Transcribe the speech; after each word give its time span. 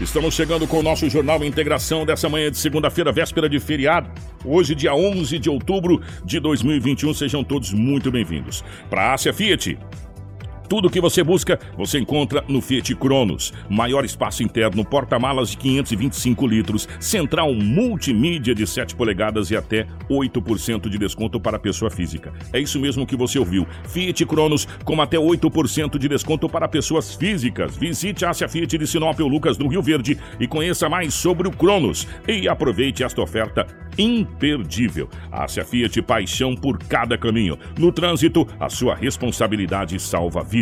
Estamos 0.00 0.34
chegando 0.34 0.66
com 0.66 0.78
o 0.78 0.82
nosso 0.82 1.10
Jornal 1.10 1.44
Integração 1.44 2.06
dessa 2.06 2.26
manhã 2.26 2.50
de 2.50 2.56
segunda-feira, 2.56 3.12
véspera 3.12 3.50
de 3.50 3.60
feriado. 3.60 4.10
Hoje, 4.42 4.74
dia 4.74 4.94
11 4.94 5.38
de 5.38 5.50
outubro 5.50 6.00
de 6.24 6.40
2021. 6.40 7.12
Sejam 7.12 7.44
todos 7.44 7.70
muito 7.74 8.10
bem-vindos. 8.10 8.64
Para 8.88 9.02
a 9.02 9.12
Ásia 9.12 9.30
Fiat, 9.34 9.78
tudo 10.70 10.86
o 10.86 10.90
que 10.90 11.00
você 11.00 11.24
busca, 11.24 11.58
você 11.76 11.98
encontra 11.98 12.44
no 12.46 12.60
Fiat 12.60 12.94
Cronos. 12.94 13.52
Maior 13.68 14.04
espaço 14.04 14.44
interno, 14.44 14.84
porta-malas 14.84 15.50
de 15.50 15.56
525 15.56 16.46
litros, 16.46 16.88
central 17.00 17.52
multimídia 17.52 18.54
de 18.54 18.64
7 18.64 18.94
polegadas 18.94 19.50
e 19.50 19.56
até 19.56 19.88
8% 20.08 20.88
de 20.88 20.96
desconto 20.96 21.40
para 21.40 21.58
pessoa 21.58 21.90
física. 21.90 22.32
É 22.52 22.60
isso 22.60 22.78
mesmo 22.78 23.04
que 23.04 23.16
você 23.16 23.36
ouviu. 23.36 23.66
Fiat 23.88 24.24
Cronos 24.26 24.68
com 24.84 25.02
até 25.02 25.16
8% 25.16 25.98
de 25.98 26.08
desconto 26.08 26.48
para 26.48 26.68
pessoas 26.68 27.16
físicas. 27.16 27.76
Visite 27.76 28.24
a 28.24 28.30
Ásia 28.30 28.48
Fiat 28.48 28.78
de 28.78 28.86
Sinop 28.86 29.18
ou 29.18 29.26
Lucas 29.26 29.56
do 29.56 29.66
Rio 29.66 29.82
Verde 29.82 30.20
e 30.38 30.46
conheça 30.46 30.88
mais 30.88 31.12
sobre 31.14 31.48
o 31.48 31.50
Cronos. 31.50 32.06
E 32.28 32.48
aproveite 32.48 33.02
esta 33.02 33.20
oferta 33.20 33.66
imperdível. 33.98 35.08
Ásia 35.32 35.64
Fiat, 35.64 36.00
paixão 36.02 36.54
por 36.54 36.78
cada 36.78 37.18
caminho. 37.18 37.58
No 37.76 37.90
trânsito, 37.90 38.46
a 38.60 38.68
sua 38.68 38.94
responsabilidade 38.94 39.98
salva 39.98 40.44
vidas. 40.44 40.59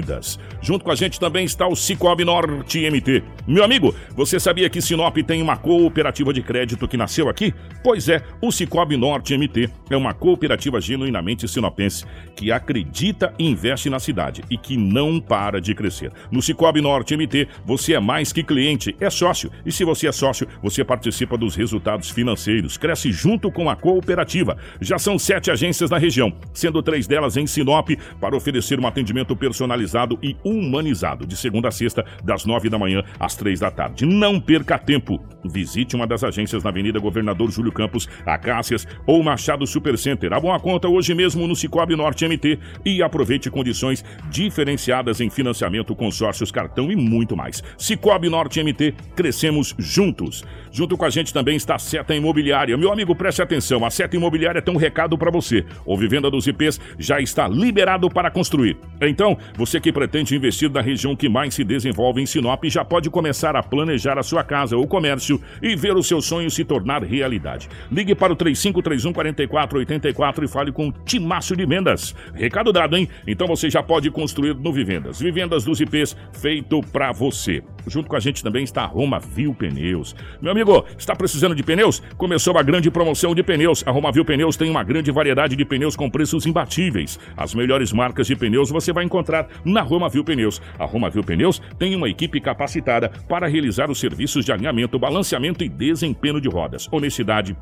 Junto 0.60 0.84
com 0.84 0.90
a 0.90 0.94
gente 0.94 1.18
também 1.18 1.44
está 1.44 1.66
o 1.66 1.74
Cicobi 1.74 2.24
Norte 2.24 2.88
MT. 2.88 3.22
Meu 3.46 3.64
amigo, 3.64 3.94
você 4.14 4.38
sabia 4.38 4.68
que 4.68 4.80
Sinop 4.80 5.16
tem 5.18 5.40
uma 5.40 5.56
cooperativa 5.56 6.32
de 6.32 6.42
crédito 6.42 6.86
que 6.86 6.96
nasceu 6.96 7.28
aqui? 7.28 7.54
Pois 7.82 8.08
é, 8.08 8.22
o 8.40 8.52
Cicobi 8.52 8.96
Norte 8.96 9.36
MT 9.36 9.70
é 9.90 9.96
uma 9.96 10.12
cooperativa 10.12 10.80
genuinamente 10.80 11.48
sinopense 11.48 12.04
que 12.36 12.52
acredita 12.52 13.32
e 13.38 13.48
investe 13.48 13.88
na 13.88 13.98
cidade 13.98 14.42
e 14.50 14.56
que 14.56 14.76
não 14.76 15.20
para 15.20 15.60
de 15.60 15.74
crescer. 15.74 16.12
No 16.30 16.42
Cicobi 16.42 16.80
Norte 16.80 17.16
MT, 17.16 17.48
você 17.64 17.94
é 17.94 18.00
mais 18.00 18.32
que 18.32 18.42
cliente, 18.42 18.94
é 19.00 19.10
sócio. 19.10 19.50
E 19.64 19.72
se 19.72 19.84
você 19.84 20.08
é 20.08 20.12
sócio, 20.12 20.46
você 20.62 20.84
participa 20.84 21.36
dos 21.36 21.54
resultados 21.54 22.10
financeiros, 22.10 22.76
cresce 22.76 23.10
junto 23.10 23.50
com 23.50 23.70
a 23.70 23.76
cooperativa. 23.76 24.56
Já 24.80 24.98
são 24.98 25.18
sete 25.18 25.50
agências 25.50 25.90
na 25.90 25.98
região, 25.98 26.32
sendo 26.52 26.82
três 26.82 27.06
delas 27.06 27.36
em 27.36 27.46
Sinop, 27.46 27.90
para 28.20 28.36
oferecer 28.36 28.78
um 28.78 28.86
atendimento 28.86 29.34
personalizado 29.34 29.87
e 30.22 30.36
humanizado, 30.44 31.26
de 31.26 31.36
segunda 31.36 31.68
a 31.68 31.70
sexta, 31.70 32.04
das 32.24 32.44
nove 32.44 32.68
da 32.68 32.78
manhã 32.78 33.02
às 33.18 33.36
três 33.36 33.60
da 33.60 33.70
tarde. 33.70 34.04
Não 34.04 34.40
perca 34.40 34.78
tempo. 34.78 35.20
Visite 35.44 35.94
uma 35.96 36.06
das 36.06 36.24
agências 36.24 36.62
na 36.62 36.70
Avenida 36.70 36.98
Governador 36.98 37.50
Júlio 37.50 37.72
Campos, 37.72 38.08
Acácias 38.26 38.86
ou 39.06 39.22
Machado 39.22 39.66
Supercenter. 39.66 40.32
Abra 40.32 40.50
uma 40.50 40.60
conta 40.60 40.88
hoje 40.88 41.14
mesmo 41.14 41.46
no 41.46 41.56
Cicobi 41.56 41.96
Norte 41.96 42.26
MT 42.26 42.58
e 42.84 43.02
aproveite 43.02 43.50
condições 43.50 44.04
diferenciadas 44.30 45.20
em 45.20 45.30
financiamento, 45.30 45.94
consórcios, 45.94 46.50
cartão 46.50 46.90
e 46.90 46.96
muito 46.96 47.36
mais. 47.36 47.62
Cicobi 47.76 48.28
Norte 48.28 48.62
MT, 48.62 48.94
crescemos 49.14 49.74
juntos. 49.78 50.44
Junto 50.78 50.96
com 50.96 51.04
a 51.04 51.10
gente 51.10 51.34
também 51.34 51.56
está 51.56 51.74
a 51.74 51.78
Seta 51.80 52.14
Imobiliária. 52.14 52.76
Meu 52.76 52.92
amigo, 52.92 53.12
preste 53.12 53.42
atenção, 53.42 53.84
a 53.84 53.90
Seta 53.90 54.14
Imobiliária 54.14 54.62
tem 54.62 54.72
um 54.72 54.76
recado 54.76 55.18
para 55.18 55.28
você. 55.28 55.66
O 55.84 55.96
Vivenda 55.96 56.30
dos 56.30 56.46
IPs 56.46 56.80
já 56.96 57.20
está 57.20 57.48
liberado 57.48 58.08
para 58.08 58.30
construir. 58.30 58.76
Então, 59.00 59.36
você 59.56 59.80
que 59.80 59.92
pretende 59.92 60.36
investir 60.36 60.70
na 60.70 60.80
região 60.80 61.16
que 61.16 61.28
mais 61.28 61.52
se 61.52 61.64
desenvolve 61.64 62.22
em 62.22 62.26
Sinop 62.26 62.62
já 62.66 62.84
pode 62.84 63.10
começar 63.10 63.56
a 63.56 63.62
planejar 63.64 64.20
a 64.20 64.22
sua 64.22 64.44
casa 64.44 64.76
ou 64.76 64.86
comércio 64.86 65.42
e 65.60 65.74
ver 65.74 65.96
o 65.96 66.02
seu 66.04 66.22
sonho 66.22 66.48
se 66.48 66.64
tornar 66.64 67.02
realidade. 67.02 67.68
Ligue 67.90 68.14
para 68.14 68.32
o 68.32 68.36
3531 68.36 69.12
4484 69.12 70.44
e 70.44 70.48
fale 70.48 70.70
com 70.70 70.92
Timácio 70.92 71.56
de 71.56 71.66
Vendas. 71.66 72.14
Recado 72.32 72.72
dado, 72.72 72.96
hein? 72.96 73.08
Então 73.26 73.48
você 73.48 73.68
já 73.68 73.82
pode 73.82 74.12
construir 74.12 74.54
no 74.54 74.72
Vivendas. 74.72 75.18
Vivendas 75.18 75.64
dos 75.64 75.80
IPs 75.80 76.16
feito 76.32 76.80
para 76.92 77.10
você. 77.10 77.64
Junto 77.88 78.08
com 78.08 78.16
a 78.16 78.20
gente 78.20 78.42
também 78.42 78.64
está 78.64 78.82
a 78.82 78.86
Roma 78.86 79.18
Viu 79.18 79.54
Pneus. 79.54 80.14
Meu 80.40 80.52
amigo, 80.52 80.84
está 80.96 81.14
precisando 81.16 81.54
de 81.54 81.62
pneus? 81.62 82.02
Começou 82.16 82.56
a 82.58 82.62
grande 82.62 82.90
promoção 82.90 83.34
de 83.34 83.42
pneus. 83.42 83.82
A 83.86 83.90
Roma 83.90 84.12
Viu 84.12 84.24
Pneus 84.24 84.56
tem 84.56 84.70
uma 84.70 84.82
grande 84.82 85.10
variedade 85.10 85.56
de 85.56 85.64
pneus 85.64 85.96
com 85.96 86.10
preços 86.10 86.46
imbatíveis. 86.46 87.18
As 87.36 87.54
melhores 87.54 87.92
marcas 87.92 88.26
de 88.26 88.36
pneus 88.36 88.70
você 88.70 88.92
vai 88.92 89.04
encontrar 89.04 89.48
na 89.64 89.82
Roma 89.82 90.08
Viu 90.08 90.24
Pneus. 90.24 90.60
A 90.78 90.84
Roma 90.84 91.10
Viu 91.10 91.24
Pneus 91.24 91.60
tem 91.78 91.94
uma 91.94 92.08
equipe 92.08 92.40
capacitada 92.40 93.10
para 93.28 93.46
realizar 93.46 93.90
os 93.90 93.98
serviços 93.98 94.44
de 94.44 94.52
alinhamento, 94.52 94.98
balanceamento 94.98 95.64
e 95.64 95.68
desempenho 95.68 96.40
de 96.40 96.48
rodas. 96.48 96.88
Honestidade, 96.90 97.56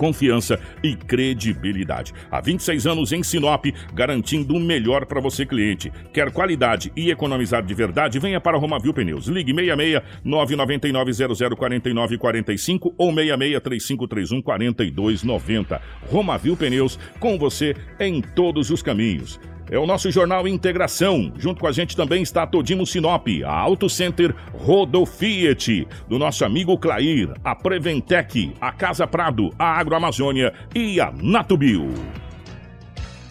confiança 0.00 0.58
e 0.82 0.96
credibilidade. 0.96 2.14
Há 2.30 2.40
26 2.40 2.86
anos 2.86 3.12
em 3.12 3.22
Sinop, 3.22 3.66
garantindo 3.92 4.54
o 4.54 4.58
melhor 4.58 5.04
para 5.04 5.20
você, 5.20 5.44
cliente. 5.44 5.92
Quer 6.10 6.32
qualidade 6.32 6.90
e 6.96 7.10
economizar 7.10 7.62
de 7.62 7.74
verdade? 7.74 8.18
Venha 8.18 8.40
para 8.40 8.56
Romavil 8.56 8.94
Pneus. 8.94 9.26
Ligue 9.26 9.54
66 9.54 10.00
999 10.24 11.12
0049 11.54 12.16
45 12.16 12.94
ou 12.96 13.12
66 13.12 13.60
3531 13.60 14.40
4290. 14.40 15.82
Romavil 16.08 16.56
Pneus, 16.56 16.98
com 17.18 17.38
você 17.38 17.76
em 17.98 18.22
todos 18.22 18.70
os 18.70 18.82
caminhos. 18.82 19.38
É 19.70 19.78
o 19.78 19.86
nosso 19.86 20.10
jornal 20.10 20.48
Integração. 20.48 21.32
Junto 21.38 21.60
com 21.60 21.68
a 21.68 21.72
gente 21.72 21.96
também 21.96 22.24
está 22.24 22.44
Todimo 22.44 22.84
Sinop, 22.84 23.28
a 23.46 23.52
Auto 23.52 23.88
Center 23.88 24.34
Rodofiat, 24.52 25.86
do 26.08 26.18
nosso 26.18 26.44
amigo 26.44 26.76
Clair, 26.76 27.32
a 27.44 27.54
Preventec, 27.54 28.52
a 28.60 28.72
Casa 28.72 29.06
Prado, 29.06 29.54
a 29.56 29.78
Agroamazônia 29.78 30.52
e 30.74 31.00
a 31.00 31.12
Natubio. 31.12 31.88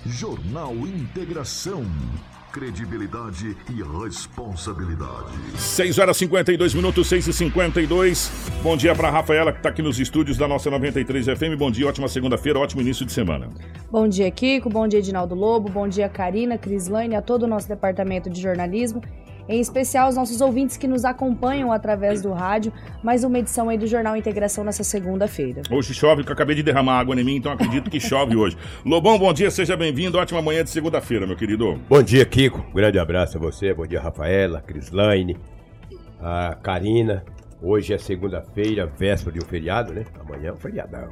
Jornal 0.06 0.74
Integração 0.76 1.84
credibilidade 2.52 3.56
e 3.70 3.84
responsabilidade. 4.04 5.38
6 5.56 6.00
horas 6.00 6.18
52 6.18 6.74
minutos, 6.74 7.08
6 7.08 7.28
e 7.28 7.34
52. 7.34 8.32
Bom 8.64 8.76
dia 8.76 8.96
para 8.96 9.10
Rafaela, 9.10 9.52
que 9.52 9.60
está 9.60 9.70
aqui 9.70 9.82
nos 9.82 10.00
estúdios 10.00 10.38
da 10.38 10.48
nossa 10.48 10.70
93 10.70 11.26
FM. 11.28 11.56
Bom 11.58 11.70
dia, 11.70 11.88
ótima 11.88 12.08
segunda-feira, 12.08 12.60
ótimo 12.60 12.82
início 12.82 13.06
de 13.06 13.12
semana. 13.12 13.50
Bom 13.92 14.08
dia, 14.08 14.30
Kiko. 14.32 14.70
Bom 14.70 14.88
dia, 14.88 15.00
Edinaldo 15.00 15.36
Lobo. 15.36 15.70
Bom 15.70 15.88
dia, 15.88 16.10
Karina, 16.10 16.58
Crislane, 16.58 17.16
a 17.16 17.22
todo 17.22 17.44
o 17.44 17.48
nosso 17.48 17.68
departamento 17.68 18.30
de 18.30 18.42
jornalismo 18.42 19.02
em 19.50 19.60
especial 19.60 20.06
aos 20.06 20.16
nossos 20.16 20.40
ouvintes 20.42 20.78
que 20.78 20.88
nos 20.88 21.04
acompanham 21.04 21.72
através 21.72 22.22
do 22.22 22.32
rádio, 22.32 22.72
mais 23.02 23.24
uma 23.24 23.40
edição 23.40 23.68
aí 23.68 23.80
do 23.80 23.88
Jornal 23.88 24.16
Integração 24.16 24.64
nessa 24.64 24.84
segunda-feira. 24.84 25.64
Hoje 25.72 25.92
chove, 25.92 26.24
que 26.24 26.30
eu 26.30 26.34
acabei 26.34 26.56
de 26.56 26.62
derramar 26.62 27.00
água 27.00 27.20
em 27.20 27.24
mim, 27.24 27.38
então 27.38 27.52
acredito 27.52 27.90
que 27.90 28.00
chove 28.00 28.36
hoje. 28.36 28.56
Lobão, 28.86 29.18
bom 29.18 29.34
dia, 29.34 29.50
seja 29.50 29.76
bem-vindo, 29.76 30.20
ótima 30.20 30.40
manhã 30.40 30.64
de 30.64 30.70
segunda-feira, 30.70 31.26
meu 31.26 31.36
querido. 31.36 31.82
Bom 31.90 32.04
dia, 32.04 32.24
Kiko, 32.24 32.64
um 32.70 32.74
grande 32.74 33.00
abraço 33.00 33.38
a 33.38 33.42
você, 33.42 33.74
bom 33.74 33.88
dia, 33.88 34.00
Rafaela, 34.00 34.62
Crislaine, 34.62 35.36
a 36.22 36.54
Karina. 36.54 37.26
Hoje 37.60 37.92
é 37.92 37.98
segunda-feira, 37.98 38.86
véspera 38.86 39.32
de 39.32 39.44
um 39.44 39.48
feriado, 39.48 39.92
né? 39.92 40.06
Amanhã 40.20 40.50
é 40.50 40.54
um 40.54 40.58
feriadão. 40.58 41.10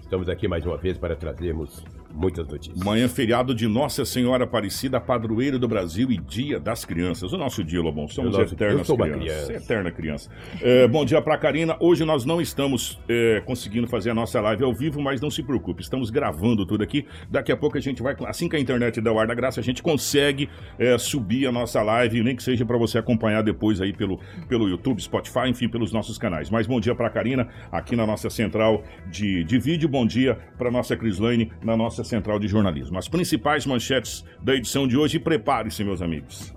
Estamos 0.00 0.28
aqui 0.30 0.48
mais 0.48 0.64
uma 0.64 0.78
vez 0.78 0.96
para 0.96 1.14
trazermos 1.14 1.84
muitas 2.14 2.46
notícias. 2.46 2.84
Manhã 2.84 3.08
feriado 3.08 3.54
de 3.54 3.66
Nossa 3.66 4.04
Senhora 4.04 4.44
Aparecida, 4.44 5.00
padroeira 5.00 5.58
do 5.58 5.66
Brasil 5.66 6.10
e 6.12 6.16
Dia 6.16 6.60
das 6.60 6.84
Crianças. 6.84 7.32
O 7.32 7.36
nosso 7.36 7.64
dia, 7.64 7.80
Lobão, 7.80 8.06
somos 8.06 8.36
nosso, 8.36 8.54
eternas 8.54 8.86
crianças. 8.86 9.18
criança. 9.18 9.52
Eterna 9.52 9.90
criança. 9.90 10.30
É, 10.62 10.86
bom 10.86 11.04
dia 11.04 11.20
pra 11.20 11.36
Karina. 11.36 11.76
Hoje 11.80 12.04
nós 12.04 12.24
não 12.24 12.40
estamos 12.40 13.00
é, 13.08 13.42
conseguindo 13.44 13.86
fazer 13.86 14.10
a 14.10 14.14
nossa 14.14 14.40
live 14.40 14.62
ao 14.62 14.72
vivo, 14.72 15.02
mas 15.02 15.20
não 15.20 15.30
se 15.30 15.42
preocupe, 15.42 15.82
estamos 15.82 16.10
gravando 16.10 16.64
tudo 16.64 16.84
aqui. 16.84 17.06
Daqui 17.28 17.50
a 17.50 17.56
pouco 17.56 17.76
a 17.76 17.80
gente 17.80 18.02
vai, 18.02 18.14
assim 18.26 18.48
que 18.48 18.56
a 18.56 18.60
internet 18.60 19.00
der 19.00 19.10
o 19.10 19.18
ar 19.18 19.26
da 19.26 19.34
graça, 19.34 19.60
a 19.60 19.62
gente 19.62 19.82
consegue 19.82 20.48
é, 20.78 20.96
subir 20.98 21.46
a 21.46 21.52
nossa 21.52 21.82
live, 21.82 22.22
nem 22.22 22.36
que 22.36 22.42
seja 22.42 22.64
para 22.64 22.78
você 22.78 22.98
acompanhar 22.98 23.42
depois 23.42 23.80
aí 23.80 23.92
pelo, 23.92 24.20
pelo 24.48 24.68
YouTube, 24.68 25.02
Spotify, 25.02 25.48
enfim, 25.48 25.68
pelos 25.68 25.92
nossos 25.92 26.16
canais. 26.16 26.50
Mas 26.50 26.66
bom 26.66 26.78
dia 26.78 26.94
pra 26.94 27.10
Karina, 27.10 27.48
aqui 27.72 27.96
na 27.96 28.06
nossa 28.06 28.30
central 28.30 28.84
de, 29.10 29.42
de 29.44 29.58
vídeo. 29.58 29.88
Bom 29.88 30.06
dia 30.06 30.38
pra 30.56 30.70
nossa 30.70 30.96
Crislane, 30.96 31.50
na 31.62 31.76
nossa 31.76 32.03
central 32.04 32.38
de 32.38 32.46
jornalismo. 32.46 32.98
As 32.98 33.08
principais 33.08 33.66
manchetes 33.66 34.24
da 34.42 34.54
edição 34.54 34.86
de 34.86 34.96
hoje, 34.96 35.18
prepare-se, 35.18 35.82
meus 35.82 36.02
amigos. 36.02 36.54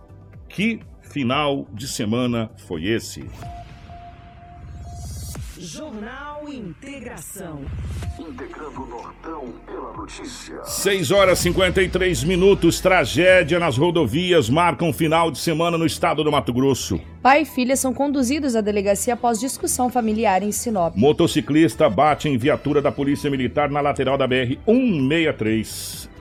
Que 0.50 0.80
final 1.02 1.68
de 1.74 1.88
semana 1.88 2.52
foi 2.68 2.86
esse? 2.86 3.26
Jornal 5.60 6.48
Integração. 6.48 7.62
Integrando 8.20 8.84
o 8.84 8.86
Nortão 8.86 9.54
pela 9.66 9.92
notícia. 9.94 10.64
6 10.64 11.12
horas 11.12 11.40
e 11.40 11.44
53 11.44 12.24
minutos. 12.24 12.80
Tragédia 12.80 13.58
nas 13.58 13.76
rodovias 13.76 14.50
marcam 14.50 14.94
final 14.94 15.32
de 15.32 15.40
semana 15.40 15.78
no 15.78 15.86
estado 15.86 16.24
do 16.24 16.32
Mato 16.32 16.54
Grosso. 16.54 17.02
Pai 17.24 17.42
e 17.42 17.46
filha 17.46 17.76
são 17.76 17.94
conduzidos 17.94 18.56
à 18.56 18.62
delegacia 18.62 19.16
após 19.16 19.40
discussão 19.40 19.90
familiar 19.90 20.44
em 20.44 20.52
Sinop. 20.52 20.96
Motociclista 20.96 21.90
bate 21.90 22.30
em 22.30 22.38
viatura 22.38 22.82
da 22.82 22.92
Polícia 22.92 23.30
Militar 23.30 23.70
na 23.70 23.82
lateral 23.82 24.18
da 24.18 24.28
BR 24.28 24.58
163. 24.66 26.17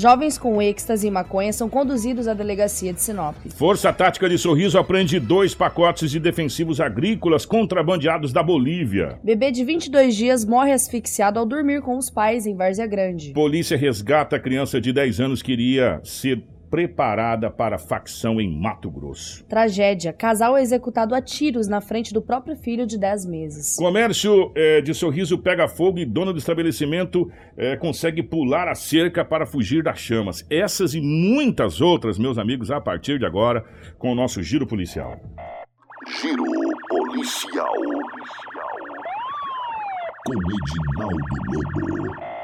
Jovens 0.00 0.38
com 0.38 0.62
êxtase 0.62 1.08
e 1.08 1.10
maconha 1.10 1.52
são 1.52 1.68
conduzidos 1.68 2.28
à 2.28 2.32
delegacia 2.32 2.92
de 2.92 3.00
Sinop. 3.00 3.34
Força 3.56 3.92
Tática 3.92 4.28
de 4.28 4.38
Sorriso 4.38 4.78
apreende 4.78 5.18
dois 5.18 5.56
pacotes 5.56 6.08
de 6.12 6.20
defensivos 6.20 6.80
agrícolas 6.80 7.44
contrabandeados 7.44 8.32
da 8.32 8.40
Bolívia. 8.40 9.18
Bebê 9.24 9.50
de 9.50 9.64
22 9.64 10.14
dias 10.14 10.44
morre 10.44 10.70
asfixiado 10.70 11.40
ao 11.40 11.44
dormir 11.44 11.82
com 11.82 11.98
os 11.98 12.08
pais 12.08 12.46
em 12.46 12.54
Várzea 12.54 12.86
Grande. 12.86 13.32
Polícia 13.32 13.76
resgata 13.76 14.36
a 14.36 14.38
criança 14.38 14.80
de 14.80 14.92
10 14.92 15.18
anos 15.18 15.42
que 15.42 15.50
iria 15.50 16.00
ser 16.04 16.44
preparada 16.70 17.50
para 17.50 17.78
facção 17.78 18.40
em 18.40 18.48
Mato 18.48 18.90
Grosso. 18.90 19.44
Tragédia. 19.46 20.12
Casal 20.12 20.56
é 20.56 20.62
executado 20.62 21.14
a 21.14 21.22
tiros 21.22 21.68
na 21.68 21.80
frente 21.80 22.12
do 22.12 22.22
próprio 22.22 22.56
filho 22.56 22.86
de 22.86 22.98
10 22.98 23.26
meses. 23.26 23.76
Comércio 23.76 24.52
eh, 24.54 24.80
de 24.80 24.94
Sorriso 24.94 25.38
pega 25.38 25.68
fogo 25.68 25.98
e 25.98 26.04
dono 26.04 26.32
do 26.32 26.38
estabelecimento 26.38 27.30
eh, 27.56 27.76
consegue 27.76 28.22
pular 28.22 28.68
a 28.68 28.74
cerca 28.74 29.24
para 29.24 29.46
fugir 29.46 29.82
das 29.82 29.98
chamas. 29.98 30.46
Essas 30.50 30.94
e 30.94 31.00
muitas 31.00 31.80
outras, 31.80 32.18
meus 32.18 32.38
amigos, 32.38 32.70
a 32.70 32.80
partir 32.80 33.18
de 33.18 33.26
agora, 33.26 33.64
com 33.98 34.12
o 34.12 34.14
nosso 34.14 34.42
giro 34.42 34.66
policial. 34.66 35.20
Giro 36.20 36.44
policial. 36.88 37.74
Com 40.26 40.34
Edinaldo 40.34 41.18
Lobo. 41.50 42.37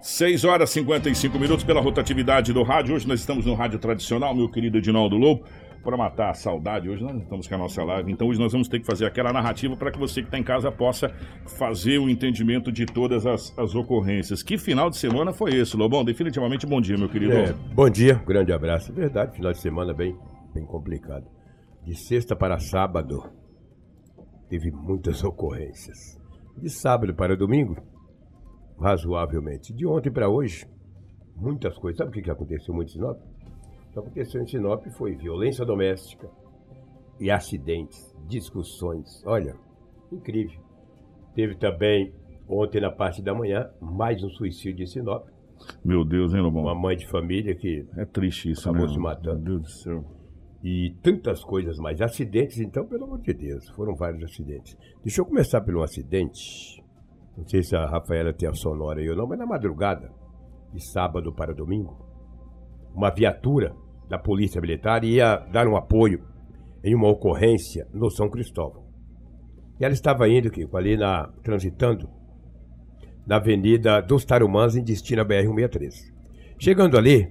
6 0.00 0.44
horas 0.44 0.70
e 0.70 0.74
55 0.74 1.38
minutos 1.38 1.64
pela 1.64 1.80
rotatividade 1.80 2.52
do 2.52 2.62
rádio. 2.62 2.94
Hoje 2.94 3.06
nós 3.08 3.20
estamos 3.20 3.44
no 3.44 3.54
rádio 3.54 3.78
tradicional, 3.78 4.34
meu 4.34 4.48
querido 4.48 4.78
Edinaldo 4.78 5.16
Lobo. 5.16 5.44
Para 5.82 5.96
matar 5.96 6.30
a 6.30 6.34
saudade, 6.34 6.88
hoje 6.88 7.02
nós 7.02 7.16
estamos 7.22 7.46
com 7.46 7.54
a 7.54 7.58
nossa 7.58 7.82
live, 7.82 8.12
então 8.12 8.28
hoje 8.28 8.38
nós 8.38 8.52
vamos 8.52 8.68
ter 8.68 8.80
que 8.80 8.84
fazer 8.84 9.06
aquela 9.06 9.32
narrativa 9.32 9.76
para 9.76 9.90
que 9.90 9.98
você 9.98 10.20
que 10.20 10.26
está 10.26 10.36
em 10.36 10.42
casa 10.42 10.70
possa 10.72 11.08
fazer 11.56 11.98
o 11.98 12.10
entendimento 12.10 12.70
de 12.70 12.84
todas 12.84 13.24
as, 13.24 13.56
as 13.56 13.74
ocorrências. 13.74 14.42
Que 14.42 14.58
final 14.58 14.90
de 14.90 14.98
semana 14.98 15.32
foi 15.32 15.54
esse, 15.54 15.76
Lobão? 15.76 16.04
Definitivamente 16.04 16.66
bom 16.66 16.80
dia, 16.80 16.98
meu 16.98 17.08
querido. 17.08 17.32
É, 17.32 17.52
bom 17.72 17.88
dia, 17.88 18.14
grande 18.26 18.52
abraço. 18.52 18.92
Verdade, 18.92 19.36
final 19.36 19.52
de 19.52 19.60
semana 19.60 19.94
bem, 19.94 20.16
bem 20.52 20.66
complicado. 20.66 21.26
De 21.84 21.94
sexta 21.94 22.36
para 22.36 22.58
sábado, 22.58 23.24
teve 24.50 24.70
muitas 24.70 25.22
ocorrências. 25.24 26.18
De 26.56 26.68
sábado 26.68 27.14
para 27.14 27.36
domingo, 27.36 27.76
razoavelmente. 28.80 29.72
De 29.72 29.86
ontem 29.86 30.10
para 30.10 30.28
hoje, 30.28 30.66
muitas 31.36 31.76
coisas. 31.78 31.98
Sabe 31.98 32.10
o 32.10 32.12
que 32.12 32.22
que 32.22 32.30
aconteceu 32.30 32.74
muito 32.74 32.88
em 32.90 32.92
Sinop? 32.92 33.18
O 33.18 33.92
que 33.92 33.98
aconteceu 33.98 34.42
em 34.42 34.46
Sinop 34.46 34.86
foi 34.96 35.14
violência 35.14 35.64
doméstica 35.64 36.28
e 37.20 37.30
acidentes, 37.30 38.14
discussões. 38.28 39.22
Olha, 39.26 39.56
incrível. 40.12 40.60
Teve 41.34 41.54
também, 41.56 42.12
ontem 42.48 42.80
na 42.80 42.90
parte 42.90 43.22
da 43.22 43.34
manhã, 43.34 43.68
mais 43.80 44.22
um 44.22 44.28
suicídio 44.30 44.84
em 44.84 44.86
Sinop. 44.86 45.26
Meu 45.84 46.04
Deus, 46.04 46.32
hein, 46.32 46.40
Lobão? 46.40 46.62
Uma 46.62 46.74
mãe 46.74 46.96
de 46.96 47.06
família 47.08 47.54
que 47.54 47.84
É 47.96 48.04
triste 48.04 48.50
isso, 48.50 48.68
Acabou 48.68 48.86
né? 48.86 48.92
se 48.92 48.98
matando. 48.98 49.36
Meu 49.40 49.58
Deus 49.58 49.62
do 49.62 49.70
céu. 49.70 50.04
e 50.62 50.94
tantas 51.02 51.42
coisas 51.42 51.78
mais. 51.78 52.00
Acidentes, 52.00 52.60
então, 52.60 52.86
pelo 52.86 53.04
amor 53.04 53.20
de 53.20 53.32
Deus, 53.32 53.68
foram 53.70 53.94
vários 53.96 54.22
acidentes. 54.22 54.76
Deixa 55.02 55.20
eu 55.20 55.26
começar 55.26 55.64
um 55.68 55.82
acidente. 55.82 56.82
Não 57.38 57.46
sei 57.46 57.62
se 57.62 57.76
a 57.76 57.86
Rafaela 57.86 58.32
tem 58.32 58.48
a 58.48 58.52
sonora 58.52 59.00
aí 59.00 59.08
ou 59.08 59.16
não, 59.16 59.26
mas 59.26 59.38
na 59.38 59.46
madrugada, 59.46 60.10
de 60.74 60.84
sábado 60.84 61.32
para 61.32 61.54
domingo, 61.54 61.96
uma 62.92 63.10
viatura 63.10 63.74
da 64.08 64.18
Polícia 64.18 64.60
Militar 64.60 65.04
ia 65.04 65.36
dar 65.52 65.68
um 65.68 65.76
apoio 65.76 66.24
em 66.82 66.94
uma 66.96 67.08
ocorrência 67.08 67.86
no 67.94 68.10
São 68.10 68.28
Cristóvão. 68.28 68.84
E 69.80 69.84
ela 69.84 69.94
estava 69.94 70.28
indo, 70.28 70.50
Kiko, 70.50 70.76
ali 70.76 70.96
na, 70.96 71.28
transitando 71.44 72.08
na 73.24 73.36
Avenida 73.36 74.02
dos 74.02 74.24
Tarumãs 74.24 74.74
em 74.74 74.82
destino 74.82 75.22
à 75.22 75.24
BR-163. 75.24 75.92
Chegando 76.58 76.98
ali, 76.98 77.30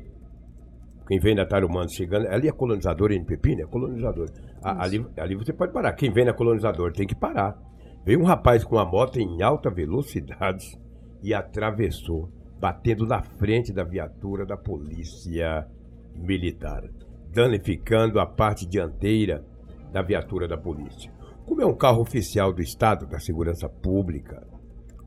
quem 1.08 1.20
vem 1.20 1.36
na 1.36 1.46
Tarumãs 1.46 1.92
chegando, 1.92 2.28
ali 2.28 2.48
é 2.48 2.52
colonizador 2.52 3.12
NPP, 3.12 3.56
né? 3.58 3.66
Colonizador. 3.66 4.30
A- 4.64 4.84
ali, 4.86 5.06
ali 5.18 5.36
você 5.36 5.52
pode 5.52 5.74
parar. 5.74 5.92
Quem 5.94 6.12
vem 6.14 6.24
na 6.24 6.34
colonizador 6.34 6.94
tem 6.94 7.06
que 7.06 7.16
parar. 7.16 7.60
Veio 8.08 8.22
um 8.22 8.24
rapaz 8.24 8.64
com 8.64 8.78
uma 8.78 8.86
moto 8.86 9.20
em 9.20 9.42
alta 9.42 9.70
velocidade 9.70 10.80
e 11.22 11.34
atravessou, 11.34 12.32
batendo 12.58 13.06
na 13.06 13.22
frente 13.22 13.74
da 13.74 13.84
viatura 13.84 14.46
da 14.46 14.56
polícia 14.56 15.68
militar, 16.16 16.86
danificando 17.34 18.18
a 18.22 18.26
parte 18.26 18.66
dianteira 18.66 19.46
da 19.92 20.02
viatura 20.02 20.48
da 20.48 20.56
polícia. 20.56 21.12
Como 21.46 21.62
é 21.62 21.66
um 21.66 21.76
carro 21.76 22.00
oficial 22.00 22.54
do 22.54 22.62
Estado 22.62 23.06
da 23.06 23.20
Segurança 23.20 23.68
Pública, 23.68 24.48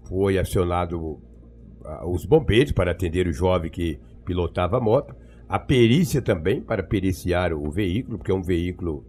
foi 0.06 0.38
acionado 0.38 1.18
ah, 1.82 2.06
os 2.06 2.26
bombeiros 2.26 2.72
para 2.72 2.90
atender 2.90 3.26
o 3.26 3.32
jovem 3.32 3.70
que 3.70 3.98
pilotava 4.26 4.76
a 4.76 4.80
moto, 4.80 5.16
a 5.48 5.58
perícia 5.58 6.20
também 6.20 6.60
para 6.60 6.82
periciar 6.82 7.54
o 7.54 7.70
veículo, 7.70 8.18
porque 8.18 8.30
é 8.30 8.34
um 8.34 8.42
veículo 8.42 9.06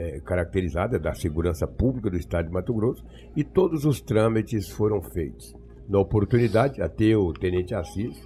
é 0.00 0.98
da 0.98 1.12
segurança 1.14 1.66
pública 1.66 2.10
do 2.10 2.16
estado 2.16 2.46
de 2.46 2.52
Mato 2.52 2.72
Grosso, 2.74 3.04
e 3.36 3.44
todos 3.44 3.84
os 3.84 4.00
trâmites 4.00 4.68
foram 4.70 5.02
feitos. 5.02 5.54
Na 5.88 5.98
oportunidade, 5.98 6.80
até 6.80 7.16
o 7.16 7.32
tenente 7.32 7.74
Assis 7.74 8.16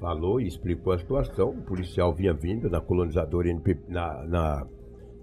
falou 0.00 0.40
e 0.40 0.46
explicou 0.46 0.92
a 0.92 0.98
situação. 0.98 1.50
O 1.50 1.62
policial 1.62 2.14
vinha 2.14 2.32
vindo 2.32 2.68
na 2.70 2.80
colonizadora 2.80 3.48
NP 3.50 3.78
na, 3.88 4.24
na, 4.24 4.66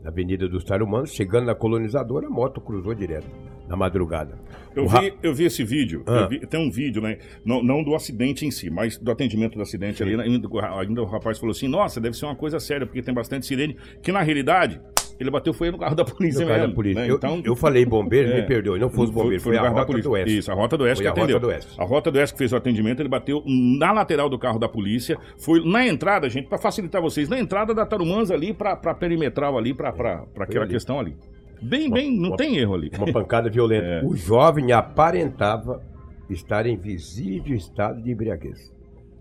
na 0.03 0.09
Avenida 0.09 0.47
dos 0.47 0.63
Tarumanos, 0.63 1.12
chegando 1.13 1.45
na 1.45 1.56
colonizadora, 1.56 2.27
a 2.27 2.30
moto 2.30 2.62
cruzou 2.62 2.94
direto 2.94 3.27
na 3.68 3.75
madrugada. 3.77 4.38
Eu 4.75 4.85
ra- 4.85 5.00
vi, 5.01 5.13
eu 5.24 5.33
vi 5.33 5.45
esse 5.45 5.63
vídeo, 5.63 6.03
Ah. 6.06 6.27
vi- 6.27 6.45
tem 6.45 6.59
um 6.59 6.69
vídeo, 6.69 7.01
né? 7.01 7.18
Não, 7.45 7.63
não 7.63 7.83
do 7.83 7.95
acidente 7.95 8.45
em 8.45 8.51
si, 8.51 8.69
mas 8.69 8.97
do 8.97 9.09
atendimento 9.09 9.56
do 9.56 9.62
acidente 9.62 10.03
ali. 10.03 10.18
né? 10.18 10.24
Ainda, 10.24 10.47
ainda 10.80 11.02
o 11.02 11.06
rapaz 11.06 11.40
falou 11.40 11.52
assim: 11.52 11.68
nossa, 11.68 12.02
deve 12.02 12.18
ser 12.18 12.25
uma 12.25 12.35
coisa 12.35 12.59
séria, 12.59 12.85
porque 12.85 13.02
tem 13.02 13.13
bastante 13.13 13.45
sirene. 13.45 13.78
Que 14.02 14.11
na 14.11 14.21
realidade, 14.21 14.81
ele 15.23 15.31
bateu 15.31 15.53
foi 15.53 15.71
no 15.71 15.77
carro 15.77 15.95
da 15.95 16.06
polícia 16.06 16.42
No 16.45 16.51
mesmo. 16.51 16.68
da 16.68 16.73
polícia. 16.73 17.01
né? 17.01 17.09
Eu, 17.09 17.15
Então, 17.15 17.42
eu 17.44 17.56
falei 17.56 17.85
bombeiro, 17.85 18.30
É. 18.31 18.42
me 18.42 18.47
perdoe, 18.47 18.80
não 18.80 18.89
foi 18.89 19.06
os 19.06 19.09
bombeiros, 19.11 19.44
foi, 19.44 19.53
no 19.53 19.59
a 19.59 19.61
carro 19.63 19.73
da 19.75 19.80
rota 19.81 19.92
polícia. 19.92 20.09
do 20.09 20.13
Oeste. 20.13 20.37
Isso, 20.37 20.51
a 20.51 20.53
Rota 20.56 20.77
do 20.77 20.83
Oeste 20.83 20.95
Foi 20.97 21.03
que 21.03 21.07
a 21.07 21.11
Rota 21.11 21.21
atendeu. 21.23 21.39
do 21.39 21.47
Oeste. 21.47 21.81
A 21.81 21.83
Rota 21.83 22.11
do 22.11 22.18
Oeste 22.19 22.33
que 22.33 22.37
fez 22.37 22.53
o 22.53 22.56
atendimento, 22.56 22.99
ele 23.01 23.09
bateu 23.09 23.44
na 23.45 23.92
lateral 23.92 24.30
do 24.30 24.37
carro 24.37 24.59
da 24.59 24.69
polícia. 24.69 25.18
Foi 25.37 25.63
na 25.65 25.87
entrada, 25.87 26.30
gente, 26.30 26.47
para 26.47 26.57
facilitar 26.57 27.01
vocês, 27.01 27.27
na 27.30 27.39
entrada 27.39 27.73
da 27.73 27.85
Tarumãs 27.85 28.30
ali, 28.31 28.53
pra, 28.53 28.75
pra 28.75 28.94
perimetral 28.94 29.57
ali, 29.57 29.73
pra 29.73 29.89
aquela 29.89 30.65
ali. 30.65 30.73
questão 30.73 30.99
ali. 30.99 31.15
Bem, 31.61 31.89
bem, 31.89 32.11
não 32.19 32.30
uma- 32.30 32.37
tem 32.37 32.57
erro 32.57 32.73
ali. 32.75 32.92
Uma 32.97 33.11
pancada 33.11 33.49
violenta. 33.49 33.85
É. 33.85 34.03
O 34.03 34.15
jovem 34.15 34.71
aparentava 34.73 35.81
estar 36.30 36.65
em 36.65 36.75
visível 36.77 37.56
estado 37.56 38.01
de 38.01 38.11
embriaguez. 38.11 38.71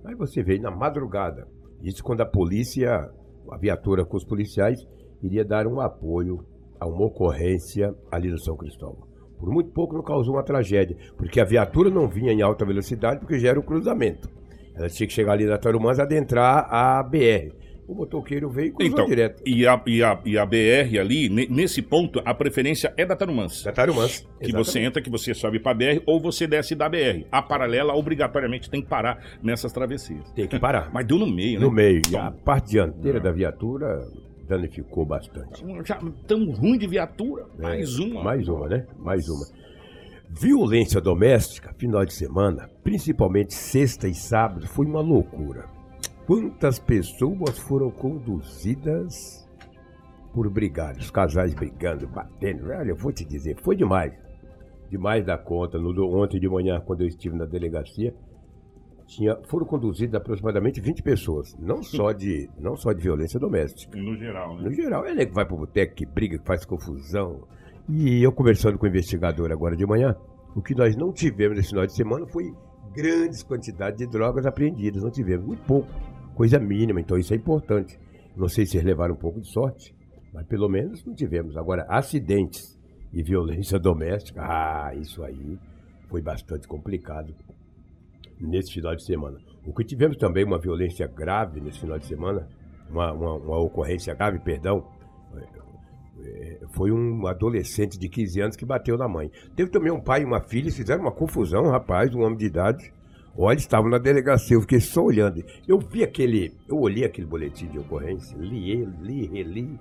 Aí 0.05 0.15
você 0.15 0.43
veio 0.43 0.61
na 0.63 0.71
madrugada. 0.71 1.47
Isso 1.83 2.03
quando 2.03 2.21
a 2.23 2.27
polícia, 2.27 3.09
a 3.51 3.57
viatura 3.59 4.05
com 4.05 4.17
os 4.17 4.25
policiais, 4.25 4.85
iria 5.23 5.45
dar 5.45 5.67
um 5.67 5.81
apoio 5.81 6.45
a 6.81 6.87
uma 6.87 7.05
ocorrência 7.07 7.95
ali 8.11 8.29
no 8.31 8.39
São 8.39 8.57
Cristóvão. 8.57 9.07
Por 9.39 9.51
muito 9.51 9.71
pouco 9.71 9.95
não 9.95 10.03
causou 10.03 10.35
uma 10.35 10.43
tragédia, 10.43 10.97
porque 11.17 11.41
a 11.41 11.45
viatura 11.45 11.91
não 11.91 12.09
vinha 12.09 12.33
em 12.33 12.43
alta 12.43 12.65
velocidade 12.65 13.21
porque 13.21 13.39
já 13.39 13.49
era 13.51 13.59
um 13.59 13.63
cruzamento. 13.63 14.29
Ela 14.75 14.89
tinha 14.89 15.07
que 15.07 15.13
chegar 15.13 15.33
ali 15.33 15.45
na 15.45 15.59
Tarumãs 15.59 15.99
e 15.99 16.03
adentrar 16.03 16.67
a 16.73 17.03
BR. 17.03 17.53
O 17.87 17.95
motoqueiro 17.95 18.49
veio 18.49 18.69
e 18.69 18.71
cruzou 18.73 18.93
Então, 18.93 19.07
direto. 19.07 19.43
e 19.45 19.67
a, 19.67 19.83
e, 19.87 20.03
a, 20.03 20.21
e 20.25 20.39
a 20.39 20.47
BR 20.47 20.99
ali, 20.99 21.29
ne- 21.29 21.49
nesse 21.51 21.83
ponto, 21.83 22.23
a 22.25 22.33
preferência 22.33 22.95
é 22.97 23.05
da 23.05 23.15
Tarumãs. 23.17 23.65
Da 23.65 23.73
Tarumãs. 23.73 24.27
Que 24.41 24.53
você 24.53 24.79
entra, 24.79 25.03
que 25.03 25.11
você 25.11 25.35
sobe 25.35 25.59
pra 25.59 25.75
BR 25.75 26.01
ou 26.07 26.21
você 26.21 26.47
desce 26.47 26.75
da 26.77 26.89
BR. 26.89 27.27
A 27.31 27.43
paralela, 27.43 27.93
obrigatoriamente, 27.95 28.71
tem 28.71 28.81
que 28.81 28.89
parar 28.89 29.19
nessas 29.43 29.73
travessias. 29.73 30.31
Tem 30.33 30.47
que 30.47 30.59
parar. 30.61 30.91
Mas 30.95 31.05
deu 31.05 31.19
no 31.19 31.27
meio, 31.27 31.59
né? 31.59 31.67
No 31.67 31.73
meio. 31.73 31.97
E 31.97 32.03
Então, 32.09 32.21
a 32.23 32.31
parte 32.31 32.71
dianteira 32.71 33.19
da 33.21 33.33
viatura 33.33 34.01
danificou 34.53 35.05
bastante. 35.07 35.65
Já 35.85 35.99
tão 36.27 36.51
ruim 36.53 36.77
de 36.77 36.87
viatura. 36.87 37.47
É, 37.59 37.63
Mais 37.63 37.99
uma. 37.99 38.23
Mais 38.23 38.49
uma, 38.49 38.69
né? 38.69 38.87
Mais 38.99 39.29
uma. 39.29 39.47
Violência 40.29 41.01
doméstica, 41.01 41.75
final 41.75 42.05
de 42.05 42.13
semana, 42.13 42.69
principalmente 42.83 43.55
sexta 43.55 44.09
e 44.09 44.15
sábado, 44.15 44.67
foi 44.67 44.87
uma 44.87 45.01
loucura. 45.01 45.65
Quantas 46.27 46.79
pessoas 46.79 47.59
foram 47.59 47.91
conduzidas 47.91 49.49
por 50.33 50.49
brigar? 50.51 50.97
Os 50.97 51.11
casais 51.11 51.53
brigando, 51.55 52.07
batendo. 52.07 52.71
Olha, 52.71 52.91
eu 52.91 52.97
vou 52.97 53.13
te 53.13 53.25
dizer, 53.25 53.57
foi 53.63 53.77
demais. 53.77 54.13
Demais 54.91 55.25
da 55.25 55.37
conta. 55.39 55.79
No, 55.79 55.91
ontem 56.17 56.39
de 56.39 56.49
manhã, 56.49 56.81
quando 56.81 57.03
eu 57.03 57.09
estive 57.09 57.37
na 57.37 57.45
delegacia, 57.45 58.15
tinha, 59.17 59.37
foram 59.45 59.67
conduzidas 59.67 60.15
aproximadamente 60.15 60.81
20 60.81 61.03
pessoas, 61.03 61.55
não 61.59 61.83
só 61.83 62.13
de, 62.13 62.49
não 62.59 62.77
só 62.77 62.93
de 62.93 63.03
violência 63.03 63.39
doméstica. 63.39 63.97
No 63.97 64.17
geral, 64.17 64.57
né? 64.57 64.63
No 64.65 64.73
geral, 64.73 65.05
é 65.05 65.27
que 65.27 65.33
vai 65.33 65.45
pro 65.45 65.57
boteco, 65.57 65.95
que 65.95 66.07
briga, 66.07 66.39
que 66.39 66.47
faz 66.47 66.65
confusão. 66.65 67.47
E 67.89 68.23
eu 68.23 68.33
conversando 68.33 68.79
com 68.79 68.87
o 68.87 68.89
investigador 68.89 69.53
agora 69.53 69.77
de 69.77 69.87
manhã, 69.87 70.17
o 70.55 70.63
que 70.63 70.75
nós 70.75 70.97
não 70.97 71.13
tivemos 71.13 71.57
nesse 71.57 71.71
final 71.71 71.87
de 71.87 71.95
semana 71.95 72.27
foi 72.27 72.55
grandes 72.95 73.43
quantidades 73.43 73.99
de 73.99 74.07
drogas 74.07 74.47
apreendidas. 74.47 75.03
Não 75.03 75.11
tivemos, 75.11 75.47
muito 75.47 75.65
pouco, 75.65 75.89
coisa 76.35 76.59
mínima, 76.59 77.01
então 77.01 77.19
isso 77.19 77.35
é 77.35 77.37
importante. 77.37 77.99
Não 78.35 78.49
sei 78.49 78.65
se 78.65 78.77
eles 78.77 78.87
levaram 78.87 79.15
um 79.15 79.19
pouco 79.19 79.41
de 79.41 79.49
sorte, 79.49 79.95
mas 80.33 80.47
pelo 80.47 80.69
menos 80.69 81.05
não 81.05 81.15
tivemos. 81.15 81.57
Agora, 81.57 81.85
acidentes 81.89 82.79
e 83.13 83.23
violência 83.23 83.77
doméstica, 83.81 84.43
ah, 84.43 84.95
isso 84.95 85.23
aí 85.23 85.59
foi 86.09 86.23
bastante 86.23 86.67
complicado 86.67 87.35
nesse 88.47 88.73
final 88.73 88.95
de 88.95 89.05
semana. 89.05 89.39
O 89.65 89.73
que 89.73 89.85
tivemos 89.85 90.17
também 90.17 90.45
uma 90.45 90.59
violência 90.59 91.07
grave 91.07 91.61
nesse 91.61 91.81
final 91.81 91.99
de 91.99 92.07
semana, 92.07 92.49
uma, 92.91 93.13
uma, 93.13 93.35
uma 93.35 93.59
ocorrência 93.59 94.15
grave, 94.15 94.39
perdão, 94.41 94.85
é, 96.25 96.59
foi 96.71 96.93
um 96.93 97.27
adolescente 97.27 97.99
de 97.99 98.09
15 98.09 98.41
anos 98.41 98.57
que 98.57 98.65
bateu 98.65 98.97
na 98.97 99.09
mãe. 99.09 99.31
Teve 99.57 99.71
também 99.71 99.91
um 99.91 100.01
pai 100.01 100.23
e 100.23 100.25
uma 100.25 100.41
filha, 100.41 100.71
fizeram 100.71 101.03
uma 101.03 101.13
confusão, 101.13 101.65
um 101.65 101.71
rapaz, 101.71 102.15
um 102.15 102.23
homem 102.23 102.39
de 102.39 102.47
idade. 102.47 102.93
Olha, 103.37 103.57
estavam 103.57 103.91
na 103.91 103.99
delegacia, 103.99 104.57
eu 104.57 104.61
fiquei 104.61 104.81
só 104.81 105.03
olhando. 105.03 105.43
Eu 105.67 105.79
vi 105.79 106.05
aquele, 106.05 106.53
eu 106.69 106.79
olhei 106.79 107.05
aquele 107.05 107.27
boletim 107.27 107.67
de 107.67 107.79
ocorrência, 107.79 108.37
li, 108.37 108.85
li, 109.01 109.27
reli, 109.27 109.81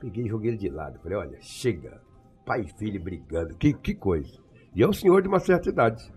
peguei 0.00 0.24
e 0.24 0.28
joguei 0.28 0.50
ele 0.50 0.56
de 0.56 0.68
lado. 0.70 0.98
Falei, 1.00 1.18
olha, 1.18 1.38
chega, 1.40 2.00
pai 2.46 2.62
e 2.62 2.78
filho 2.78 3.00
brigando, 3.00 3.54
que, 3.56 3.74
que 3.74 3.94
coisa. 3.94 4.38
E 4.74 4.82
é 4.82 4.88
um 4.88 4.92
senhor 4.92 5.20
de 5.20 5.28
uma 5.28 5.38
certa 5.38 5.68
idade. 5.68 6.10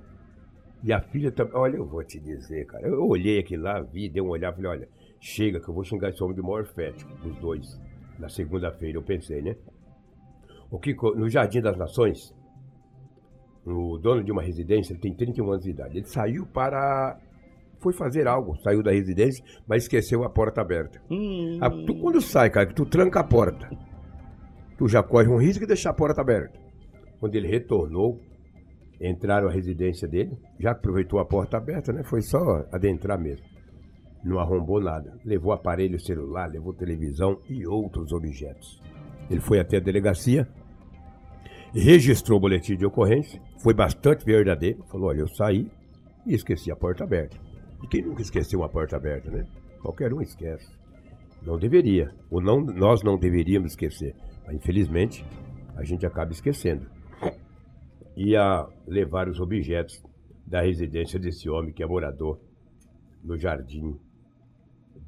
E 0.84 0.92
a 0.92 1.00
filha 1.00 1.32
também, 1.32 1.56
olha, 1.56 1.78
eu 1.78 1.86
vou 1.86 2.04
te 2.04 2.20
dizer, 2.20 2.66
cara. 2.66 2.88
Eu 2.88 3.08
olhei 3.08 3.40
aqui 3.40 3.56
lá, 3.56 3.82
vi, 3.82 4.10
dei 4.10 4.22
um 4.22 4.30
olhar, 4.30 4.54
falei, 4.54 4.70
olha, 4.70 4.90
chega 5.20 5.60
que 5.60 5.70
eu 5.70 5.74
vou 5.74 5.84
xingar 5.84 6.10
esse 6.10 6.24
homem 6.24 6.36
de 6.36 6.42
maior 6.42 6.66
fético, 6.66 7.12
dos 7.18 7.36
dois. 7.38 7.80
Na 8.18 8.30
segunda-feira, 8.30 8.98
eu 8.98 9.04
pensei, 9.04 9.42
né? 9.42 9.56
O 10.70 10.80
que 10.80 10.94
no 10.94 11.30
Jardim 11.30 11.62
das 11.62 11.78
Nações, 11.78 12.34
o 13.66 13.98
dono 13.98 14.24
de 14.24 14.32
uma 14.32 14.42
residência, 14.42 14.94
ele 14.94 15.02
tem 15.02 15.14
31 15.14 15.52
anos 15.52 15.64
de 15.64 15.70
idade. 15.70 15.98
Ele 15.98 16.08
saiu 16.08 16.46
para. 16.46 17.20
Foi 17.80 17.94
fazer 17.94 18.28
algo, 18.28 18.56
saiu 18.62 18.84
da 18.84 18.92
residência, 18.92 19.44
mas 19.68 19.84
esqueceu 19.84 20.24
a 20.24 20.30
porta 20.30 20.62
aberta. 20.62 21.02
Hum. 21.10 21.58
Ah, 21.60 21.70
tu, 21.70 21.96
quando 21.96 22.22
sai, 22.22 22.50
cara, 22.50 22.68
que 22.68 22.76
tu 22.76 22.86
tranca 22.86 23.20
a 23.20 23.24
porta, 23.24 23.70
tu 24.78 24.88
já 24.88 25.02
corre 25.02 25.28
um 25.28 25.38
risco 25.38 25.62
de 25.62 25.68
deixar 25.68 25.90
a 25.90 25.94
porta 25.94 26.22
aberta. 26.22 26.60
Quando 27.20 27.36
ele 27.36 27.48
retornou, 27.48 28.20
entraram 29.02 29.48
à 29.48 29.52
residência 29.52 30.08
dele, 30.08 30.38
já 30.60 30.72
aproveitou 30.72 31.20
a 31.20 31.26
porta 31.26 31.58
aberta, 31.58 31.92
né? 31.92 32.04
Foi 32.04 32.22
só 32.22 32.66
adentrar 32.72 33.20
mesmo. 33.20 33.46
Não 34.24 34.40
arrombou 34.40 34.80
nada. 34.80 35.18
Levou 35.26 35.52
aparelho 35.52 36.00
celular, 36.00 36.48
levou 36.52 36.74
televisão 36.74 37.40
e 37.50 37.66
outros 37.66 38.14
objetos. 38.14 38.80
Ele 39.30 39.40
foi 39.40 39.60
até 39.60 39.78
a 39.78 39.80
delegacia, 39.80 40.48
registrou 41.74 42.38
o 42.38 42.42
boletim 42.42 42.76
de 42.76 42.86
ocorrência, 42.86 43.42
foi 43.64 43.74
bastante 43.74 44.24
verdadeiro, 44.24 44.84
falou, 44.92 45.10
olha, 45.10 45.22
eu 45.22 45.28
saí 45.28 45.68
e 46.26 46.36
esqueci 46.36 46.72
a 46.72 46.76
porta 46.76 47.04
aberta. 47.04 47.38
E 47.82 47.88
quem 47.88 48.04
nunca 48.04 48.22
esqueceu 48.22 48.60
uma 48.60 48.70
porta 48.70 48.96
aberta, 48.96 49.32
né? 49.32 49.48
Qualquer 49.82 50.14
um 50.14 50.22
esquece. 50.22 50.70
Não 51.42 51.58
deveria, 51.58 52.14
ou 52.30 52.40
não, 52.40 52.62
nós 52.62 53.02
não 53.02 53.18
deveríamos 53.18 53.72
esquecer. 53.72 54.14
Mas 54.46 54.56
infelizmente, 54.56 55.26
a 55.76 55.84
gente 55.84 56.06
acaba 56.06 56.32
esquecendo. 56.32 56.86
Ia 58.16 58.68
levar 58.88 59.28
os 59.30 59.40
objetos 59.40 60.04
da 60.46 60.62
residência 60.62 61.18
desse 61.20 61.50
homem 61.50 61.72
que 61.74 61.82
é 61.82 61.86
morador 61.86 62.40
no 63.24 63.38
jardim 63.38 63.98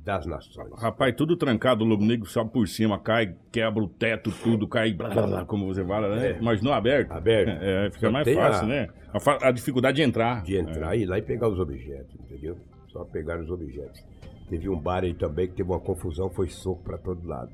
das 0.04 0.26
nações. 0.26 0.70
Rapaz, 0.82 1.14
tudo 1.16 1.36
trancado, 1.38 1.84
o 1.84 1.88
lobo 1.88 2.04
negro 2.04 2.26
sobe 2.28 2.52
por 2.52 2.68
cima, 2.68 3.00
cai, 3.00 3.36
quebra 3.52 3.82
o 3.84 3.88
teto, 3.88 4.32
tudo, 4.44 4.68
cai, 4.68 4.92
blá, 4.94 5.10
blá, 5.10 5.28
blá, 5.28 5.46
como 5.46 5.66
você 5.66 5.84
fala, 5.86 6.14
né? 6.16 6.32
É. 6.32 6.42
Mas 6.42 6.62
não 6.62 6.74
aberto. 6.74 7.12
Aberto. 7.12 7.50
É, 7.62 7.90
fica 7.92 8.08
Só 8.08 8.12
mais 8.12 8.34
fácil, 8.34 8.66
a- 8.66 8.68
né? 8.68 8.90
A, 9.14 9.48
a 9.48 9.52
dificuldade 9.52 9.98
de 9.98 10.02
entrar. 10.04 10.44
de 10.44 10.58
entrar 10.58 10.96
e 10.98 11.04
ir 11.04 11.06
lá 11.06 11.18
e 11.20 11.22
pegar 11.22 11.48
os 11.48 11.60
objetos, 11.60 12.16
entendeu? 12.20 12.58
Só 12.90 13.06
pegar 13.06 13.40
os 13.40 13.50
objetos. 13.50 14.04
Teve 14.50 14.68
um 14.70 14.80
bar 14.80 15.04
aí 15.04 15.14
também 15.14 15.48
que 15.48 15.54
teve 15.56 15.70
uma 15.70 15.80
confusão, 15.80 16.30
foi 16.30 16.50
soco 16.50 16.84
pra 16.84 16.98
todo 16.98 17.26
lado. 17.26 17.52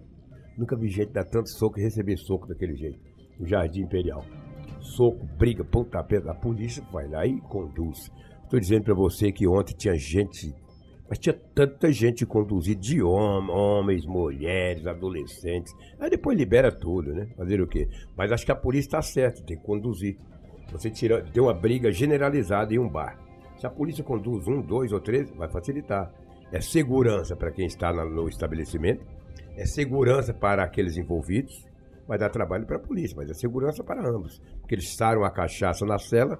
Nunca 0.58 0.76
vi 0.76 0.90
gente 0.90 1.12
dar 1.12 1.26
tanto 1.26 1.50
soco 1.50 1.80
e 1.80 1.84
receber 1.84 2.18
soco 2.18 2.48
daquele 2.48 2.76
jeito. 2.76 3.00
No 3.40 3.46
Jardim 3.48 3.82
Imperial. 3.82 4.26
Soco, 4.80 5.26
briga, 5.38 5.64
pontapé. 5.64 6.18
A 6.18 6.34
polícia 6.34 6.84
vai 6.92 7.08
lá 7.08 7.26
e 7.26 7.40
conduz. 7.42 8.12
Estou 8.44 8.60
dizendo 8.60 8.84
pra 8.84 8.94
você 8.94 9.32
que 9.32 9.48
ontem 9.48 9.76
tinha 9.76 9.96
gente, 9.96 10.54
mas 11.08 11.20
tinha 11.20 11.34
tanta 11.54 11.92
gente 11.92 12.26
conduzida 12.26 12.80
de 12.80 13.02
hom 13.02 13.50
homens, 13.50 14.06
mulheres, 14.06 14.88
adolescentes. 14.88 15.74
Aí 16.00 16.10
depois 16.10 16.38
libera 16.38 16.72
tudo, 16.72 17.14
né? 17.14 17.28
Fazer 17.38 17.62
o 17.62 17.68
quê? 17.68 17.88
Mas 18.18 18.32
acho 18.32 18.46
que 18.46 18.52
a 18.52 18.56
polícia 18.56 18.88
está 18.88 19.02
certa, 19.02 19.44
tem 19.44 19.58
que 19.58 19.64
conduzir. 19.64 20.18
Você 20.72 20.90
tira, 20.90 21.22
tem 21.22 21.42
uma 21.42 21.54
briga 21.54 21.92
generalizada 21.92 22.74
em 22.74 22.80
um 22.80 22.90
bar. 22.90 23.20
Se 23.58 23.68
a 23.68 23.70
polícia 23.70 24.04
conduz 24.04 24.48
um, 24.48 24.62
dois 24.62 24.92
ou 24.92 25.00
três, 25.00 25.30
vai 25.32 25.50
facilitar. 25.50 26.12
É 26.52 26.62
segurança 26.62 27.36
para 27.36 27.52
quem 27.52 27.66
está 27.66 27.94
no 27.94 28.28
estabelecimento, 28.28 29.06
é 29.56 29.66
segurança 29.66 30.34
para 30.34 30.64
aqueles 30.64 30.98
envolvidos, 30.98 31.68
vai 32.08 32.18
dar 32.18 32.30
trabalho 32.30 32.66
para 32.66 32.78
a 32.78 32.80
polícia, 32.80 33.16
mas 33.16 33.30
é 33.30 33.34
segurança 33.34 33.84
para 33.84 34.08
ambos. 34.08 34.42
Porque 34.70 34.76
eles 34.76 34.96
saram 34.96 35.24
a 35.24 35.32
cachaça 35.32 35.84
na 35.84 35.98
cela, 35.98 36.40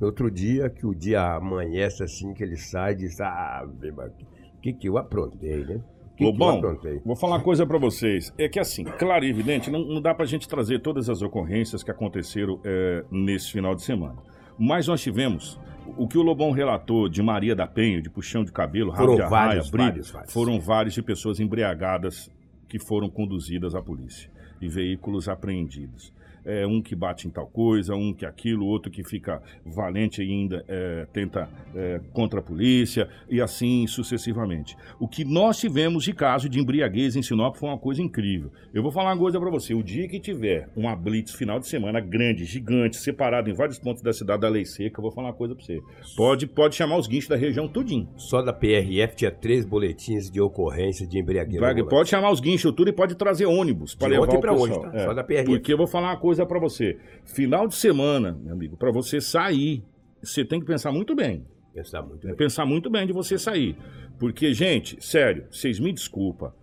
no 0.00 0.08
outro 0.08 0.28
dia, 0.28 0.68
que 0.68 0.84
o 0.84 0.92
dia 0.92 1.36
amanhece 1.36 2.02
assim, 2.02 2.34
que 2.34 2.42
ele 2.42 2.56
sai 2.56 2.94
e 2.94 2.96
diz, 2.96 3.20
ah, 3.20 3.64
o 3.64 4.60
que, 4.60 4.72
que 4.72 4.88
eu 4.88 4.98
aprontei, 4.98 5.64
né? 5.64 5.76
O 5.76 6.16
que, 6.16 6.16
que 6.16 6.24
eu 6.24 6.30
Lobão, 6.30 6.56
aprontei? 6.56 7.00
vou 7.04 7.14
falar 7.14 7.36
uma 7.36 7.42
coisa 7.44 7.64
pra 7.64 7.78
vocês. 7.78 8.34
É 8.36 8.48
que 8.48 8.58
assim, 8.58 8.82
claro 8.82 9.24
e 9.24 9.30
evidente, 9.30 9.70
não, 9.70 9.78
não 9.86 10.02
dá 10.02 10.12
pra 10.12 10.26
gente 10.26 10.48
trazer 10.48 10.80
todas 10.80 11.08
as 11.08 11.22
ocorrências 11.22 11.84
que 11.84 11.90
aconteceram 11.92 12.60
é, 12.64 13.04
nesse 13.12 13.52
final 13.52 13.76
de 13.76 13.82
semana. 13.82 14.16
Mas 14.58 14.88
nós 14.88 15.00
tivemos 15.00 15.56
o 15.96 16.08
que 16.08 16.18
o 16.18 16.22
Lobão 16.22 16.50
relatou 16.50 17.08
de 17.08 17.22
Maria 17.22 17.54
da 17.54 17.68
Penha, 17.68 18.02
de 18.02 18.10
puxão 18.10 18.42
de 18.42 18.50
cabelo, 18.50 18.90
rabo 18.90 19.04
Foram 19.04 19.14
de 19.14 19.22
arraia, 19.22 19.46
vários, 19.46 19.70
briga, 19.70 19.84
vários, 19.84 20.10
vários. 20.10 20.32
foram 20.32 20.58
vários 20.58 20.94
de 20.94 21.02
pessoas 21.04 21.38
embriagadas 21.38 22.28
que 22.68 22.80
foram 22.80 23.08
conduzidas 23.08 23.76
à 23.76 23.80
polícia 23.80 24.28
e 24.60 24.68
veículos 24.68 25.28
apreendidos. 25.28 26.12
É, 26.44 26.66
um 26.66 26.80
que 26.80 26.94
bate 26.94 27.26
em 27.26 27.30
tal 27.30 27.46
coisa, 27.46 27.94
um 27.94 28.12
que 28.12 28.24
aquilo, 28.24 28.66
outro 28.66 28.90
que 28.90 29.02
fica 29.04 29.42
valente 29.64 30.22
e 30.22 30.30
ainda 30.30 30.64
é, 30.68 31.06
tenta 31.12 31.48
é, 31.74 32.00
contra 32.12 32.40
a 32.40 32.42
polícia 32.42 33.08
e 33.28 33.40
assim 33.40 33.86
sucessivamente. 33.86 34.76
O 34.98 35.06
que 35.06 35.24
nós 35.24 35.58
tivemos 35.58 36.04
de 36.04 36.12
caso 36.12 36.48
de 36.48 36.60
embriaguez 36.60 37.16
em 37.16 37.22
Sinop 37.22 37.56
foi 37.56 37.68
uma 37.68 37.78
coisa 37.78 38.02
incrível. 38.02 38.50
Eu 38.72 38.82
vou 38.82 38.90
falar 38.90 39.12
uma 39.12 39.18
coisa 39.18 39.38
pra 39.40 39.50
você: 39.50 39.74
o 39.74 39.82
dia 39.82 40.08
que 40.08 40.18
tiver 40.20 40.68
uma 40.76 40.94
blitz 40.94 41.34
final 41.34 41.58
de 41.58 41.66
semana 41.66 42.00
grande, 42.00 42.44
gigante, 42.44 42.96
separado 42.96 43.50
em 43.50 43.54
vários 43.54 43.78
pontos 43.78 44.02
da 44.02 44.12
cidade 44.12 44.40
da 44.40 44.48
Lei 44.48 44.64
Seca, 44.64 44.98
eu 44.98 45.02
vou 45.02 45.10
falar 45.10 45.28
uma 45.28 45.34
coisa 45.34 45.54
pra 45.54 45.64
você. 45.64 45.80
Pode, 46.16 46.46
pode 46.46 46.74
chamar 46.74 46.96
os 46.96 47.06
guinchos 47.06 47.28
da 47.28 47.36
região 47.36 47.68
tudinho. 47.68 48.08
Só 48.16 48.42
da 48.42 48.52
PRF 48.52 49.16
tinha 49.16 49.30
três 49.30 49.64
boletins 49.64 50.30
de 50.30 50.40
ocorrência 50.40 51.06
de 51.06 51.18
embriaguez. 51.18 51.60
Pode 51.88 52.08
chamar 52.08 52.30
os 52.30 52.40
guinchos 52.40 52.72
tudo 52.72 52.88
e 52.88 52.92
pode 52.92 53.14
trazer 53.14 53.46
ônibus 53.46 53.94
para 53.94 54.08
levar 54.08 54.24
ontem 54.24 54.36
o 54.36 54.40
pra 54.40 54.52
hoje, 54.52 54.74
pessoal. 54.74 54.92
tá? 54.92 55.04
Só 55.04 55.14
da 55.14 55.24
PRF. 55.24 55.44
Porque 55.44 55.72
eu 55.72 55.76
vou 55.76 55.86
falar 55.86 56.08
uma 56.08 56.16
coisa 56.16 56.27
pra 56.46 56.58
você. 56.58 56.98
Final 57.24 57.66
de 57.66 57.74
semana, 57.74 58.38
meu 58.42 58.52
amigo, 58.54 58.76
pra 58.76 58.90
você 58.90 59.20
sair, 59.20 59.82
você 60.22 60.44
tem 60.44 60.60
que 60.60 60.66
pensar 60.66 60.92
muito 60.92 61.14
bem. 61.14 61.44
Pensar 61.74 62.02
muito 62.02 62.24
É 62.26 62.28
bem. 62.30 62.36
pensar 62.36 62.66
muito 62.66 62.90
bem 62.90 63.06
de 63.06 63.12
você 63.12 63.38
sair. 63.38 63.76
Porque, 64.18 64.52
gente, 64.52 65.02
sério, 65.04 65.46
vocês 65.50 65.78
me 65.78 65.92
desculpa, 65.92 66.54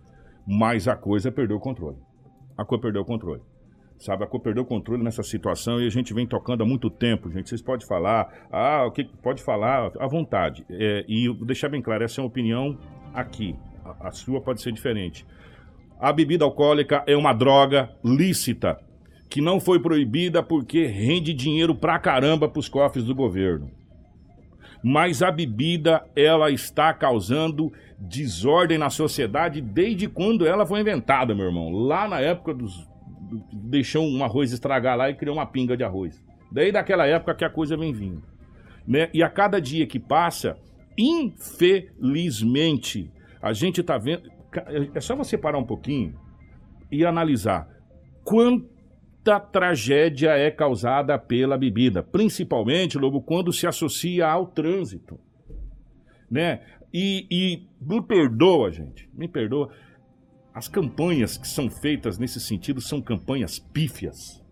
mas 0.46 0.86
a 0.86 0.94
coisa 0.94 1.32
perdeu 1.32 1.56
o 1.56 1.60
controle. 1.60 1.96
A 2.56 2.64
coisa 2.64 2.82
perdeu 2.82 3.02
o 3.02 3.04
controle. 3.04 3.40
Sabe, 3.98 4.24
a 4.24 4.26
coisa 4.26 4.44
perdeu 4.44 4.62
o 4.62 4.66
controle 4.66 5.02
nessa 5.02 5.22
situação 5.22 5.80
e 5.80 5.86
a 5.86 5.90
gente 5.90 6.12
vem 6.12 6.26
tocando 6.26 6.62
há 6.62 6.66
muito 6.66 6.90
tempo, 6.90 7.30
gente. 7.30 7.48
Vocês 7.48 7.62
podem 7.62 7.86
falar, 7.86 8.46
ah, 8.52 8.84
o 8.86 8.90
que 8.92 9.04
pode 9.04 9.42
falar 9.42 9.90
à 9.98 10.06
vontade. 10.06 10.66
É, 10.68 11.02
e 11.08 11.32
deixar 11.46 11.70
bem 11.70 11.80
claro, 11.80 12.04
essa 12.04 12.20
é 12.20 12.22
uma 12.22 12.28
opinião 12.28 12.78
aqui. 13.14 13.56
A, 13.82 14.08
a 14.08 14.10
sua 14.10 14.38
pode 14.42 14.60
ser 14.60 14.70
diferente. 14.70 15.26
A 15.98 16.12
bebida 16.12 16.44
alcoólica 16.44 17.02
é 17.06 17.16
uma 17.16 17.32
droga 17.32 17.88
lícita 18.04 18.78
que 19.28 19.40
não 19.40 19.58
foi 19.60 19.80
proibida 19.80 20.40
porque 20.42 20.86
rende 20.86 21.32
dinheiro 21.34 21.74
pra 21.74 21.98
caramba 21.98 22.48
pros 22.48 22.68
cofres 22.68 23.04
do 23.04 23.14
governo 23.14 23.70
mas 24.82 25.22
a 25.22 25.30
bebida 25.32 26.04
ela 26.14 26.50
está 26.50 26.92
causando 26.94 27.72
desordem 27.98 28.78
na 28.78 28.88
sociedade 28.90 29.60
desde 29.60 30.06
quando 30.06 30.46
ela 30.46 30.64
foi 30.64 30.80
inventada, 30.80 31.34
meu 31.34 31.46
irmão. 31.46 31.70
Lá 31.70 32.06
na 32.06 32.20
época 32.20 32.54
dos 32.54 32.86
do- 33.20 33.42
deixou 33.52 34.06
um 34.06 34.22
arroz 34.22 34.52
estragar 34.52 34.96
lá 34.96 35.10
e 35.10 35.14
criou 35.14 35.34
uma 35.34 35.46
pinga 35.46 35.76
de 35.76 35.82
arroz. 35.82 36.22
Daí 36.52 36.70
daquela 36.70 37.04
época 37.04 37.34
que 37.34 37.44
a 37.44 37.50
coisa 37.50 37.76
vem 37.76 37.92
vindo, 37.92 38.22
né? 38.86 39.08
E 39.12 39.24
a 39.24 39.28
cada 39.28 39.60
dia 39.60 39.86
que 39.86 39.98
passa, 39.98 40.56
infelizmente, 40.96 43.10
a 43.42 43.52
gente 43.52 43.82
tá 43.82 43.98
vendo, 43.98 44.30
é 44.94 45.00
só 45.00 45.16
você 45.16 45.36
parar 45.36 45.58
um 45.58 45.64
pouquinho 45.64 46.14
e 46.92 47.04
analisar 47.04 47.68
quanta 49.26 49.40
tragédia 49.40 50.30
é 50.30 50.52
causada 50.52 51.18
pela 51.18 51.58
bebida, 51.58 52.00
principalmente, 52.00 52.96
Lobo, 52.96 53.20
quando 53.20 53.52
se 53.52 53.66
associa 53.66 54.28
ao 54.28 54.46
trânsito. 54.46 55.18
né? 56.30 56.60
E, 56.94 57.26
e 57.30 57.66
me 57.80 58.00
perdoa, 58.00 58.70
gente, 58.70 59.10
me 59.12 59.26
perdoa. 59.26 59.70
As 60.54 60.68
campanhas 60.68 61.36
que 61.36 61.46
são 61.46 61.68
feitas 61.68 62.18
nesse 62.18 62.40
sentido 62.40 62.80
são 62.80 63.02
campanhas 63.02 63.58
pífias, 63.58 64.42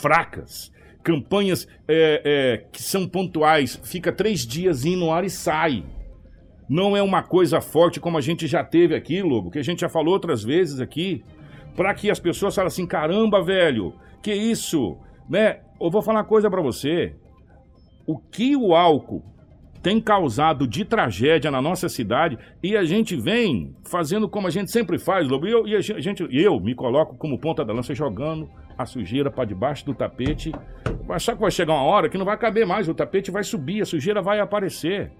fracas, 0.00 0.72
campanhas 1.02 1.66
é, 1.88 2.22
é, 2.24 2.56
que 2.70 2.82
são 2.82 3.08
pontuais, 3.08 3.80
fica 3.84 4.12
três 4.12 4.44
dias 4.44 4.84
indo 4.84 4.98
no 4.98 5.12
ar 5.12 5.24
e 5.24 5.30
sai. 5.30 5.84
Não 6.68 6.96
é 6.96 7.02
uma 7.02 7.22
coisa 7.22 7.60
forte 7.60 8.00
como 8.00 8.18
a 8.18 8.20
gente 8.20 8.48
já 8.48 8.64
teve 8.64 8.96
aqui, 8.96 9.22
Lobo, 9.22 9.50
que 9.50 9.60
a 9.60 9.62
gente 9.62 9.80
já 9.80 9.88
falou 9.88 10.12
outras 10.12 10.42
vezes 10.42 10.80
aqui, 10.80 11.24
para 11.76 11.94
que 11.94 12.10
as 12.10 12.18
pessoas 12.18 12.54
falem 12.54 12.68
assim, 12.68 12.86
caramba, 12.86 13.42
velho, 13.42 13.92
que 14.22 14.32
isso, 14.32 14.96
né? 15.28 15.60
Eu 15.80 15.90
vou 15.90 16.02
falar 16.02 16.20
uma 16.20 16.24
coisa 16.24 16.50
para 16.50 16.62
você. 16.62 17.14
O 18.06 18.18
que 18.18 18.56
o 18.56 18.74
álcool 18.74 19.22
tem 19.82 20.00
causado 20.00 20.66
de 20.66 20.84
tragédia 20.84 21.48
na 21.48 21.62
nossa 21.62 21.88
cidade 21.88 22.36
e 22.60 22.76
a 22.76 22.82
gente 22.82 23.14
vem 23.14 23.72
fazendo 23.84 24.28
como 24.28 24.48
a 24.48 24.50
gente 24.50 24.72
sempre 24.72 24.98
faz, 24.98 25.28
Lobo. 25.28 25.46
E 25.46 25.52
eu, 25.52 25.66
e 25.66 25.76
a 25.76 25.80
gente, 25.80 26.26
eu 26.28 26.58
me 26.58 26.74
coloco 26.74 27.16
como 27.16 27.38
ponta 27.38 27.64
da 27.64 27.72
lança 27.72 27.94
jogando 27.94 28.48
a 28.76 28.84
sujeira 28.84 29.30
para 29.30 29.44
debaixo 29.44 29.86
do 29.86 29.94
tapete. 29.94 30.52
Só 31.20 31.34
que 31.34 31.40
vai 31.40 31.50
chegar 31.50 31.74
uma 31.74 31.84
hora 31.84 32.08
que 32.08 32.18
não 32.18 32.24
vai 32.24 32.36
caber 32.36 32.66
mais, 32.66 32.88
o 32.88 32.94
tapete 32.94 33.30
vai 33.30 33.44
subir, 33.44 33.82
a 33.82 33.84
sujeira 33.84 34.20
vai 34.20 34.40
aparecer. 34.40 35.12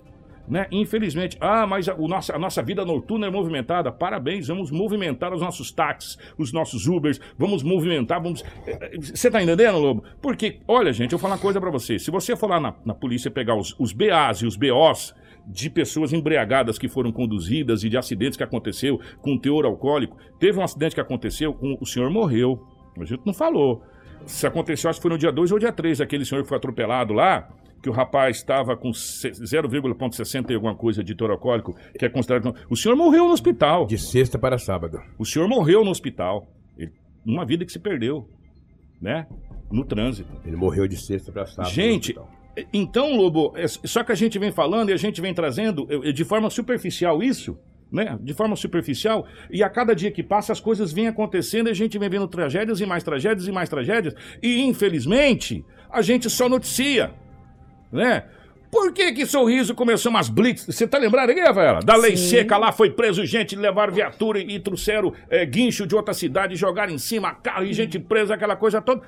Né? 0.49 0.67
Infelizmente, 0.71 1.37
ah, 1.41 1.67
mas 1.67 1.89
a, 1.89 1.95
o 1.95 2.07
nossa, 2.07 2.35
a 2.35 2.39
nossa 2.39 2.63
vida 2.63 2.85
noturna 2.85 3.27
é 3.27 3.31
movimentada. 3.31 3.91
Parabéns, 3.91 4.47
vamos 4.47 4.71
movimentar 4.71 5.35
os 5.35 5.41
nossos 5.41 5.73
táxis, 5.73 6.17
os 6.39 6.53
nossos 6.53 6.87
Ubers, 6.87 7.21
vamos 7.37 7.63
movimentar, 7.63 8.23
vamos. 8.23 8.45
Você 9.01 9.31
tá 9.31 9.43
entendendo, 9.43 9.79
Lobo? 9.79 10.05
Porque, 10.23 10.61
olha, 10.69 10.93
gente, 10.93 11.13
eu 11.13 11.19
vou 11.19 11.23
falar 11.23 11.35
uma 11.35 11.41
coisa 11.41 11.61
para 11.61 11.71
você. 11.71 11.99
Se 11.99 12.11
você 12.11 12.37
for 12.37 12.49
lá 12.49 12.61
na, 12.61 12.75
na 12.85 12.95
polícia 12.95 13.31
pegar 13.31 13.57
os, 13.57 13.75
os 13.79 13.93
BAs 13.93 14.39
e 14.39 14.47
os 14.47 14.57
BOs 14.57 15.15
de 15.47 15.71
pessoas 15.71 16.13
embriagadas 16.13 16.79
que 16.79 16.89
foram 16.89 17.13
conduzidas 17.13 17.85
e 17.85 17.89
de 17.89 17.97
acidentes 17.97 18.37
que 18.37 18.43
aconteceu 18.43 19.01
com 19.21 19.39
teor 19.39 19.65
alcoólico, 19.65 20.17
teve 20.39 20.59
um 20.59 20.63
acidente 20.63 20.95
que 20.95 21.01
aconteceu, 21.01 21.55
com, 21.55 21.77
o 21.81 21.87
senhor 21.87 22.11
morreu. 22.11 22.65
A 23.01 23.05
gente 23.05 23.23
não 23.25 23.35
falou. 23.35 23.83
Se 24.25 24.47
aconteceu, 24.47 24.91
acho 24.91 24.99
que 24.99 25.03
foi 25.03 25.11
no 25.11 25.19
dia 25.19 25.31
2 25.31 25.53
ou 25.53 25.59
dia 25.59 25.73
3, 25.73 26.01
aquele 26.01 26.25
senhor 26.25 26.43
que 26.43 26.49
foi 26.49 26.57
atropelado 26.57 27.13
lá 27.13 27.49
que 27.87 27.91
o 27.91 27.93
rapaz 27.93 28.39
estava 28.39 28.77
com 28.77 28.91
0,60 28.91 30.51
e 30.51 30.55
alguma 30.55 30.75
coisa 30.75 31.05
de 31.05 31.15
torocólico, 31.15 31.77
que 31.97 32.05
é 32.05 32.09
considerado. 32.09 32.53
O 32.69 32.75
senhor 32.75 32.97
morreu 32.97 33.27
no 33.27 33.31
hospital. 33.31 33.87
De 33.87 33.97
sexta 33.97 34.37
para 34.37 34.59
sábado. 34.59 35.01
O 35.17 35.25
senhor 35.25 35.49
morreu 35.49 35.85
no 35.85 35.91
hospital. 35.93 36.49
Ele... 36.77 36.91
Uma 37.25 37.47
vida 37.47 37.65
que 37.65 37.71
se 37.71 37.79
perdeu, 37.79 38.29
né? 39.01 39.29
No 39.71 39.85
trânsito. 39.85 40.29
Ele 40.45 40.57
morreu 40.57 40.89
de 40.89 40.97
sexta 40.97 41.31
para 41.31 41.47
sábado. 41.47 41.73
Gente, 41.73 42.13
então, 42.73 43.17
Lobo, 43.17 43.53
é 43.55 43.69
só 43.69 44.03
que 44.03 44.11
a 44.11 44.17
gente 44.17 44.37
vem 44.37 44.51
falando 44.51 44.91
e 44.91 44.93
a 44.93 44.97
gente 44.97 45.21
vem 45.21 45.33
trazendo 45.33 45.87
de 46.13 46.25
forma 46.25 46.51
superficial 46.51 47.23
isso. 47.23 47.57
Né? 47.93 48.19
De 48.21 48.35
forma 48.35 48.57
superficial, 48.57 49.29
e 49.49 49.63
a 49.63 49.71
cada 49.71 49.95
dia 49.95 50.11
que 50.11 50.21
passa 50.21 50.53
as 50.53 50.59
coisas 50.59 50.93
vêm 50.93 51.07
acontecendo 51.07 51.69
e 51.69 51.71
a 51.71 51.75
gente 51.75 51.97
vem 51.97 52.09
vendo 52.09 52.27
tragédias 52.27 52.81
e 52.81 52.87
mais 52.87 53.05
tragédias 53.05 53.47
e 53.47 53.53
mais 53.53 53.69
tragédias, 53.69 54.13
e 54.43 54.61
infelizmente 54.63 55.65
a 55.89 56.03
gente 56.03 56.29
só 56.29 56.49
noticia 56.49 57.15
né? 57.91 58.25
Por 58.71 58.93
que 58.93 59.13
que 59.13 59.25
Sorriso 59.25 59.75
começou 59.75 60.11
umas 60.11 60.29
blitz? 60.29 60.67
Você 60.67 60.87
tá 60.87 60.99
lembrado 60.99 61.31
aqui, 61.31 61.41
Rafaela? 61.41 61.81
Da 61.81 61.97
lei 61.97 62.17
Sim. 62.17 62.29
seca 62.29 62.59
lá, 62.59 62.73
foi 62.73 62.91
preso 62.91 63.25
gente, 63.25 63.57
levaram 63.57 63.93
viatura 63.93 64.39
e, 64.39 64.57
e 64.57 64.61
trouxeram 64.61 65.13
é, 65.31 65.47
guincho 65.47 65.87
de 65.87 65.95
outra 65.95 66.13
cidade, 66.13 66.57
jogaram 66.57 66.93
em 66.93 66.99
cima 66.99 67.35
carro 67.35 67.65
e 67.65 67.73
gente 67.73 67.99
presa, 67.99 68.35
aquela 68.35 68.57
coisa 68.57 68.83
toda. 68.83 69.03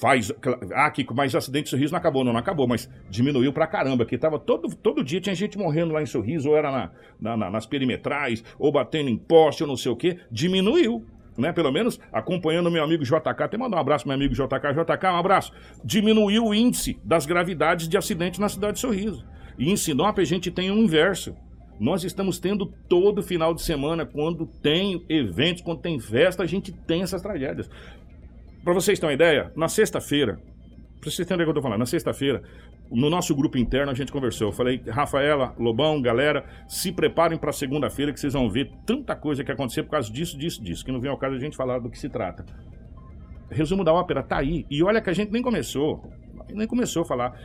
Faz. 0.00 0.32
Ah, 0.74 0.90
Kiko, 0.90 1.14
mas 1.14 1.32
o 1.34 1.38
acidente 1.38 1.64
de 1.64 1.70
Sorriso 1.70 1.92
não 1.92 1.98
acabou, 1.98 2.24
não, 2.24 2.32
não 2.32 2.40
acabou, 2.40 2.66
mas 2.66 2.90
diminuiu 3.08 3.52
pra 3.52 3.66
caramba, 3.66 4.04
que 4.04 4.18
tava 4.18 4.38
todo, 4.38 4.74
todo 4.74 5.04
dia 5.04 5.20
tinha 5.20 5.34
gente 5.36 5.56
morrendo 5.56 5.94
lá 5.94 6.02
em 6.02 6.06
Sorriso, 6.06 6.50
ou 6.50 6.56
era 6.56 6.70
na, 6.70 6.90
na, 7.20 7.36
na 7.36 7.50
nas 7.50 7.64
perimetrais, 7.64 8.42
ou 8.58 8.72
batendo 8.72 9.08
em 9.08 9.16
poste, 9.16 9.62
ou 9.62 9.68
não 9.68 9.76
sei 9.76 9.92
o 9.92 9.96
quê. 9.96 10.18
Diminuiu 10.30 11.06
né? 11.38 11.52
Pelo 11.52 11.70
menos 11.72 12.00
acompanhando 12.12 12.70
meu 12.70 12.82
amigo 12.82 13.04
JK. 13.04 13.42
Até 13.42 13.56
mandar 13.56 13.76
um 13.76 13.80
abraço 13.80 14.06
meu 14.06 14.14
amigo 14.14 14.34
JK. 14.34 14.72
JK, 14.74 15.06
um 15.06 15.16
abraço. 15.16 15.52
Diminuiu 15.84 16.46
o 16.46 16.54
índice 16.54 16.98
das 17.04 17.24
gravidades 17.24 17.88
de 17.88 17.96
acidente 17.96 18.40
na 18.40 18.48
cidade 18.48 18.74
de 18.74 18.80
Sorriso. 18.80 19.24
E 19.58 19.70
em 19.70 19.76
Sinop 19.76 20.18
a 20.18 20.24
gente 20.24 20.50
tem 20.50 20.70
o 20.70 20.74
um 20.74 20.78
inverso. 20.78 21.34
Nós 21.78 22.02
estamos 22.02 22.40
tendo 22.40 22.66
todo 22.88 23.22
final 23.22 23.54
de 23.54 23.62
semana, 23.62 24.04
quando 24.04 24.46
tem 24.46 25.04
eventos, 25.08 25.62
quando 25.62 25.80
tem 25.80 25.98
festa, 26.00 26.42
a 26.42 26.46
gente 26.46 26.72
tem 26.72 27.02
essas 27.02 27.22
tragédias. 27.22 27.70
Para 28.64 28.74
vocês 28.74 28.98
terem 28.98 29.10
uma 29.10 29.14
ideia, 29.14 29.52
na 29.54 29.68
sexta-feira, 29.68 30.40
para 31.00 31.10
vocês 31.10 31.20
entenderem 31.20 31.44
o 31.44 31.46
que 31.46 31.50
eu 31.50 31.52
estou 31.52 31.62
falando, 31.62 31.78
na 31.78 31.86
sexta-feira, 31.86 32.42
no 32.90 33.10
nosso 33.10 33.34
grupo 33.34 33.58
interno 33.58 33.90
a 33.90 33.94
gente 33.94 34.10
conversou. 34.12 34.48
Eu 34.48 34.52
falei, 34.52 34.82
Rafaela, 34.88 35.54
Lobão, 35.58 36.00
galera, 36.00 36.44
se 36.66 36.92
preparem 36.92 37.38
para 37.38 37.52
segunda-feira 37.52 38.12
que 38.12 38.20
vocês 38.20 38.32
vão 38.32 38.48
ver 38.48 38.70
tanta 38.86 39.14
coisa 39.14 39.44
que 39.44 39.52
aconteceu 39.52 39.84
por 39.84 39.90
causa 39.90 40.10
disso, 40.12 40.38
disso, 40.38 40.62
disso, 40.62 40.84
que 40.84 40.92
não 40.92 41.00
vem 41.00 41.10
ao 41.10 41.18
caso 41.18 41.36
a 41.36 41.38
gente 41.38 41.56
falar 41.56 41.78
do 41.78 41.90
que 41.90 41.98
se 41.98 42.08
trata. 42.08 42.44
Resumo 43.50 43.82
da 43.82 43.92
ópera 43.92 44.22
tá 44.22 44.38
aí. 44.38 44.66
E 44.70 44.82
olha 44.82 45.00
que 45.00 45.10
a 45.10 45.12
gente 45.12 45.32
nem 45.32 45.42
começou. 45.42 46.10
Nem 46.50 46.66
começou 46.66 47.02
a 47.02 47.04
falar. 47.04 47.38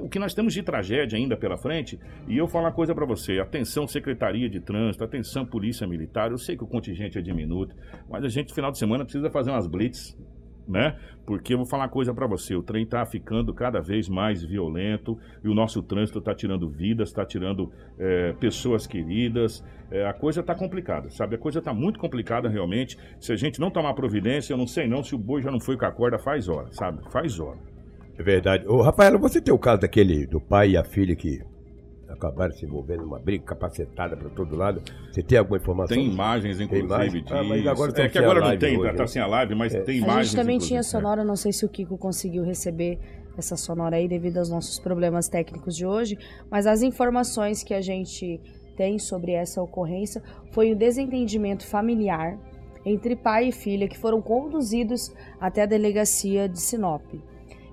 O 0.00 0.08
que 0.08 0.18
nós 0.18 0.34
temos 0.34 0.52
de 0.52 0.62
tragédia 0.62 1.16
ainda 1.16 1.36
pela 1.36 1.56
frente. 1.56 1.98
E 2.28 2.36
eu 2.36 2.46
falo 2.46 2.64
uma 2.64 2.72
coisa 2.72 2.94
para 2.94 3.04
você: 3.04 3.38
atenção, 3.40 3.86
Secretaria 3.86 4.48
de 4.48 4.60
Trânsito, 4.60 5.04
atenção, 5.04 5.44
Polícia 5.44 5.86
Militar. 5.86 6.30
Eu 6.30 6.38
sei 6.38 6.56
que 6.56 6.64
o 6.64 6.66
contingente 6.66 7.18
é 7.18 7.22
diminuto, 7.22 7.74
mas 8.08 8.24
a 8.24 8.28
gente, 8.28 8.52
final 8.52 8.70
de 8.70 8.78
semana, 8.78 9.04
precisa 9.04 9.30
fazer 9.30 9.50
umas 9.50 9.66
blitz 9.66 10.16
né? 10.66 10.96
Porque 11.26 11.54
eu 11.54 11.58
vou 11.58 11.66
falar 11.66 11.84
uma 11.84 11.88
coisa 11.88 12.12
para 12.12 12.26
você, 12.26 12.54
o 12.54 12.62
trem 12.62 12.84
está 12.84 13.04
ficando 13.06 13.52
cada 13.54 13.80
vez 13.80 14.08
mais 14.08 14.42
violento 14.42 15.18
e 15.42 15.48
o 15.48 15.54
nosso 15.54 15.82
trânsito 15.82 16.18
está 16.18 16.34
tirando 16.34 16.68
vidas, 16.68 17.08
está 17.08 17.24
tirando 17.24 17.72
é, 17.98 18.32
pessoas 18.34 18.86
queridas. 18.86 19.64
É, 19.90 20.06
a 20.06 20.12
coisa 20.12 20.40
está 20.40 20.54
complicada, 20.54 21.10
sabe? 21.10 21.36
A 21.36 21.38
coisa 21.38 21.58
está 21.60 21.72
muito 21.72 21.98
complicada 21.98 22.48
realmente. 22.48 22.98
Se 23.20 23.32
a 23.32 23.36
gente 23.36 23.60
não 23.60 23.70
tomar 23.70 23.94
providência, 23.94 24.52
eu 24.52 24.56
não 24.56 24.66
sei 24.66 24.86
não 24.86 25.02
se 25.02 25.14
o 25.14 25.18
boi 25.18 25.42
já 25.42 25.50
não 25.50 25.60
foi 25.60 25.76
com 25.76 25.84
a 25.84 25.92
corda 25.92 26.18
faz 26.18 26.48
hora, 26.48 26.68
sabe? 26.72 27.00
Faz 27.10 27.38
hora. 27.38 27.58
É 28.18 28.22
verdade. 28.22 28.66
Ô, 28.66 28.80
Rafaela, 28.80 29.18
você 29.18 29.40
tem 29.40 29.52
o 29.52 29.58
caso 29.58 29.80
daquele 29.80 30.26
do 30.26 30.40
pai 30.40 30.70
e 30.70 30.76
a 30.76 30.84
filha 30.84 31.16
que 31.16 31.42
acabaram 32.14 32.52
se 32.54 32.64
envolvendo 32.64 33.02
numa 33.02 33.18
briga 33.18 33.44
capacetada 33.44 34.16
para 34.16 34.30
todo 34.30 34.56
lado. 34.56 34.82
Você 35.10 35.22
tem 35.22 35.38
alguma 35.38 35.58
informação? 35.58 35.96
Tem 35.96 36.06
imagens, 36.06 36.60
inclusive, 36.60 36.88
tem 36.88 36.96
imagem? 36.96 37.24
Ah, 37.30 37.44
mas 37.44 37.66
agora 37.66 38.02
é 38.02 38.08
que 38.08 38.18
agora 38.18 38.40
não 38.40 38.58
tem, 38.58 38.78
hoje, 38.78 38.90
tá, 38.92 38.96
tá 38.96 39.06
sem 39.06 39.20
a 39.20 39.26
live, 39.26 39.54
mas 39.54 39.74
é. 39.74 39.80
tem 39.80 39.98
imagens. 39.98 40.18
A 40.18 40.22
gente 40.22 40.36
também 40.36 40.58
tinha 40.58 40.82
sonora, 40.82 41.24
não 41.24 41.36
sei 41.36 41.52
se 41.52 41.64
o 41.64 41.68
Kiko 41.68 41.98
conseguiu 41.98 42.42
receber 42.42 42.98
essa 43.36 43.56
sonora 43.56 43.96
aí 43.96 44.08
devido 44.08 44.38
aos 44.38 44.48
nossos 44.48 44.78
problemas 44.78 45.28
técnicos 45.28 45.76
de 45.76 45.84
hoje, 45.84 46.16
mas 46.50 46.66
as 46.66 46.82
informações 46.82 47.62
que 47.62 47.74
a 47.74 47.80
gente 47.80 48.40
tem 48.76 48.98
sobre 48.98 49.32
essa 49.32 49.62
ocorrência 49.62 50.22
foi 50.50 50.72
o 50.72 50.76
desentendimento 50.76 51.66
familiar 51.66 52.38
entre 52.84 53.16
pai 53.16 53.48
e 53.48 53.52
filha 53.52 53.88
que 53.88 53.98
foram 53.98 54.20
conduzidos 54.20 55.12
até 55.40 55.62
a 55.62 55.66
delegacia 55.66 56.48
de 56.48 56.60
Sinop. 56.60 57.02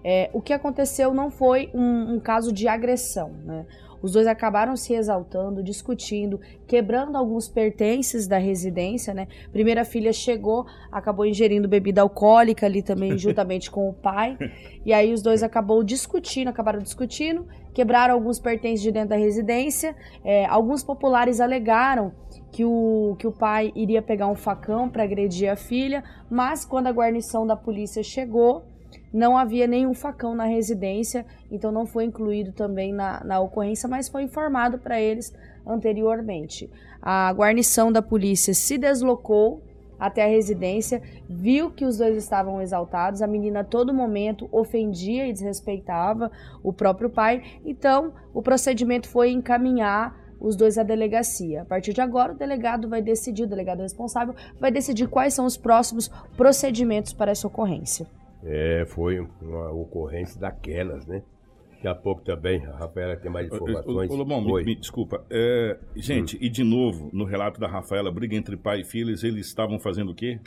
É, 0.04 0.30
o 0.34 0.42
que 0.42 0.54
aconteceu 0.54 1.14
não 1.14 1.30
foi 1.30 1.70
um, 1.74 2.16
um 2.16 2.20
caso 2.20 2.52
de 2.52 2.68
agressão, 2.68 3.32
né? 3.44 3.66
Os 4.02 4.14
dois 4.14 4.28
acabaram 4.28 4.76
se 4.76 4.94
exaltando, 4.94 5.64
discutindo, 5.64 6.40
quebrando 6.68 7.18
alguns 7.18 7.48
pertences 7.48 8.28
da 8.28 8.38
residência, 8.38 9.14
né? 9.14 9.28
Primeira 9.52 9.86
filha 9.86 10.12
chegou, 10.12 10.66
acabou 10.92 11.26
ingerindo 11.26 11.68
bebida 11.68 12.02
alcoólica 12.02 12.66
ali 12.66 12.82
também, 12.82 13.16
juntamente 13.20 13.70
com 13.70 13.90
o 13.90 13.94
pai. 13.94 14.38
E 14.86 14.92
aí 14.92 15.14
os 15.14 15.22
dois 15.22 15.44
acabou 15.44 15.84
discutindo, 15.84 16.48
acabaram 16.48 16.80
discutindo, 16.80 17.48
quebraram 17.74 18.14
alguns 18.14 18.40
pertences 18.40 18.82
de 18.82 18.92
dentro 18.92 19.10
da 19.10 19.18
residência. 19.18 19.96
É, 20.24 20.46
alguns 20.46 20.84
populares 20.84 21.40
alegaram 21.40 22.12
que 22.52 22.66
o, 22.66 23.16
que 23.18 23.28
o 23.28 23.32
pai 23.32 23.72
iria 23.76 24.02
pegar 24.02 24.28
um 24.28 24.36
facão 24.36 24.90
para 24.90 25.04
agredir 25.04 25.50
a 25.50 25.56
filha, 25.56 26.04
mas 26.30 26.66
quando 26.66 26.88
a 26.88 26.92
guarnição 26.92 27.48
da 27.48 27.56
polícia 27.56 28.04
chegou, 28.04 28.66
não 29.14 29.38
havia 29.38 29.68
nenhum 29.68 29.94
facão 29.94 30.34
na 30.34 30.46
residência, 30.46 31.26
então 31.52 31.72
não 31.72 31.86
foi 31.86 32.06
incluído 32.06 32.52
também 32.52 32.94
na, 32.94 33.24
na 33.24 33.40
ocorrência, 33.40 33.88
mas 33.90 34.08
foi 34.08 34.24
informado 34.24 34.78
para 34.78 35.00
eles 35.00 35.34
anteriormente. 35.66 36.70
A 37.02 37.32
guarnição 37.34 37.92
da 37.92 38.02
polícia 38.02 38.54
se 38.54 38.78
deslocou 38.78 39.62
até 40.00 40.24
a 40.24 40.28
residência, 40.28 41.00
viu 41.30 41.70
que 41.70 41.86
os 41.86 41.98
dois 41.98 42.18
estavam 42.18 42.60
exaltados, 42.60 43.22
a 43.22 43.28
menina 43.28 43.60
a 43.60 43.64
todo 43.64 43.94
momento 43.94 44.50
ofendia 44.52 45.28
e 45.28 45.34
desrespeitava 45.34 46.32
o 46.64 46.74
próprio 46.74 47.08
pai, 47.08 47.44
então 47.64 48.12
o 48.34 48.42
procedimento 48.42 49.08
foi 49.08 49.32
encaminhar 49.32 50.20
os 50.40 50.56
dois 50.56 50.80
à 50.80 50.84
delegacia. 50.84 51.62
A 51.62 51.66
partir 51.66 51.94
de 51.94 52.02
agora, 52.02 52.34
o 52.34 52.36
delegado 52.36 52.90
vai 52.90 53.00
decidir, 53.00 53.44
o 53.44 53.48
delegado 53.48 53.82
responsável 53.82 54.34
vai 54.60 54.72
decidir 54.72 55.08
quais 55.08 55.36
são 55.36 55.46
os 55.46 55.56
próximos 55.56 56.10
procedimentos 56.36 57.14
para 57.14 57.30
essa 57.30 57.46
ocorrência. 57.46 58.08
É, 58.44 58.86
foi 58.88 59.20
uma 59.42 59.72
ocorrência 59.72 60.40
daquelas, 60.40 61.06
né? 61.06 61.24
Daqui 61.72 61.88
a 61.88 61.96
pouco 61.96 62.22
também, 62.22 62.64
a 62.66 62.76
Rafaela 62.76 63.16
tem 63.16 63.32
mais 63.32 63.48
informações. 63.48 64.12
Ô, 64.12 64.16
Lobão, 64.16 64.40
me, 64.40 64.64
me, 64.64 64.76
desculpa. 64.76 65.26
É, 65.30 65.80
gente, 65.96 66.36
hum. 66.36 66.40
e 66.42 66.50
de 66.50 66.64
novo, 66.64 67.10
no 67.12 67.26
relato 67.26 67.60
da 67.60 67.68
Rafaela, 67.68 68.12
briga 68.12 68.36
entre 68.36 68.56
pai 68.56 68.82
e 68.82 68.84
filhos, 68.84 69.24
eles 69.24 69.48
estavam 69.48 69.80
fazendo 69.80 70.12
o 70.12 70.16
quê? 70.16 70.40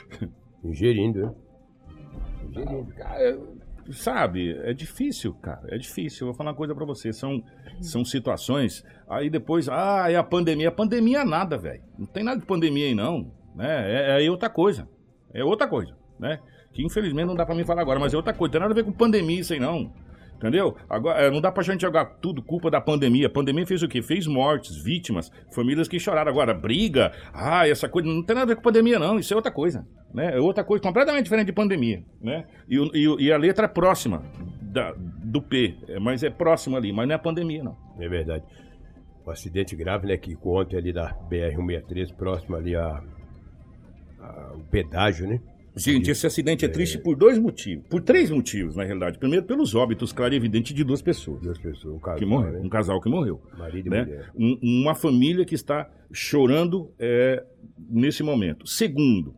Ingerindo, 0.63 1.25
né? 1.25 1.33
Ingerindo. 2.49 2.87
Ah, 2.91 3.03
cara, 3.03 3.39
sabe, 3.91 4.57
é 4.63 4.73
difícil, 4.73 5.33
cara. 5.33 5.67
É 5.67 5.77
difícil. 5.77 6.25
Eu 6.25 6.27
vou 6.31 6.37
falar 6.37 6.51
uma 6.51 6.55
coisa 6.55 6.73
pra 6.73 6.85
você. 6.85 7.11
São, 7.11 7.43
são 7.81 8.05
situações. 8.05 8.85
Aí 9.07 9.29
depois, 9.29 9.67
ah, 9.67 10.09
é 10.09 10.15
a 10.15 10.23
pandemia. 10.23 10.69
A 10.69 10.71
pandemia 10.71 11.19
é 11.19 11.25
nada, 11.25 11.57
velho. 11.57 11.83
Não 11.99 12.05
tem 12.05 12.23
nada 12.23 12.39
de 12.39 12.45
pandemia 12.45 12.87
aí, 12.87 12.95
não. 12.95 13.31
Né? 13.53 14.17
É, 14.17 14.25
é 14.25 14.31
outra 14.31 14.49
coisa. 14.49 14.87
É 15.33 15.43
outra 15.43 15.67
coisa, 15.67 15.95
né? 16.17 16.39
Que 16.75 16.83
infelizmente 16.85 17.25
não 17.25 17.35
dá 17.35 17.45
pra 17.45 17.55
mim 17.55 17.63
falar 17.63 17.81
agora, 17.81 17.99
mas 17.99 18.13
é 18.13 18.17
outra 18.17 18.33
coisa. 18.33 18.51
Tem 18.51 18.59
nada 18.61 18.73
a 18.73 18.75
ver 18.75 18.83
com 18.83 18.91
pandemia 18.91 19.39
isso 19.39 19.53
aí, 19.53 19.59
não. 19.59 19.91
Entendeu? 20.35 20.75
Agora, 20.89 21.17
é, 21.21 21.31
não 21.31 21.39
dá 21.39 21.49
pra 21.49 21.63
gente 21.63 21.79
jogar 21.81 22.03
tudo 22.21 22.43
culpa 22.43 22.69
da 22.69 22.81
pandemia. 22.81 23.27
A 23.27 23.29
pandemia 23.29 23.65
fez 23.65 23.81
o 23.81 23.87
quê? 23.87 24.01
Fez 24.01 24.27
mortes, 24.27 24.75
vítimas, 24.83 25.31
famílias 25.53 25.87
que 25.87 25.97
choraram. 25.97 26.29
Agora, 26.29 26.53
briga, 26.53 27.13
ah, 27.33 27.65
essa 27.65 27.87
coisa, 27.87 28.07
não 28.09 28.21
tem 28.21 28.35
nada 28.35 28.43
a 28.43 28.47
ver 28.53 28.57
com 28.57 28.61
pandemia, 28.61 28.99
não. 28.99 29.17
Isso 29.17 29.33
é 29.33 29.37
outra 29.37 29.49
coisa. 29.51 29.87
Né? 30.13 30.35
É 30.35 30.39
outra 30.41 30.61
coisa 30.65 30.83
completamente 30.83 31.23
diferente 31.23 31.47
de 31.47 31.53
pandemia. 31.53 32.03
Né? 32.21 32.45
E, 32.67 32.77
o- 32.77 32.91
e 32.93 33.07
o- 33.07 33.19
e 33.21 33.31
a 33.31 33.37
letra 33.37 33.63
é 33.65 33.69
próxima 33.69 34.23
da- 34.61 34.93
do 34.97 35.41
P, 35.41 35.77
é, 35.87 35.97
mas 36.01 36.21
é 36.21 36.29
próxima 36.29 36.77
ali, 36.77 36.91
mas 36.91 37.07
não 37.07 37.15
é 37.15 37.17
pandemia, 37.17 37.63
não. 37.63 37.77
É 37.97 38.09
verdade. 38.09 38.43
Um 39.25 39.31
acidente 39.31 39.73
grave, 39.73 40.05
né? 40.05 40.17
Que 40.17 40.37
ontem 40.43 40.75
ali 40.77 40.91
da 40.91 41.13
BR-163, 41.29 42.13
próximo 42.13 42.57
ali 42.57 42.75
a, 42.75 43.01
a- 44.19 44.51
o 44.53 44.59
pedágio, 44.69 45.27
né? 45.29 45.39
Gente, 45.75 46.09
esse 46.09 46.25
acidente 46.25 46.63
é 46.63 46.67
triste 46.67 46.97
por 46.97 47.15
dois 47.15 47.37
motivos. 47.37 47.85
Por 47.89 48.01
três 48.01 48.29
motivos, 48.31 48.75
na 48.75 48.83
realidade. 48.83 49.17
Primeiro, 49.17 49.45
pelos 49.45 49.75
óbitos, 49.75 50.13
claro 50.13 50.33
e 50.33 50.37
evidente, 50.37 50.73
de 50.73 50.83
duas 50.83 51.01
pessoas. 51.01 51.41
Duas 51.41 51.57
pessoas, 51.57 51.95
um 51.95 51.99
casal, 51.99 52.17
que 52.19 52.25
morreu, 52.25 52.51
né? 52.53 52.59
um 52.63 52.69
casal 52.69 53.01
que 53.01 53.09
morreu. 53.09 53.41
Marido 53.57 53.87
e 53.87 53.89
né? 53.89 54.03
mulher. 54.05 54.31
Um- 54.35 54.81
uma 54.81 54.95
família 54.95 55.43
que 55.45 55.55
está 55.55 55.89
chorando 56.11 56.91
é, 56.97 57.43
nesse 57.89 58.23
momento. 58.23 58.65
Segundo, 58.65 59.35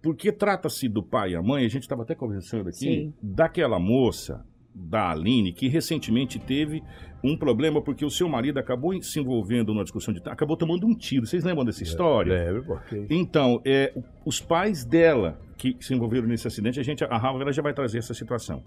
porque 0.00 0.30
trata-se 0.30 0.88
do 0.88 1.02
pai 1.02 1.32
e 1.32 1.36
a 1.36 1.42
mãe, 1.42 1.64
a 1.64 1.68
gente 1.68 1.82
estava 1.82 2.02
até 2.02 2.14
conversando 2.14 2.68
aqui, 2.68 2.78
Sim. 2.78 3.14
daquela 3.22 3.78
moça, 3.78 4.44
da 4.74 5.10
Aline, 5.10 5.52
que 5.52 5.68
recentemente 5.68 6.38
teve 6.38 6.82
um 7.22 7.36
problema 7.36 7.80
porque 7.80 8.04
o 8.04 8.10
seu 8.10 8.28
marido 8.28 8.58
acabou 8.58 9.00
se 9.02 9.20
envolvendo 9.20 9.72
numa 9.72 9.84
discussão 9.84 10.12
de. 10.12 10.20
acabou 10.26 10.56
tomando 10.56 10.86
um 10.86 10.94
tiro. 10.94 11.26
Vocês 11.26 11.44
lembram 11.44 11.64
dessa 11.64 11.82
história? 11.82 12.46
Lembro, 12.46 12.64
porque... 12.64 13.06
Então, 13.10 13.60
é, 13.64 13.92
os 14.24 14.40
pais 14.40 14.84
dela 14.84 15.38
que 15.56 15.76
se 15.80 15.94
envolveram 15.94 16.26
nesse 16.26 16.46
acidente, 16.48 16.80
a 16.80 16.82
gente, 16.82 17.04
a 17.04 17.16
Rafa 17.16 17.40
ela 17.40 17.52
já 17.52 17.62
vai 17.62 17.72
trazer 17.72 17.98
essa 17.98 18.14
situação. 18.14 18.64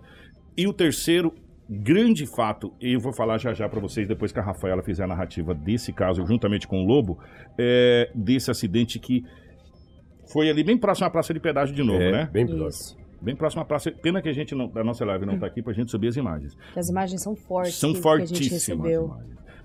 E 0.55 0.65
o 0.65 0.71
terceiro 0.71 1.33
grande 1.69 2.25
fato, 2.25 2.73
e 2.79 2.93
eu 2.93 2.99
vou 2.99 3.11
falar 3.11 3.37
já 3.37 3.53
já 3.53 3.67
para 3.67 3.79
vocês 3.79 4.07
depois 4.07 4.31
que 4.31 4.39
a 4.39 4.43
Rafaela 4.43 4.83
fizer 4.83 5.03
a 5.03 5.07
narrativa 5.07 5.53
desse 5.53 5.91
caso, 5.91 6.25
juntamente 6.25 6.67
com 6.67 6.83
o 6.83 6.85
Lobo, 6.85 7.19
é, 7.57 8.09
desse 8.15 8.49
acidente 8.49 8.99
que 8.99 9.23
foi 10.31 10.49
ali 10.49 10.63
bem 10.63 10.77
próximo 10.77 11.07
à 11.07 11.09
praça 11.09 11.33
de 11.33 11.39
pedágio 11.39 11.75
de 11.75 11.83
novo, 11.83 12.01
é, 12.01 12.11
né? 12.11 12.29
bem 12.31 12.45
próximo. 12.45 13.04
Bem 13.25 13.35
próximo 13.35 13.63
à 13.63 13.65
praça. 13.65 13.91
Pena 13.91 14.21
que 14.21 14.29
a 14.29 14.33
gente 14.33 14.53
não, 14.53 14.67
da 14.67 14.83
nossa 14.83 15.03
live 15.03 15.25
não 15.25 15.39
tá 15.39 15.47
aqui 15.47 15.59
pra 15.59 15.73
gente 15.73 15.89
subir 15.89 16.09
as 16.09 16.15
imagens. 16.15 16.55
Que 16.73 16.79
as 16.79 16.89
imagens 16.89 17.23
são 17.23 17.35
fortes. 17.35 17.73
São 17.73 17.91
que, 17.91 17.99
que 17.99 18.07
a 18.07 18.17
gente 18.19 18.49
fortíssimas 18.49 18.85
recebeu. 18.85 19.17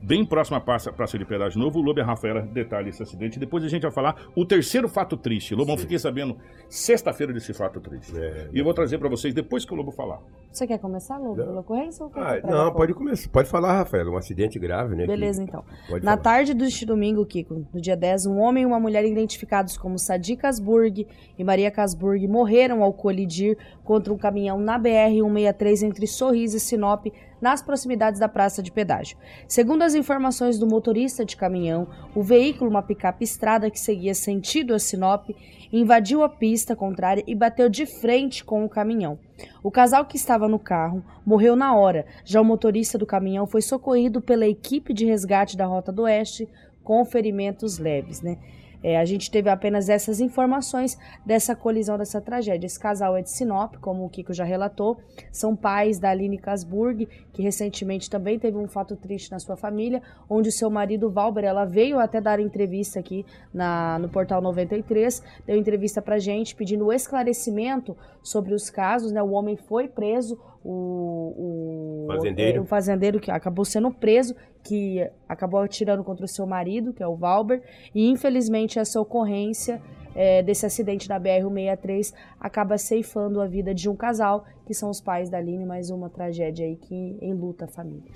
Bem 0.02 0.24
próximo 0.24 0.56
à 0.56 0.60
praça, 0.60 0.90
praça 0.90 1.18
de 1.18 1.26
pedágio 1.26 1.60
novo, 1.60 1.78
o 1.78 1.82
Lobo 1.82 2.00
e 2.00 2.02
a 2.02 2.06
Rafaela 2.06 2.40
detalham 2.40 2.88
esse 2.88 3.02
acidente. 3.02 3.38
Depois 3.38 3.62
a 3.62 3.68
gente 3.68 3.82
vai 3.82 3.90
falar 3.90 4.16
o 4.34 4.46
terceiro 4.46 4.88
fato 4.88 5.14
triste. 5.14 5.54
Lobão, 5.54 5.76
fiquei 5.76 5.98
sabendo 5.98 6.38
sexta-feira 6.70 7.34
desse 7.34 7.52
fato 7.52 7.80
triste. 7.80 8.16
É, 8.18 8.48
E 8.50 8.58
eu 8.58 8.64
vou 8.64 8.72
trazer 8.72 8.96
pra 8.96 9.10
vocês 9.10 9.34
depois 9.34 9.62
que 9.66 9.74
o 9.74 9.76
Lobo 9.76 9.90
falar. 9.92 10.18
Você 10.50 10.66
quer 10.66 10.78
começar, 10.78 11.18
Lobo, 11.18 11.36
Não. 11.36 11.44
pela 11.46 11.60
ocorrência? 11.60 12.02
Ou 12.02 12.10
quer 12.10 12.20
Ah, 12.22 12.40
que 12.40 12.46
não, 12.46 12.72
pode 12.72 12.94
começar. 12.94 13.28
Pode 13.28 13.48
falar, 13.50 13.74
Rafael. 13.74 14.10
Um 14.10 14.16
acidente 14.16 14.58
grave, 14.58 14.94
né? 14.96 15.02
que- 15.02 15.08
Beleza, 15.08 15.42
então. 15.42 15.62
Pode 15.86 16.02
Na 16.02 16.12
falar. 16.12 16.22
tarde 16.22 16.54
deste 16.54 16.86
domingo, 16.86 17.26
Kiko, 17.26 17.66
no 17.72 17.78
dia 17.80 17.94
10, 17.96 18.24
um 18.24 18.38
homem 18.38 18.62
e 18.62 18.66
uma 18.66 18.80
mulher 18.80 19.04
identificados 19.04 19.76
como 19.76 19.98
Sadi 19.98 20.34
Casburg 20.34 21.06
e 21.38 21.44
Maria 21.44 21.70
Casburg 21.70 22.26
morreram 22.26 22.82
ao 22.82 22.92
colidir 22.94 23.58
contra 23.84 24.10
um 24.14 24.16
caminhão 24.16 24.58
na 24.58 24.78
BR-163 24.78 25.82
entre 25.82 26.06
Sorriso 26.06 26.56
e 26.56 26.60
Sinop, 26.60 27.06
nas 27.40 27.62
proximidades 27.62 28.20
da 28.20 28.28
praça 28.28 28.62
de 28.62 28.70
pedágio. 28.70 29.16
Segundo 29.48 29.82
as 29.82 29.94
informações 29.94 30.58
do 30.58 30.66
motorista 30.66 31.24
de 31.24 31.36
caminhão, 31.36 31.88
o 32.14 32.22
veículo, 32.22 32.70
uma 32.70 32.82
picape 32.82 33.24
estrada 33.24 33.70
que 33.70 33.80
seguia 33.80 34.14
sentido 34.14 34.74
a 34.74 34.78
Sinop, 34.78 35.30
invadiu 35.72 36.22
a 36.22 36.28
pista 36.28 36.74
contrária 36.74 37.24
e 37.26 37.34
bateu 37.34 37.68
de 37.68 37.86
frente 37.86 38.44
com 38.44 38.64
o 38.64 38.68
caminhão. 38.68 39.18
O 39.62 39.70
casal 39.70 40.04
que 40.04 40.16
estava 40.16 40.48
no 40.48 40.58
carro 40.58 41.04
morreu 41.24 41.54
na 41.54 41.74
hora. 41.74 42.06
Já 42.24 42.40
o 42.40 42.44
motorista 42.44 42.98
do 42.98 43.06
caminhão 43.06 43.46
foi 43.46 43.62
socorrido 43.62 44.20
pela 44.20 44.46
equipe 44.46 44.92
de 44.92 45.06
resgate 45.06 45.56
da 45.56 45.66
Rota 45.66 45.92
do 45.92 46.02
Oeste 46.02 46.48
com 46.82 47.04
ferimentos 47.04 47.78
leves, 47.78 48.20
né? 48.20 48.38
É, 48.82 48.98
a 48.98 49.04
gente 49.04 49.30
teve 49.30 49.48
apenas 49.50 49.88
essas 49.88 50.20
informações 50.20 50.98
dessa 51.24 51.54
colisão, 51.54 51.98
dessa 51.98 52.20
tragédia. 52.20 52.66
Esse 52.66 52.78
casal 52.78 53.16
é 53.16 53.22
de 53.22 53.30
Sinop, 53.30 53.76
como 53.76 54.04
o 54.04 54.08
Kiko 54.08 54.32
já 54.32 54.44
relatou. 54.44 54.98
São 55.30 55.54
pais 55.54 55.98
da 55.98 56.10
Aline 56.10 56.38
Casburg, 56.38 57.06
que 57.32 57.42
recentemente 57.42 58.08
também 58.08 58.38
teve 58.38 58.56
um 58.56 58.68
fato 58.68 58.96
triste 58.96 59.30
na 59.30 59.38
sua 59.38 59.56
família, 59.56 60.02
onde 60.28 60.48
o 60.48 60.52
seu 60.52 60.70
marido 60.70 61.10
Valber, 61.10 61.44
ela 61.44 61.64
veio 61.64 61.98
até 61.98 62.20
dar 62.20 62.40
entrevista 62.40 62.98
aqui 62.98 63.24
na, 63.52 63.98
no 63.98 64.08
Portal 64.08 64.40
93, 64.40 65.22
deu 65.46 65.56
entrevista 65.56 66.00
pra 66.00 66.18
gente 66.18 66.54
pedindo 66.54 66.92
esclarecimento 66.92 67.96
sobre 68.22 68.54
os 68.54 68.70
casos, 68.70 69.12
né? 69.12 69.22
O 69.22 69.30
homem 69.30 69.56
foi 69.56 69.88
preso, 69.88 70.38
o, 70.64 72.04
o 72.04 72.06
Fazendeiro. 72.06 72.62
o 72.62 72.64
fazendeiro 72.66 73.20
que 73.20 73.30
acabou 73.30 73.64
sendo 73.64 73.90
preso, 73.90 74.34
que 74.62 75.06
acabou 75.28 75.60
atirando 75.60 76.04
contra 76.04 76.24
o 76.24 76.28
seu 76.28 76.46
marido, 76.46 76.92
que 76.92 77.02
é 77.02 77.06
o 77.06 77.16
Valber, 77.16 77.62
e 77.94 78.08
infelizmente 78.08 78.78
essa 78.78 79.00
ocorrência 79.00 79.80
é, 80.14 80.42
desse 80.42 80.66
acidente 80.66 81.08
na 81.08 81.20
BR-163 81.20 82.12
acaba 82.38 82.76
ceifando 82.76 83.40
a 83.40 83.46
vida 83.46 83.74
de 83.74 83.88
um 83.88 83.96
casal, 83.96 84.44
que 84.66 84.74
são 84.74 84.90
os 84.90 85.00
pais 85.00 85.30
da 85.30 85.38
Aline, 85.38 85.64
mais 85.64 85.90
uma 85.90 86.10
tragédia 86.10 86.66
aí 86.66 86.76
que 86.76 87.18
enluta 87.22 87.64
a 87.64 87.68
família. 87.68 88.10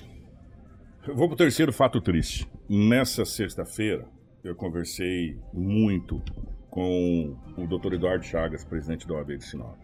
Eu 1.06 1.14
vou 1.14 1.28
pro 1.28 1.36
terceiro 1.36 1.72
fato 1.72 2.00
triste. 2.00 2.48
Nessa 2.68 3.24
sexta-feira, 3.24 4.06
eu 4.42 4.54
conversei 4.54 5.38
muito 5.52 6.20
com 6.70 7.36
o 7.56 7.66
Dr. 7.66 7.94
Eduardo 7.94 8.24
Chagas, 8.24 8.64
presidente 8.64 9.06
da 9.06 9.14
OAB 9.14 9.36
de 9.36 9.44
Sinop. 9.44 9.76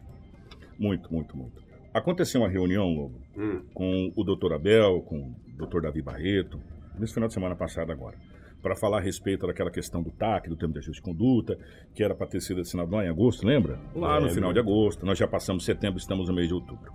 Muito, 0.79 1.13
muito, 1.13 1.37
muito. 1.37 1.70
Aconteceu 1.93 2.41
uma 2.43 2.49
reunião, 2.49 2.89
Lobo, 2.93 3.21
Hum. 3.37 3.63
com 3.75 4.13
o 4.17 4.25
Dr. 4.25 4.53
Abel, 4.55 5.03
com 5.03 5.19
o 5.19 5.67
Dr. 5.67 5.81
Davi 5.83 6.01
Barreto, 6.03 6.61
nesse 6.99 7.15
final 7.15 7.27
de 7.29 7.35
semana 7.35 7.57
passado 7.57 7.91
agora, 7.91 8.17
para 8.63 8.77
falar 8.77 8.99
a 8.99 9.01
respeito 9.01 9.47
daquela 9.47 9.71
questão 9.71 10.03
do 10.03 10.11
TAC, 10.11 10.49
do 10.49 10.57
termo 10.57 10.73
de 10.75 10.79
ajuste 10.81 11.03
de 11.03 11.09
conduta, 11.11 11.59
que 11.95 12.03
era 12.05 12.15
para 12.15 12.27
ter 12.27 12.41
sido 12.41 12.61
assinado 12.61 12.95
lá 12.95 13.05
em 13.05 13.09
agosto, 13.09 13.47
lembra? 13.47 13.79
Lá 13.95 14.15
no 14.15 14.21
Lembro. 14.21 14.35
final 14.35 14.53
de 14.53 14.59
agosto, 14.61 15.05
nós 15.05 15.19
já 15.19 15.27
passamos 15.27 15.65
setembro, 15.65 15.99
estamos 15.99 16.29
no 16.29 16.35
mês 16.35 16.47
de 16.49 16.55
outubro. 16.55 16.93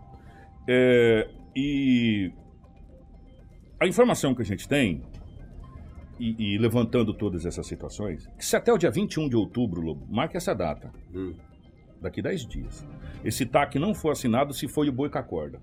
É, 0.68 1.28
e 1.56 2.32
a 3.80 3.88
informação 3.88 4.34
que 4.34 4.42
a 4.42 4.46
gente 4.46 4.68
tem, 4.68 5.04
e, 6.20 6.54
e 6.56 6.58
levantando 6.58 7.14
todas 7.14 7.46
essas 7.46 7.68
situações, 7.68 8.26
que 8.38 8.46
se 8.46 8.56
até 8.56 8.72
o 8.72 8.78
dia 8.78 8.90
21 8.90 9.28
de 9.28 9.36
outubro, 9.36 9.82
Lobo, 9.82 10.06
marque 10.10 10.38
essa 10.38 10.54
data, 10.56 10.90
Hum. 11.14 11.34
Daqui 12.06 12.22
10 12.22 12.48
dias, 12.48 12.88
esse 13.24 13.46
TAC 13.46 13.78
não 13.78 13.94
for 13.94 14.12
assinado 14.12 14.54
se 14.54 14.68
foi 14.68 14.88
o 14.88 14.94
boi 14.94 15.10
com 15.10 15.18
a 15.18 15.24
corda. 15.24 15.62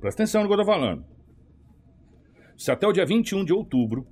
Presta 0.00 0.22
atenção 0.22 0.42
no 0.42 0.48
que 0.48 0.54
eu 0.54 0.58
tô 0.58 0.64
falando. 0.64 1.04
Se 2.56 2.70
até 2.70 2.86
o 2.86 2.92
dia 2.92 3.04
21 3.04 3.44
de 3.44 3.52
outubro 3.52 4.06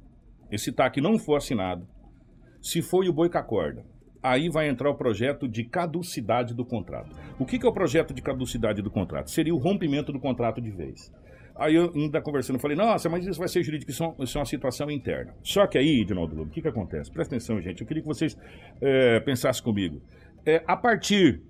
esse 0.50 0.70
TAC 0.70 1.00
não 1.00 1.18
for 1.18 1.36
assinado, 1.36 1.88
se 2.60 2.82
foi 2.82 3.08
o 3.08 3.12
boi 3.12 3.30
com 3.30 3.38
a 3.38 3.42
corda, 3.42 3.84
aí 4.22 4.48
vai 4.48 4.68
entrar 4.68 4.90
o 4.90 4.94
projeto 4.94 5.48
de 5.48 5.64
caducidade 5.64 6.54
do 6.54 6.64
contrato. 6.64 7.10
O 7.38 7.46
que, 7.46 7.58
que 7.58 7.66
é 7.66 7.68
o 7.68 7.72
projeto 7.72 8.14
de 8.14 8.22
caducidade 8.22 8.82
do 8.82 8.90
contrato? 8.90 9.30
Seria 9.30 9.54
o 9.54 9.58
rompimento 9.58 10.12
do 10.12 10.20
contrato 10.20 10.60
de 10.60 10.70
vez. 10.70 11.12
Aí 11.54 11.74
eu 11.74 11.92
ainda 11.94 12.20
conversando, 12.20 12.58
falei, 12.58 12.76
nossa, 12.76 13.08
mas 13.08 13.26
isso 13.26 13.38
vai 13.38 13.48
ser 13.48 13.62
jurídico, 13.62 13.90
isso 13.90 14.04
é 14.04 14.24
isso 14.24 14.38
é 14.38 14.40
uma 14.40 14.46
situação 14.46 14.90
interna. 14.90 15.34
Só 15.42 15.66
que 15.66 15.76
aí, 15.76 16.00
Edinaldo 16.00 16.34
Lobo, 16.34 16.50
o 16.50 16.52
que, 16.52 16.62
que 16.62 16.68
acontece? 16.68 17.10
Presta 17.10 17.34
atenção, 17.34 17.60
gente, 17.60 17.80
eu 17.80 17.86
queria 17.86 18.02
que 18.02 18.08
vocês 18.08 18.36
é, 18.80 19.20
pensassem 19.20 19.62
comigo. 19.62 20.00
É, 20.44 20.62
a 20.66 20.76
partir 20.76 21.42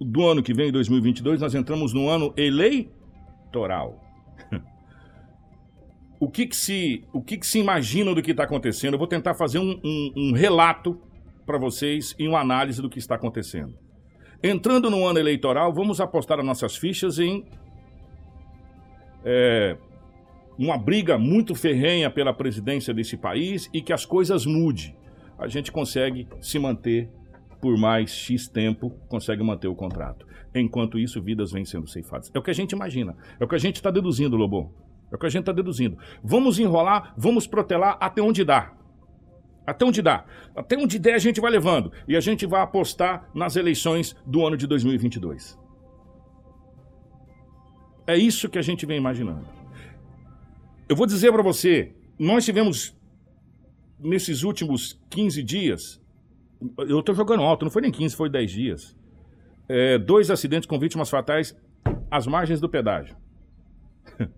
do 0.00 0.26
ano 0.26 0.42
que 0.42 0.52
vem, 0.52 0.70
2022, 0.70 1.40
nós 1.40 1.54
entramos 1.54 1.92
no 1.92 2.08
ano 2.08 2.32
eleitoral. 2.36 4.00
o 6.20 6.28
que, 6.30 6.46
que, 6.46 6.56
se, 6.56 7.04
o 7.12 7.22
que, 7.22 7.36
que 7.38 7.46
se 7.46 7.58
imagina 7.58 8.14
do 8.14 8.22
que 8.22 8.32
está 8.32 8.44
acontecendo? 8.44 8.94
Eu 8.94 8.98
vou 8.98 9.06
tentar 9.08 9.34
fazer 9.34 9.58
um, 9.58 9.80
um- 9.84 10.12
um 10.16 10.32
relato 10.32 11.00
para 11.46 11.58
vocês 11.58 12.14
e 12.18 12.26
uma 12.26 12.40
análise 12.40 12.80
do 12.80 12.88
que 12.88 12.98
está 12.98 13.14
acontecendo. 13.14 13.74
Entrando 14.42 14.90
no 14.90 15.06
ano 15.06 15.18
eleitoral, 15.18 15.72
vamos 15.72 16.00
apostar 16.00 16.38
as 16.38 16.44
nossas 16.44 16.76
fichas 16.76 17.18
em 17.18 17.44
é, 19.24 19.76
uma 20.58 20.76
briga 20.76 21.16
muito 21.18 21.54
ferrenha 21.54 22.10
pela 22.10 22.32
presidência 22.32 22.92
desse 22.92 23.16
país 23.16 23.70
e 23.72 23.80
que 23.80 23.92
as 23.92 24.04
coisas 24.04 24.44
mudem. 24.44 24.94
A 25.38 25.48
gente 25.48 25.72
consegue 25.72 26.28
se 26.40 26.58
manter 26.58 27.10
por 27.64 27.78
mais 27.78 28.10
X 28.10 28.46
tempo, 28.46 28.90
consegue 29.08 29.42
manter 29.42 29.68
o 29.68 29.74
contrato. 29.74 30.26
Enquanto 30.54 30.98
isso, 30.98 31.22
vidas 31.22 31.50
vêm 31.50 31.64
sendo 31.64 31.88
ceifadas. 31.88 32.30
É 32.34 32.38
o 32.38 32.42
que 32.42 32.50
a 32.50 32.54
gente 32.54 32.72
imagina. 32.72 33.16
É 33.40 33.44
o 33.44 33.48
que 33.48 33.54
a 33.54 33.58
gente 33.58 33.76
está 33.76 33.90
deduzindo, 33.90 34.36
Lobo. 34.36 34.70
É 35.10 35.16
o 35.16 35.18
que 35.18 35.24
a 35.24 35.30
gente 35.30 35.44
está 35.44 35.52
deduzindo. 35.52 35.96
Vamos 36.22 36.58
enrolar, 36.58 37.14
vamos 37.16 37.46
protelar 37.46 37.96
até 37.98 38.20
onde 38.20 38.44
dá. 38.44 38.74
Até 39.66 39.82
onde 39.82 40.02
dá. 40.02 40.26
Até 40.54 40.76
onde 40.76 40.98
der 40.98 41.14
a 41.14 41.18
gente 41.18 41.40
vai 41.40 41.50
levando. 41.50 41.90
E 42.06 42.14
a 42.14 42.20
gente 42.20 42.44
vai 42.44 42.60
apostar 42.60 43.30
nas 43.34 43.56
eleições 43.56 44.14
do 44.26 44.46
ano 44.46 44.58
de 44.58 44.66
2022. 44.66 45.58
É 48.06 48.14
isso 48.14 48.50
que 48.50 48.58
a 48.58 48.62
gente 48.62 48.84
vem 48.84 48.98
imaginando. 48.98 49.48
Eu 50.86 50.94
vou 50.94 51.06
dizer 51.06 51.32
para 51.32 51.42
você, 51.42 51.94
nós 52.18 52.44
tivemos 52.44 52.94
nesses 53.98 54.42
últimos 54.42 55.00
15 55.08 55.42
dias, 55.42 56.03
eu 56.78 57.02
tô 57.02 57.14
jogando 57.14 57.42
alto, 57.42 57.64
não 57.64 57.70
foi 57.70 57.82
nem 57.82 57.90
15, 57.90 58.16
foi 58.16 58.28
10 58.28 58.50
dias. 58.50 58.96
É, 59.68 59.98
dois 59.98 60.30
acidentes 60.30 60.66
com 60.66 60.78
vítimas 60.78 61.08
fatais 61.08 61.56
às 62.10 62.26
margens 62.26 62.60
do 62.60 62.68
pedágio. 62.68 63.16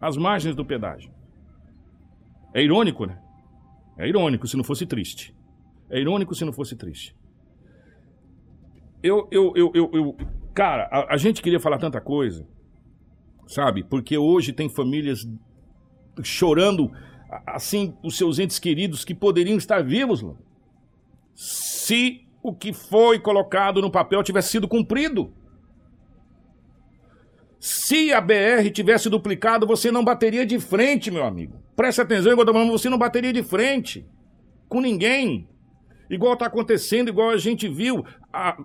às 0.00 0.16
margens 0.16 0.54
do 0.54 0.64
pedágio. 0.64 1.10
É 2.54 2.62
irônico, 2.62 3.06
né? 3.06 3.18
É 3.98 4.08
irônico 4.08 4.46
se 4.46 4.56
não 4.56 4.64
fosse 4.64 4.86
triste. 4.86 5.34
É 5.90 6.00
irônico 6.00 6.34
se 6.34 6.44
não 6.44 6.52
fosse 6.52 6.76
triste. 6.76 7.14
Eu, 9.02 9.28
eu, 9.30 9.52
eu, 9.54 9.72
eu, 9.74 9.90
eu 9.92 10.16
cara, 10.54 10.88
a, 10.90 11.14
a 11.14 11.16
gente 11.16 11.42
queria 11.42 11.60
falar 11.60 11.78
tanta 11.78 12.00
coisa, 12.00 12.46
sabe? 13.46 13.84
Porque 13.84 14.16
hoje 14.16 14.52
tem 14.52 14.68
famílias 14.68 15.28
chorando, 16.22 16.90
assim, 17.46 17.94
os 18.02 18.16
seus 18.16 18.38
entes 18.38 18.58
queridos 18.58 19.04
que 19.04 19.14
poderiam 19.14 19.58
estar 19.58 19.82
vivos, 19.84 20.22
se 21.86 22.26
o 22.42 22.52
que 22.52 22.72
foi 22.72 23.16
colocado 23.20 23.80
no 23.80 23.92
papel 23.92 24.20
tivesse 24.20 24.50
sido 24.50 24.66
cumprido. 24.66 25.32
Se 27.60 28.12
a 28.12 28.20
BR 28.20 28.68
tivesse 28.72 29.08
duplicado, 29.08 29.68
você 29.68 29.92
não 29.92 30.04
bateria 30.04 30.44
de 30.44 30.58
frente, 30.58 31.12
meu 31.12 31.24
amigo. 31.24 31.62
Preste 31.76 32.00
atenção, 32.00 32.32
igual 32.32 32.44
eu 32.44 32.52
falando, 32.52 32.72
você 32.72 32.90
não 32.90 32.98
bateria 32.98 33.32
de 33.32 33.42
frente 33.42 34.04
com 34.68 34.80
ninguém. 34.80 35.48
Igual 36.10 36.32
está 36.32 36.46
acontecendo, 36.46 37.08
igual 37.08 37.30
a 37.30 37.36
gente 37.36 37.68
viu. 37.68 38.04
Ah, 38.32 38.56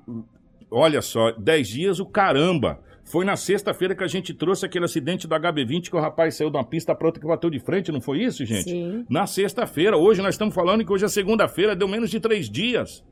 olha 0.72 1.02
só, 1.02 1.32
10 1.32 1.68
dias 1.68 2.00
o 2.00 2.08
caramba. 2.08 2.80
Foi 3.04 3.26
na 3.26 3.36
sexta-feira 3.36 3.96
que 3.96 4.04
a 4.04 4.08
gente 4.08 4.34
trouxe 4.34 4.66
aquele 4.66 4.86
acidente 4.86 5.28
do 5.28 5.36
HB20 5.36 5.90
que 5.90 5.96
o 5.96 6.00
rapaz 6.00 6.36
saiu 6.36 6.50
de 6.50 6.58
uma 6.58 6.64
pista 6.64 6.96
para 6.96 7.08
outra 7.08 7.22
que 7.22 7.28
bateu 7.28 7.50
de 7.50 7.60
frente, 7.60 7.92
não 7.92 8.00
foi 8.00 8.24
isso, 8.24 8.46
gente? 8.46 8.70
Sim. 8.70 9.06
Na 9.10 9.26
sexta-feira. 9.28 9.98
Hoje 9.98 10.22
nós 10.22 10.36
estamos 10.36 10.54
falando 10.54 10.86
que 10.86 10.92
hoje 10.92 11.06
é 11.06 11.08
segunda-feira, 11.08 11.76
deu 11.76 11.88
menos 11.88 12.10
de 12.10 12.20
três 12.20 12.50
dias. 12.50 13.04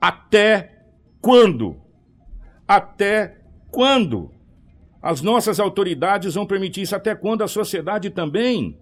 Até 0.00 0.84
quando? 1.20 1.76
Até 2.66 3.38
quando? 3.70 4.30
As 5.02 5.20
nossas 5.20 5.60
autoridades 5.60 6.34
vão 6.34 6.46
permitir 6.46 6.82
isso? 6.82 6.96
Até 6.96 7.14
quando 7.14 7.42
a 7.42 7.48
sociedade 7.48 8.10
também? 8.10 8.78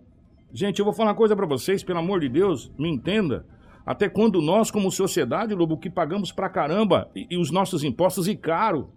Gente, 0.52 0.78
eu 0.78 0.84
vou 0.84 0.94
falar 0.94 1.10
uma 1.10 1.16
coisa 1.16 1.36
para 1.36 1.46
vocês, 1.46 1.82
pelo 1.82 1.98
amor 1.98 2.20
de 2.20 2.28
Deus, 2.28 2.72
me 2.78 2.88
entenda. 2.88 3.44
Até 3.84 4.08
quando 4.08 4.40
nós, 4.40 4.70
como 4.70 4.90
sociedade, 4.90 5.54
Lobo, 5.54 5.76
que 5.78 5.90
pagamos 5.90 6.32
pra 6.32 6.48
caramba 6.48 7.10
e, 7.14 7.26
e 7.30 7.36
os 7.36 7.50
nossos 7.50 7.84
impostos 7.84 8.26
e 8.26 8.34
caro, 8.34 8.90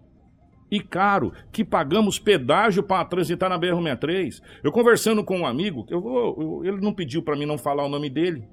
e 0.71 0.79
caro, 0.79 1.34
que 1.51 1.63
pagamos 1.63 2.19
pedágio 2.19 2.84
para 2.84 3.05
transitar 3.05 3.49
na 3.49 3.60
BR-63. 3.60 4.41
Eu 4.63 4.71
conversando 4.71 5.23
com 5.23 5.39
um 5.39 5.45
amigo, 5.45 5.86
eu 5.89 5.99
eu, 5.99 6.62
ele 6.63 6.82
não 6.82 6.93
pediu 6.93 7.21
para 7.21 7.36
mim 7.36 7.45
não 7.45 7.58
falar 7.58 7.86
o 7.86 7.89
nome 7.89 8.10
dele. 8.10 8.43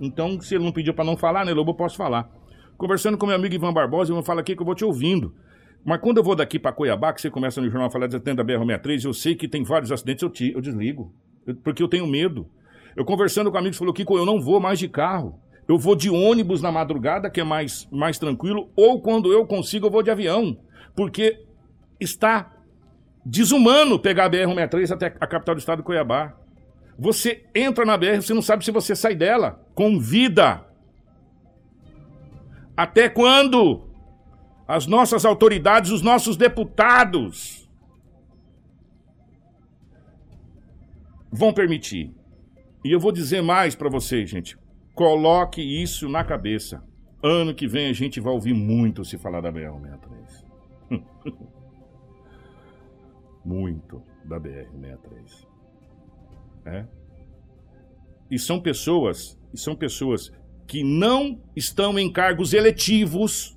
Então, 0.00 0.40
se 0.40 0.54
ele 0.54 0.64
não 0.64 0.72
pediu 0.72 0.94
para 0.94 1.04
não 1.04 1.16
falar, 1.16 1.44
né, 1.44 1.52
Lobo, 1.52 1.70
eu 1.70 1.74
posso 1.74 1.96
falar. 1.96 2.30
Conversando 2.76 3.16
com 3.16 3.26
meu 3.26 3.36
amigo 3.36 3.54
Ivan 3.54 3.72
Barbosa, 3.72 4.12
Ivan 4.12 4.22
fala 4.22 4.40
aqui 4.40 4.54
que 4.54 4.62
eu 4.62 4.66
vou 4.66 4.74
te 4.74 4.84
ouvindo. 4.84 5.34
Mas 5.84 6.00
quando 6.00 6.18
eu 6.18 6.24
vou 6.24 6.34
daqui 6.34 6.58
para 6.58 6.72
Cuiabá, 6.72 7.12
que 7.12 7.20
você 7.20 7.30
começa 7.30 7.60
no 7.60 7.68
jornal 7.68 7.88
a 7.88 7.90
falar 7.90 8.06
de 8.06 8.16
acidente 8.16 8.36
da 8.36 8.44
BR-63, 8.44 9.04
eu 9.04 9.12
sei 9.12 9.34
que 9.34 9.46
tem 9.46 9.62
vários 9.62 9.92
acidentes, 9.92 10.22
eu, 10.22 10.30
te, 10.30 10.52
eu 10.52 10.60
desligo. 10.60 11.12
Eu, 11.46 11.54
porque 11.56 11.82
eu 11.82 11.88
tenho 11.88 12.06
medo. 12.06 12.48
Eu 12.96 13.04
conversando 13.04 13.50
com 13.50 13.58
amigos, 13.58 13.76
falou, 13.76 13.92
Kiko, 13.92 14.16
eu 14.16 14.24
não 14.24 14.40
vou 14.40 14.60
mais 14.60 14.78
de 14.78 14.88
carro. 14.88 15.38
Eu 15.68 15.78
vou 15.78 15.94
de 15.94 16.10
ônibus 16.10 16.60
na 16.60 16.70
madrugada, 16.72 17.30
que 17.30 17.40
é 17.40 17.44
mais, 17.44 17.88
mais 17.90 18.18
tranquilo, 18.18 18.70
ou 18.76 19.00
quando 19.00 19.32
eu 19.32 19.46
consigo, 19.46 19.86
eu 19.86 19.90
vou 19.90 20.02
de 20.02 20.10
avião. 20.10 20.56
Porque 20.94 21.44
está 22.04 22.52
desumano 23.24 23.98
pegar 23.98 24.26
a 24.26 24.30
BR-163 24.30 24.90
até 24.90 25.06
a 25.06 25.26
capital 25.26 25.54
do 25.54 25.58
estado 25.58 25.78
de 25.78 25.84
Cuiabá. 25.84 26.34
Você 26.98 27.44
entra 27.54 27.84
na 27.84 27.96
BR, 27.96 28.16
você 28.16 28.34
não 28.34 28.42
sabe 28.42 28.64
se 28.64 28.70
você 28.70 28.94
sai 28.94 29.14
dela 29.14 29.60
com 29.74 29.98
vida. 29.98 30.64
Até 32.76 33.08
quando 33.08 33.88
as 34.66 34.86
nossas 34.86 35.24
autoridades, 35.24 35.90
os 35.90 36.02
nossos 36.02 36.36
deputados 36.36 37.68
vão 41.32 41.52
permitir? 41.52 42.12
E 42.84 42.92
eu 42.92 43.00
vou 43.00 43.10
dizer 43.10 43.42
mais 43.42 43.74
para 43.74 43.88
vocês, 43.88 44.28
gente. 44.28 44.56
Coloque 44.94 45.60
isso 45.60 46.08
na 46.08 46.22
cabeça. 46.22 46.84
Ano 47.22 47.54
que 47.54 47.66
vem 47.66 47.88
a 47.88 47.92
gente 47.92 48.20
vai 48.20 48.32
ouvir 48.32 48.54
muito 48.54 49.04
se 49.04 49.18
falar 49.18 49.40
da 49.40 49.50
BR-163. 49.50 50.44
muito 53.44 54.02
da 54.24 54.40
BR-63. 54.40 55.46
É? 56.66 56.86
E 58.30 58.38
são 58.38 58.60
pessoas, 58.60 59.38
e 59.52 59.58
são 59.58 59.76
pessoas 59.76 60.32
que 60.66 60.82
não 60.82 61.40
estão 61.54 61.98
em 61.98 62.10
cargos 62.10 62.54
eletivos 62.54 63.56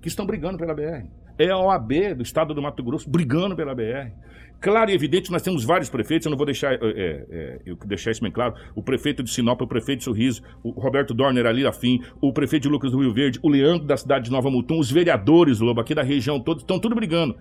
que 0.00 0.08
estão 0.08 0.26
brigando 0.26 0.58
pela 0.58 0.74
BR. 0.74 1.08
É 1.38 1.50
a 1.50 1.58
OAB 1.58 2.14
do 2.16 2.22
estado 2.22 2.54
do 2.54 2.62
Mato 2.62 2.82
Grosso 2.82 3.08
brigando 3.08 3.56
pela 3.56 3.74
BR. 3.74 4.12
Claro 4.60 4.90
e 4.90 4.94
evidente, 4.94 5.30
nós 5.30 5.42
temos 5.42 5.64
vários 5.64 5.90
prefeitos, 5.90 6.24
eu 6.24 6.30
não 6.30 6.36
vou 6.36 6.46
deixar, 6.46 6.74
é, 6.74 6.78
é, 6.82 7.60
eu 7.66 7.76
deixar 7.84 8.10
isso 8.10 8.22
bem 8.22 8.32
claro. 8.32 8.54
O 8.74 8.82
prefeito 8.82 9.22
de 9.22 9.30
Sinop, 9.30 9.60
o 9.60 9.66
prefeito 9.66 9.98
de 9.98 10.04
Sorriso, 10.04 10.42
o 10.62 10.70
Roberto 10.70 11.12
Dorner 11.12 11.46
ali 11.46 11.66
afim, 11.66 12.02
o 12.20 12.32
prefeito 12.32 12.64
de 12.64 12.68
Lucas 12.70 12.92
do 12.92 13.00
Rio 13.00 13.12
Verde, 13.12 13.38
o 13.42 13.48
Leandro 13.48 13.86
da 13.86 13.96
cidade 13.96 14.26
de 14.26 14.30
Nova 14.30 14.50
Mutum, 14.50 14.78
os 14.78 14.90
vereadores, 14.90 15.60
Lobo, 15.60 15.80
aqui 15.80 15.94
da 15.94 16.02
região 16.02 16.40
todos, 16.40 16.62
estão 16.62 16.78
tudo 16.78 16.94
brigando. 16.94 17.36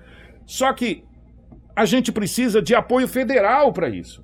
Só 0.46 0.74
que 0.74 1.04
a 1.76 1.86
gente 1.86 2.12
precisa 2.12 2.62
de 2.62 2.74
apoio 2.74 3.08
federal 3.08 3.74
para 3.74 3.90
isso. 3.90 4.24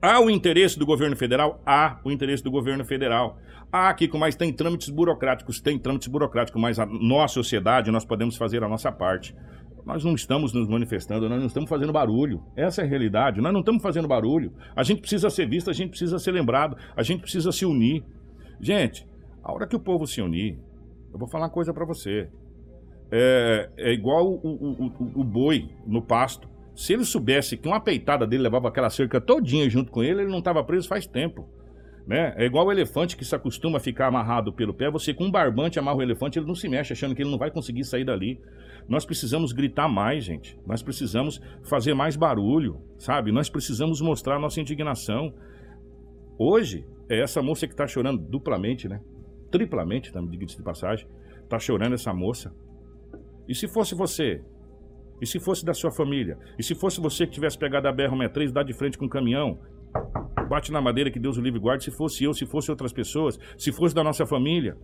Há 0.00 0.20
o 0.20 0.30
interesse 0.30 0.78
do 0.78 0.86
governo 0.86 1.16
federal? 1.16 1.60
Há 1.66 1.98
o 2.04 2.10
interesse 2.10 2.42
do 2.42 2.50
governo 2.50 2.84
federal. 2.84 3.38
Há, 3.70 3.92
Kiko, 3.92 4.18
mas 4.18 4.34
tem 4.34 4.52
trâmites 4.52 4.88
burocráticos, 4.88 5.60
tem 5.60 5.78
trâmites 5.78 6.08
burocráticos, 6.08 6.60
mas 6.60 6.78
a 6.78 6.86
nossa 6.86 7.34
sociedade, 7.34 7.90
nós 7.90 8.04
podemos 8.04 8.36
fazer 8.36 8.62
a 8.64 8.68
nossa 8.68 8.90
parte. 8.90 9.34
Nós 9.84 10.04
não 10.04 10.14
estamos 10.14 10.52
nos 10.52 10.68
manifestando, 10.68 11.28
nós 11.28 11.38
não 11.38 11.46
estamos 11.46 11.68
fazendo 11.68 11.92
barulho. 11.92 12.42
Essa 12.56 12.82
é 12.82 12.84
a 12.84 12.88
realidade. 12.88 13.40
Nós 13.40 13.52
não 13.52 13.60
estamos 13.60 13.82
fazendo 13.82 14.08
barulho. 14.08 14.52
A 14.74 14.82
gente 14.82 15.00
precisa 15.00 15.28
ser 15.28 15.48
visto, 15.48 15.68
a 15.68 15.72
gente 15.72 15.90
precisa 15.90 16.18
ser 16.18 16.32
lembrado, 16.32 16.76
a 16.96 17.02
gente 17.02 17.20
precisa 17.20 17.52
se 17.52 17.66
unir. 17.66 18.04
Gente, 18.60 19.06
a 19.42 19.52
hora 19.52 19.66
que 19.66 19.76
o 19.76 19.80
povo 19.80 20.06
se 20.06 20.20
unir, 20.22 20.58
eu 21.12 21.18
vou 21.18 21.28
falar 21.28 21.44
uma 21.44 21.50
coisa 21.50 21.74
para 21.74 21.84
você 21.84 22.28
é, 23.10 23.68
é 23.76 23.92
igual 23.92 24.26
o, 24.26 24.36
o, 24.36 24.86
o, 24.86 25.20
o, 25.20 25.24
boi 25.24 25.68
no 25.86 26.00
pasto. 26.00 26.48
Se 26.74 26.92
ele 26.92 27.04
soubesse 27.04 27.56
que 27.56 27.68
uma 27.68 27.80
peitada 27.80 28.26
dele 28.26 28.44
levava 28.44 28.68
aquela 28.68 28.88
cerca 28.88 29.20
todinha 29.20 29.68
junto 29.68 29.90
com 29.90 30.02
ele, 30.02 30.22
ele 30.22 30.30
não 30.30 30.38
estava 30.38 30.62
preso 30.62 30.88
faz 30.88 31.06
tempo. 31.06 31.48
Né? 32.06 32.32
É 32.36 32.44
igual 32.44 32.66
o 32.66 32.72
elefante 32.72 33.16
que 33.16 33.24
se 33.24 33.34
acostuma 33.34 33.76
a 33.78 33.80
ficar 33.80 34.06
amarrado 34.06 34.52
pelo 34.52 34.72
pé. 34.72 34.90
Você 34.90 35.12
com 35.12 35.24
um 35.24 35.30
barbante 35.30 35.78
amarra 35.78 35.98
o 35.98 36.02
elefante, 36.02 36.38
ele 36.38 36.46
não 36.46 36.54
se 36.54 36.68
mexe, 36.68 36.92
achando 36.92 37.14
que 37.14 37.22
ele 37.22 37.30
não 37.30 37.38
vai 37.38 37.50
conseguir 37.50 37.84
sair 37.84 38.04
dali. 38.04 38.40
Nós 38.88 39.04
precisamos 39.04 39.52
gritar 39.52 39.88
mais, 39.88 40.24
gente. 40.24 40.58
Nós 40.66 40.82
precisamos 40.82 41.40
fazer 41.62 41.94
mais 41.94 42.16
barulho, 42.16 42.80
sabe? 42.98 43.30
Nós 43.30 43.48
precisamos 43.48 44.00
mostrar 44.00 44.38
nossa 44.38 44.60
indignação. 44.60 45.32
Hoje, 46.38 46.84
é 47.08 47.20
essa 47.20 47.42
moça 47.42 47.66
que 47.66 47.74
está 47.74 47.86
chorando 47.86 48.22
duplamente, 48.22 48.88
né? 48.88 49.00
Triplamente, 49.50 50.12
também, 50.12 50.30
diga 50.30 50.46
de 50.46 50.62
passagem. 50.62 51.06
Está 51.42 51.58
chorando 51.58 51.94
essa 51.94 52.14
moça. 52.14 52.52
E 53.48 53.54
se 53.54 53.66
fosse 53.68 53.94
você? 53.94 54.42
E 55.20 55.26
se 55.26 55.38
fosse 55.38 55.64
da 55.64 55.74
sua 55.74 55.90
família? 55.90 56.38
E 56.58 56.62
se 56.62 56.74
fosse 56.74 57.00
você 57.00 57.26
que 57.26 57.32
tivesse 57.32 57.58
pegado 57.58 57.86
a 57.88 57.92
BR-63 57.92 58.50
dá 58.50 58.62
de 58.62 58.72
frente 58.72 58.96
com 58.96 59.04
um 59.04 59.08
caminhão? 59.08 59.58
Bate 60.48 60.72
na 60.72 60.80
madeira 60.80 61.10
que 61.10 61.18
Deus 61.18 61.36
o 61.36 61.42
livre 61.42 61.60
guarde. 61.60 61.84
Se 61.84 61.90
fosse 61.90 62.24
eu, 62.24 62.32
se 62.32 62.46
fosse 62.46 62.70
outras 62.70 62.92
pessoas, 62.92 63.38
se 63.58 63.70
fosse 63.70 63.94
da 63.94 64.02
nossa 64.02 64.24
família. 64.24 64.76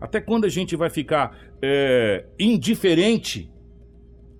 Até 0.00 0.20
quando 0.20 0.44
a 0.44 0.48
gente 0.48 0.76
vai 0.76 0.90
ficar 0.90 1.36
é, 1.60 2.24
indiferente 2.38 3.50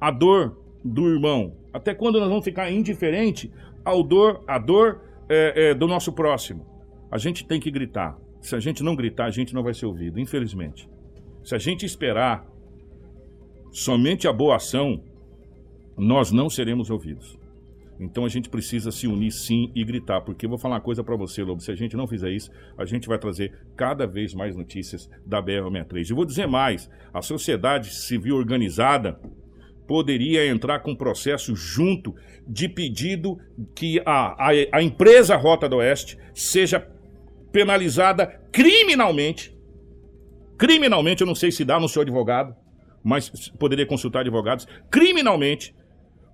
à 0.00 0.10
dor 0.10 0.56
do 0.84 1.08
irmão? 1.08 1.56
Até 1.72 1.94
quando 1.94 2.20
nós 2.20 2.28
vamos 2.28 2.44
ficar 2.44 2.70
indiferente 2.70 3.52
ao 3.84 4.02
dor, 4.02 4.44
à 4.46 4.58
dor 4.58 5.02
é, 5.28 5.70
é, 5.70 5.74
do 5.74 5.88
nosso 5.88 6.12
próximo? 6.12 6.64
A 7.10 7.18
gente 7.18 7.44
tem 7.44 7.58
que 7.58 7.70
gritar. 7.70 8.16
Se 8.40 8.54
a 8.54 8.60
gente 8.60 8.84
não 8.84 8.94
gritar, 8.94 9.24
a 9.24 9.30
gente 9.30 9.52
não 9.52 9.64
vai 9.64 9.74
ser 9.74 9.86
ouvido, 9.86 10.20
infelizmente. 10.20 10.88
Se 11.42 11.54
a 11.54 11.58
gente 11.58 11.84
esperar 11.84 12.46
somente 13.70 14.26
a 14.26 14.32
boa 14.32 14.56
ação, 14.56 15.02
nós 15.96 16.30
não 16.30 16.48
seremos 16.48 16.90
ouvidos. 16.90 17.38
Então 18.00 18.24
a 18.24 18.28
gente 18.28 18.48
precisa 18.48 18.92
se 18.92 19.08
unir 19.08 19.32
sim 19.32 19.72
e 19.74 19.84
gritar, 19.84 20.20
porque 20.20 20.46
eu 20.46 20.50
vou 20.50 20.58
falar 20.58 20.76
uma 20.76 20.80
coisa 20.80 21.02
para 21.02 21.16
você, 21.16 21.42
Lobo, 21.42 21.60
se 21.60 21.72
a 21.72 21.74
gente 21.74 21.96
não 21.96 22.06
fizer 22.06 22.30
isso, 22.30 22.50
a 22.76 22.84
gente 22.84 23.08
vai 23.08 23.18
trazer 23.18 23.52
cada 23.76 24.06
vez 24.06 24.32
mais 24.34 24.54
notícias 24.54 25.10
da 25.26 25.42
BR-63. 25.42 26.10
E 26.10 26.14
vou 26.14 26.24
dizer 26.24 26.46
mais, 26.46 26.88
a 27.12 27.20
sociedade 27.20 27.92
civil 27.92 28.36
organizada 28.36 29.20
poderia 29.86 30.46
entrar 30.46 30.80
com 30.80 30.94
processo 30.94 31.56
junto 31.56 32.14
de 32.46 32.68
pedido 32.68 33.38
que 33.74 34.00
a, 34.04 34.48
a, 34.48 34.50
a 34.72 34.82
empresa 34.82 35.34
Rota 35.34 35.68
do 35.68 35.76
Oeste 35.76 36.16
seja 36.34 36.86
penalizada 37.50 38.26
criminalmente. 38.52 39.56
Criminalmente, 40.56 41.22
eu 41.22 41.26
não 41.26 41.34
sei 41.34 41.50
se 41.50 41.64
dá, 41.64 41.80
não 41.80 41.88
sou 41.88 42.02
advogado, 42.02 42.54
mas 43.08 43.30
poderia 43.58 43.86
consultar 43.86 44.20
advogados 44.20 44.68
criminalmente 44.90 45.74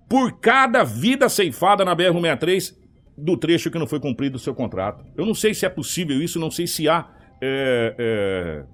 por 0.09 0.41
cada 0.41 0.83
vida 0.83 1.29
ceifada 1.29 1.85
na 1.85 1.95
BR-163 1.95 2.77
do 3.17 3.37
trecho 3.37 3.71
que 3.71 3.79
não 3.79 3.87
foi 3.87 4.01
cumprido 4.01 4.37
o 4.37 4.41
seu 4.41 4.55
contrato. 4.55 5.05
Eu 5.17 5.25
não 5.25 5.35
sei 5.35 5.55
se 5.55 5.65
é 5.65 5.69
possível 5.69 6.21
isso, 6.21 6.41
não 6.41 6.51
sei 6.51 6.67
se 6.67 6.89
há 6.89 7.09
é, 7.41 7.95
é, 7.97 8.65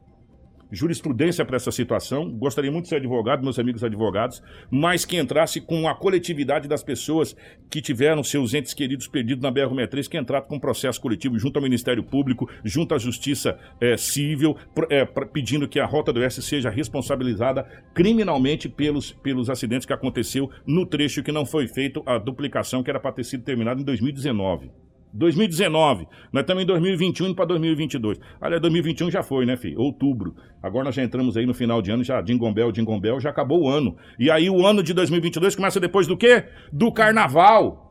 jurisprudência 0.70 1.44
para 1.44 1.56
essa 1.56 1.70
situação. 1.70 2.30
Gostaria 2.30 2.70
muito 2.70 2.84
de 2.84 2.90
ser 2.90 2.96
advogado, 2.96 3.42
meus 3.42 3.58
amigos 3.58 3.82
advogados, 3.82 4.42
mas 4.70 5.04
que 5.04 5.18
entrasse 5.18 5.60
com 5.60 5.88
a 5.88 5.94
coletividade 5.94 6.68
das 6.68 6.82
pessoas 6.82 7.36
que 7.68 7.80
tiveram 7.80 8.22
seus 8.22 8.54
entes 8.54 8.74
queridos 8.74 9.06
perdidos 9.06 9.42
na 9.42 9.52
BR-63, 9.52 10.08
que 10.08 10.18
entrasse 10.18 10.48
com 10.48 10.56
um 10.56 10.60
processo 10.60 11.00
coletivo 11.00 11.38
junto 11.38 11.56
ao 11.56 11.62
Ministério 11.62 12.02
Público, 12.02 12.48
junto 12.64 12.94
à 12.94 12.98
Justiça 12.98 13.58
é, 13.80 13.96
Civil, 13.96 14.56
é, 14.88 15.04
pra, 15.04 15.26
pedindo 15.26 15.68
que 15.68 15.80
a 15.80 15.86
Rota 15.86 16.12
do 16.12 16.20
Oeste 16.20 16.42
seja 16.42 16.70
responsabilizada 16.70 17.64
criminalmente 17.94 18.68
pelos, 18.68 19.12
pelos 19.12 19.50
acidentes 19.50 19.86
que 19.86 19.92
aconteceu 19.92 20.50
no 20.66 20.86
trecho 20.86 21.22
que 21.22 21.32
não 21.32 21.44
foi 21.44 21.66
feito 21.66 22.02
a 22.06 22.18
duplicação 22.18 22.82
que 22.82 22.90
era 22.90 23.00
para 23.00 23.12
ter 23.12 23.24
sido 23.24 23.44
terminada 23.44 23.80
em 23.80 23.84
2019. 23.84 24.70
2019. 25.12 26.06
Nós 26.32 26.42
estamos 26.42 26.62
em 26.62 26.66
2021 26.66 27.34
para 27.34 27.44
2022. 27.46 28.18
Aliás, 28.40 28.60
2021 28.62 29.10
já 29.10 29.22
foi, 29.22 29.44
né, 29.44 29.56
filho? 29.56 29.80
Outubro. 29.80 30.34
Agora 30.62 30.84
nós 30.84 30.94
já 30.94 31.02
entramos 31.02 31.36
aí 31.36 31.46
no 31.46 31.54
final 31.54 31.82
de 31.82 31.90
ano, 31.90 32.04
já 32.04 32.20
Jingle 32.20 32.52
Bell, 32.52 33.20
já 33.20 33.30
acabou 33.30 33.64
o 33.64 33.68
ano. 33.68 33.96
E 34.18 34.30
aí 34.30 34.48
o 34.48 34.66
ano 34.66 34.82
de 34.82 34.92
2022 34.94 35.56
começa 35.56 35.80
depois 35.80 36.06
do 36.06 36.16
quê? 36.16 36.44
Do 36.72 36.92
carnaval. 36.92 37.86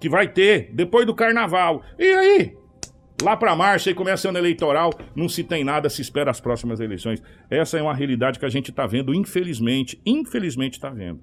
Que 0.00 0.08
vai 0.08 0.28
ter, 0.28 0.70
depois 0.74 1.06
do 1.06 1.14
carnaval. 1.14 1.82
E 1.98 2.04
aí? 2.04 2.56
Lá 3.22 3.36
para 3.36 3.54
março, 3.54 3.88
aí 3.88 3.94
começa 3.94 4.26
o 4.26 4.30
ano 4.30 4.38
eleitoral, 4.38 4.90
não 5.14 5.28
se 5.28 5.44
tem 5.44 5.64
nada, 5.64 5.88
se 5.88 6.02
espera 6.02 6.30
as 6.30 6.40
próximas 6.40 6.80
eleições. 6.80 7.22
Essa 7.48 7.78
é 7.78 7.82
uma 7.82 7.94
realidade 7.94 8.38
que 8.38 8.44
a 8.44 8.50
gente 8.50 8.70
está 8.70 8.86
vendo, 8.86 9.14
infelizmente, 9.14 10.00
infelizmente 10.04 10.74
está 10.74 10.90
vendo. 10.90 11.22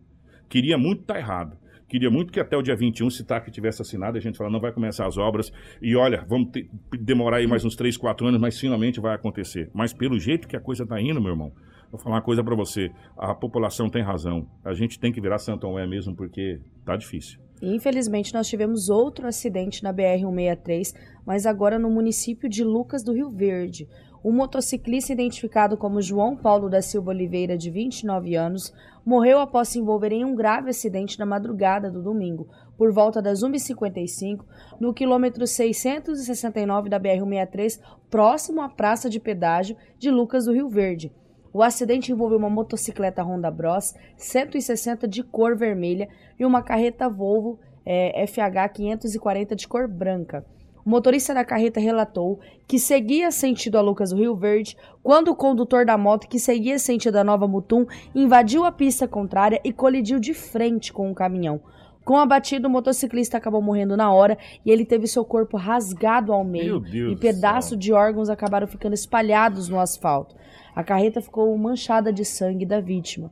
Queria 0.49 0.77
muito 0.77 1.01
estar 1.01 1.13
tá 1.13 1.19
errado. 1.19 1.58
Queria 1.91 2.10
muito 2.10 2.32
que 2.32 2.39
até 2.39 2.56
o 2.56 2.62
dia 2.62 2.73
21, 2.73 3.10
se 3.10 3.21
TAC 3.21 3.51
tivesse 3.51 3.82
assinado, 3.82 4.17
a 4.17 4.21
gente 4.21 4.38
fala, 4.38 4.49
não 4.49 4.62
vai 4.62 4.71
começar 4.71 5.06
as 5.06 5.17
obras. 5.17 5.51
E 5.82 5.93
olha, 5.93 6.23
vamos 6.25 6.49
ter, 6.49 6.69
demorar 6.97 7.39
aí 7.39 7.47
mais 7.47 7.65
uns 7.65 7.75
3, 7.75 7.97
4 7.97 8.27
anos, 8.27 8.39
mas 8.39 8.58
finalmente 8.58 9.01
vai 9.01 9.13
acontecer. 9.13 9.69
Mas 9.73 9.91
pelo 9.91 10.17
jeito 10.17 10.47
que 10.47 10.56
a 10.56 10.60
coisa 10.62 10.84
está 10.84 11.01
indo, 11.01 11.19
meu 11.19 11.32
irmão, 11.32 11.51
vou 11.91 11.99
falar 11.99 12.15
uma 12.15 12.21
coisa 12.21 12.41
para 12.41 12.56
você. 12.56 12.89
A 13.17 13.36
população 13.36 13.89
tem 13.89 14.01
razão. 14.01 14.47
A 14.63 14.73
gente 14.73 14.97
tem 14.97 15.12
que 15.12 15.19
virar 15.19 15.38
Santo 15.38 15.67
Tomé 15.67 15.86
mesmo, 15.86 16.15
porque 16.15 16.62
tá 16.86 16.95
difícil. 16.95 17.38
Infelizmente, 17.62 18.34
nós 18.34 18.47
tivemos 18.47 18.88
outro 18.88 19.27
acidente 19.27 19.84
na 19.84 19.93
BR-163, 19.93 20.95
mas 21.25 21.45
agora 21.45 21.77
no 21.77 21.89
município 21.89 22.47
de 22.47 22.63
Lucas 22.63 23.04
do 23.04 23.12
Rio 23.12 23.30
Verde. 23.30 23.86
Um 24.23 24.31
motociclista 24.31 25.12
identificado 25.12 25.75
como 25.75 25.99
João 25.99 26.36
Paulo 26.36 26.69
da 26.69 26.79
Silva 26.79 27.10
Oliveira, 27.10 27.57
de 27.57 27.71
29 27.71 28.36
anos, 28.36 28.71
morreu 29.03 29.39
após 29.39 29.69
se 29.69 29.79
envolver 29.79 30.12
em 30.12 30.23
um 30.23 30.36
grave 30.36 30.69
acidente 30.69 31.17
na 31.17 31.25
madrugada 31.25 31.89
do 31.89 32.03
domingo, 32.03 32.47
por 32.77 32.91
volta 32.91 33.19
das 33.19 33.41
1h55, 33.41 34.45
no 34.79 34.93
quilômetro 34.93 35.47
669 35.47 36.88
da 36.88 36.99
BR-163, 36.99 37.79
próximo 38.12 38.62
à 38.62 38.69
praça 38.69 39.10
de 39.10 39.19
pedágio 39.19 39.75
de 39.97 40.12
Lucas 40.12 40.45
do 40.45 40.53
Rio 40.53 40.69
Verde. 40.69 41.12
O 41.51 41.63
acidente 41.63 42.12
envolveu 42.12 42.38
uma 42.38 42.49
motocicleta 42.49 43.23
Honda 43.23 43.49
Bros 43.49 43.95
160 44.17 45.07
de 45.07 45.23
cor 45.23 45.57
vermelha 45.57 46.07
e 46.39 46.45
uma 46.45 46.62
carreta 46.62 47.10
Volvo 47.10 47.60
FH 47.84 48.69
540 48.71 49.55
de 49.55 49.67
cor 49.67 49.88
branca. 49.88 50.45
O 50.86 50.89
motorista 50.89 51.34
da 51.34 51.46
carreta 51.46 51.80
relatou 51.80 52.39
que 52.67 52.80
seguia 52.80 53.32
sentido 53.32 53.78
a 53.78 53.82
Lucas 53.82 54.12
do 54.12 54.17
Rio 54.17 54.36
Verde 54.36 54.76
quando 55.04 55.30
o 55.30 55.36
condutor 55.36 55.86
da 55.86 55.98
moto, 55.98 56.28
que 56.28 56.39
seguia 56.39 56.80
sentido 56.80 57.17
a 57.17 57.24
Nova 57.24 57.48
Mutum, 57.48 57.86
invadiu 58.15 58.65
a 58.65 58.72
pista 58.72 59.08
contrária 59.08 59.62
e 59.63 59.72
colidiu 59.72 60.20
de 60.20 60.34
frente 60.34 60.91
com 60.91 61.08
o 61.08 61.12
um 61.12 61.13
caminhão. 61.13 61.62
Com 62.04 62.17
a 62.17 62.26
batida, 62.26 62.67
o 62.67 62.72
motociclista 62.72 63.38
acabou 63.38 63.62
morrendo 63.62 63.96
na 63.96 64.12
hora 64.12 64.38
e 64.65 64.72
ele 64.72 64.86
teve 64.86 65.06
seu 65.06 65.24
corpo 65.24 65.56
rasgado 65.56 66.34
ao 66.34 66.44
meio 66.44 66.84
e 66.88 67.15
pedaços 67.15 67.78
de 67.78 67.94
órgãos 67.94 68.30
acabaram 68.30 68.65
ficando 68.65 68.94
espalhados 68.94 69.70
no 69.70 69.80
asfalto. 69.80 70.36
A 70.76 70.84
carreta 70.84 71.22
ficou 71.22 71.56
manchada 71.58 72.12
de 72.12 72.26
sangue 72.26 72.65
da 72.65 72.82
vítima. 72.82 73.32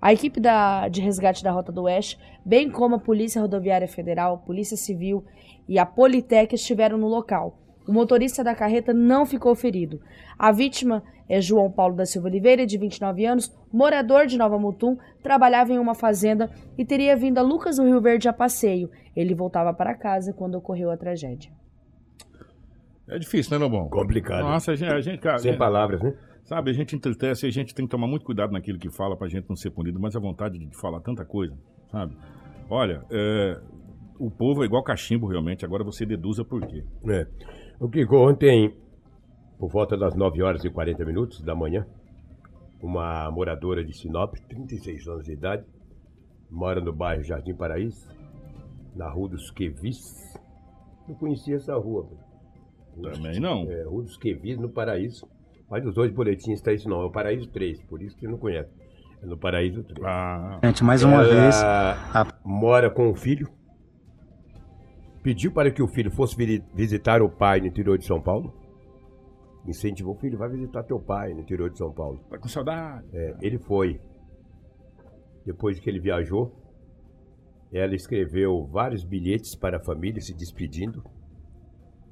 A 0.00 0.12
equipe 0.12 0.40
da, 0.40 0.88
de 0.88 1.00
resgate 1.00 1.42
da 1.42 1.50
Rota 1.50 1.72
do 1.72 1.82
Oeste, 1.82 2.18
bem 2.44 2.70
como 2.70 2.96
a 2.96 3.00
Polícia 3.00 3.40
Rodoviária 3.40 3.88
Federal, 3.88 4.38
Polícia 4.38 4.76
Civil 4.76 5.24
e 5.68 5.78
a 5.78 5.84
Politec 5.84 6.54
estiveram 6.54 6.96
no 6.96 7.06
local. 7.06 7.58
O 7.86 7.92
motorista 7.92 8.44
da 8.44 8.54
carreta 8.54 8.92
não 8.92 9.24
ficou 9.24 9.54
ferido. 9.54 10.00
A 10.38 10.52
vítima 10.52 11.02
é 11.28 11.40
João 11.40 11.70
Paulo 11.70 11.96
da 11.96 12.06
Silva 12.06 12.28
Oliveira, 12.28 12.66
de 12.66 12.78
29 12.78 13.24
anos, 13.24 13.54
morador 13.72 14.26
de 14.26 14.38
Nova 14.38 14.58
Mutum, 14.58 14.96
trabalhava 15.22 15.72
em 15.72 15.78
uma 15.78 15.94
fazenda 15.94 16.50
e 16.76 16.84
teria 16.84 17.16
vindo 17.16 17.38
a 17.38 17.42
Lucas 17.42 17.76
do 17.76 17.84
Rio 17.84 18.00
Verde 18.00 18.28
a 18.28 18.32
passeio. 18.32 18.90
Ele 19.14 19.34
voltava 19.34 19.72
para 19.74 19.94
casa 19.94 20.32
quando 20.32 20.54
ocorreu 20.54 20.90
a 20.90 20.96
tragédia. 20.96 21.50
É 23.08 23.18
difícil, 23.18 23.58
né, 23.58 23.64
Lobão? 23.64 23.88
Complicado. 23.88 24.42
Nossa, 24.42 24.72
a 24.72 24.76
gente, 24.76 24.92
a 24.92 25.00
gente 25.00 25.18
cara, 25.18 25.38
Sem 25.38 25.52
é, 25.52 25.56
palavras, 25.56 26.00
né? 26.02 26.14
Sabe, 26.44 26.70
a 26.70 26.74
gente 26.74 26.94
entristece 26.94 27.46
e 27.46 27.48
a 27.48 27.52
gente 27.52 27.74
tem 27.74 27.86
que 27.86 27.90
tomar 27.90 28.06
muito 28.06 28.24
cuidado 28.24 28.52
naquilo 28.52 28.78
que 28.78 28.90
fala 28.90 29.16
pra 29.16 29.28
gente 29.28 29.48
não 29.48 29.56
ser 29.56 29.70
punido, 29.70 29.98
mas 30.00 30.14
a 30.14 30.20
vontade 30.20 30.58
de 30.58 30.76
falar 30.76 31.00
tanta 31.00 31.24
coisa, 31.24 31.54
sabe? 31.90 32.16
Olha, 32.70 33.02
é, 33.10 33.60
o 34.18 34.30
povo 34.30 34.62
é 34.62 34.66
igual 34.66 34.82
cachimbo, 34.82 35.26
realmente. 35.26 35.64
Agora 35.64 35.84
você 35.84 36.04
deduza 36.04 36.44
por 36.44 36.66
quê. 36.66 36.84
É. 37.08 37.26
O 37.78 37.88
que 37.88 38.04
ontem, 38.06 38.74
por 39.58 39.70
volta 39.70 39.96
das 39.96 40.14
9 40.14 40.42
horas 40.42 40.64
e 40.64 40.70
40 40.70 41.04
minutos 41.04 41.40
da 41.40 41.54
manhã, 41.54 41.86
uma 42.82 43.30
moradora 43.30 43.84
de 43.84 43.92
Sinop, 43.96 44.34
36 44.48 45.06
anos 45.08 45.24
de 45.24 45.32
idade, 45.32 45.64
mora 46.50 46.80
no 46.80 46.92
bairro 46.92 47.22
Jardim 47.22 47.54
Paraíso, 47.54 48.08
na 48.94 49.08
Rua 49.08 49.30
dos 49.30 49.50
Quevis. 49.50 50.36
Não 51.06 51.14
conhecia 51.14 51.56
essa 51.56 51.74
rua. 51.76 52.06
Também 53.00 53.38
não. 53.38 53.70
É, 53.70 53.84
Rua 53.84 54.02
dos 54.02 54.16
Quevis, 54.16 54.58
no 54.58 54.68
Paraíso. 54.68 55.26
Mas 55.70 55.84
os 55.84 55.94
dois 55.94 56.10
boletins 56.10 56.58
está 56.58 56.72
isso 56.72 56.88
não, 56.88 57.02
é 57.02 57.04
o 57.04 57.10
Paraíso 57.10 57.46
3, 57.48 57.82
por 57.82 58.02
isso 58.02 58.16
que 58.16 58.26
não 58.26 58.38
conhece. 58.38 58.70
É 59.22 59.26
no 59.26 59.36
Paraíso 59.36 59.82
3. 59.84 60.04
Ah, 60.04 60.58
Gente, 60.64 60.82
mais 60.82 61.02
uma 61.02 61.22
Ela 61.22 61.24
vez, 61.24 61.56
mora 62.44 62.88
com 62.90 63.10
o 63.10 63.14
filho. 63.14 63.48
Pediu 65.28 65.52
para 65.52 65.70
que 65.70 65.82
o 65.82 65.86
filho 65.86 66.10
fosse 66.10 66.34
vi- 66.34 66.64
visitar 66.72 67.20
o 67.20 67.28
pai 67.28 67.60
no 67.60 67.66
interior 67.66 67.98
de 67.98 68.06
São 68.06 68.18
Paulo. 68.18 68.50
Incentivou 69.66 70.14
o 70.14 70.18
filho, 70.18 70.38
vai 70.38 70.48
visitar 70.48 70.82
teu 70.84 70.98
pai 70.98 71.34
no 71.34 71.40
interior 71.40 71.68
de 71.68 71.76
São 71.76 71.92
Paulo. 71.92 72.18
tá 72.30 72.38
com 72.38 72.48
saudade. 72.48 73.04
É, 73.12 73.36
ele 73.42 73.58
foi. 73.58 74.00
Depois 75.44 75.78
que 75.78 75.90
ele 75.90 76.00
viajou, 76.00 76.50
ela 77.70 77.94
escreveu 77.94 78.64
vários 78.72 79.04
bilhetes 79.04 79.54
para 79.54 79.76
a 79.76 79.80
família 79.80 80.18
se 80.22 80.32
despedindo. 80.32 81.04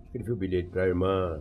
Escreveu 0.05 0.37
bilhete 0.37 0.69
para 0.69 0.83
a 0.83 0.87
irmã, 0.87 1.41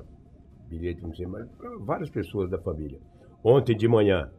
bilhete 0.70 1.02
não 1.04 1.14
sei 1.14 1.28
mais, 1.28 1.46
para 1.58 1.78
várias 1.80 2.10
pessoas 2.10 2.50
da 2.50 2.58
família. 2.58 3.02
Ontem 3.44 3.76
de 3.76 3.86
manhã, 3.86 4.32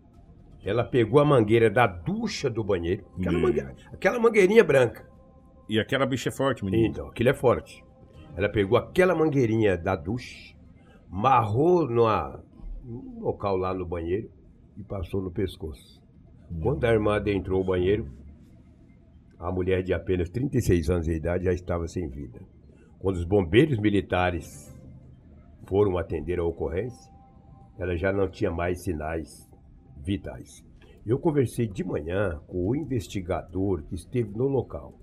ela 0.65 0.83
pegou 0.85 1.21
a 1.21 1.25
mangueira 1.27 1.69
da 1.69 1.87
ducha 1.87 2.49
do 2.49 2.65
banheiro, 2.65 3.05
aquela, 3.21 3.39
mangueira- 3.39 3.75
aquela 3.93 4.19
mangueirinha 4.19 4.65
branca. 4.65 5.07
E 5.69 5.81
aquela 5.81 6.07
bicha 6.07 6.29
é 6.29 6.33
forte, 6.33 6.65
menino. 6.65 6.87
Então, 6.87 7.09
aquilo 7.09 7.29
é 7.29 7.35
forte. 7.35 7.85
Ela 8.37 8.49
pegou 8.49 8.79
aquela 8.79 9.15
mangueirinha 9.15 9.77
da 9.77 9.97
ducha, 9.97 10.55
marrou 11.09 11.89
numa, 11.89 12.43
num 12.85 13.21
local 13.21 13.57
lá 13.57 13.75
no 13.75 13.87
banheiro 13.87 14.31
e 14.77 14.85
passou 14.85 15.23
no 15.23 15.31
pescoço. 15.31 16.03
Quando 16.63 16.85
a 16.85 16.93
irmã 16.93 17.17
adentrou 17.17 17.61
o 17.61 17.65
banheiro, 17.65 18.09
a 19.39 19.51
mulher 19.51 19.83
de 19.83 19.93
apenas 19.93 20.29
36 20.29 20.91
anos 20.91 21.07
de 21.07 21.13
idade 21.13 21.45
já 21.45 21.53
estava 21.53 21.89
sem 21.89 22.09
vida. 22.09 22.41
Quando 22.99 23.17
os 23.17 23.25
bombeiros 23.25 23.79
militares 23.79 24.75
foram 25.65 25.99
atender 25.99 26.39
a 26.39 26.45
ocorrência, 26.45 27.13
ela 27.79 27.97
já 27.97 28.13
não 28.13 28.29
tinha 28.31 28.51
mais 28.51 28.83
sinais 28.83 29.51
vitais. 29.97 30.65
Eu 31.05 31.19
conversei 31.19 31.67
de 31.67 31.85
manhã 31.85 32.41
com 32.47 32.69
o 32.69 32.75
investigador 32.75 33.83
que 33.83 33.95
esteve 33.95 34.37
no 34.37 34.49
local. 34.49 34.99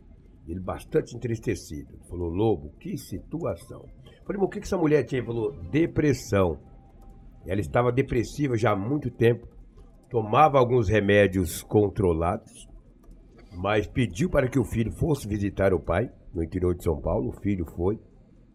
Ele 0.47 0.59
bastante 0.59 1.15
entristecido. 1.15 1.97
Falou, 2.09 2.29
Lobo, 2.29 2.71
que 2.79 2.97
situação. 2.97 3.85
Falei, 4.25 4.39
mas 4.39 4.43
o 4.43 4.49
que 4.49 4.59
essa 4.59 4.77
mulher 4.77 5.03
tinha? 5.03 5.19
Ele 5.19 5.27
falou, 5.27 5.51
depressão. 5.69 6.59
Ela 7.45 7.59
estava 7.59 7.91
depressiva 7.91 8.57
já 8.57 8.71
há 8.71 8.75
muito 8.75 9.11
tempo, 9.11 9.47
tomava 10.09 10.57
alguns 10.57 10.87
remédios 10.87 11.61
controlados, 11.61 12.67
mas 13.55 13.85
pediu 13.85 14.29
para 14.29 14.47
que 14.49 14.59
o 14.59 14.63
filho 14.63 14.91
fosse 14.93 15.27
visitar 15.27 15.73
o 15.73 15.79
pai 15.79 16.09
no 16.33 16.43
interior 16.43 16.73
de 16.73 16.83
São 16.83 16.99
Paulo. 16.99 17.29
O 17.29 17.41
filho 17.41 17.65
foi. 17.75 17.99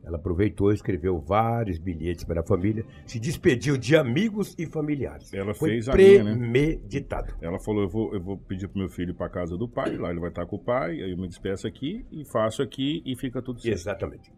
Ela 0.04 0.16
aproveitou 0.16 0.70
e 0.70 0.74
escreveu 0.74 1.18
vários 1.20 1.78
bilhetes 1.78 2.24
para 2.24 2.40
a 2.40 2.44
família, 2.44 2.84
se 3.04 3.18
despediu 3.20 3.76
de 3.76 3.94
amigos 3.96 4.54
e 4.58 4.64
familiares. 4.64 5.32
Ela 5.34 5.52
Foi 5.54 5.70
fez 5.70 5.88
a 5.88 5.94
minha, 5.94 6.24
né? 6.24 6.32
premeditado. 6.34 7.34
Ela 7.42 7.58
falou: 7.58 7.82
eu 7.82 7.88
vou, 7.88 8.14
eu 8.14 8.20
vou 8.22 8.38
pedir 8.38 8.68
pro 8.68 8.78
meu 8.78 8.88
filho 8.88 9.10
ir 9.10 9.14
pra 9.14 9.28
casa 9.28 9.56
do 9.56 9.68
pai, 9.68 9.96
lá 9.96 10.10
ele 10.10 10.20
vai 10.20 10.30
estar 10.30 10.46
com 10.46 10.56
o 10.56 10.58
pai, 10.64 11.02
aí 11.02 11.10
eu 11.10 11.16
me 11.18 11.28
despeço 11.28 11.66
aqui 11.66 12.06
e 12.10 12.24
faço 12.24 12.62
aqui 12.62 13.02
e 13.04 13.16
fica 13.16 13.42
tudo 13.42 13.60
certo. 13.60 13.74
Exatamente. 13.74 14.32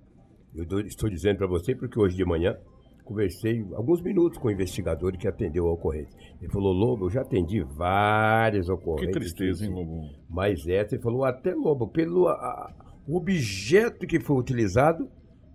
Eu 0.54 0.64
estou 0.80 1.08
dizendo 1.08 1.36
para 1.38 1.46
você 1.46 1.74
porque 1.76 2.00
hoje 2.00 2.16
de 2.16 2.24
manhã, 2.24 2.56
conversei 3.04 3.64
alguns 3.74 4.00
minutos 4.02 4.38
com 4.38 4.48
o 4.48 4.50
investigador 4.50 5.12
que 5.16 5.28
atendeu 5.28 5.68
a 5.68 5.72
ocorrência. 5.72 6.18
Ele 6.40 6.50
falou, 6.50 6.72
Lobo, 6.72 7.06
eu 7.06 7.11
já 7.11 7.20
atendi 7.20 7.62
várias 7.62 8.66
Que 8.66 8.72
ocorrências. 8.72 9.14
tristeza, 9.14 9.64
hein, 9.64 9.72
Lobo? 9.72 10.08
Mas 10.28 10.66
essa, 10.66 10.94
ele 10.96 11.02
falou, 11.02 11.24
até 11.24 11.54
Lobo, 11.54 11.86
pelo 11.86 12.26
a- 12.28 12.72
o 13.06 13.16
objeto 13.16 14.06
que 14.06 14.18
foi 14.18 14.36
utilizado 14.36 15.08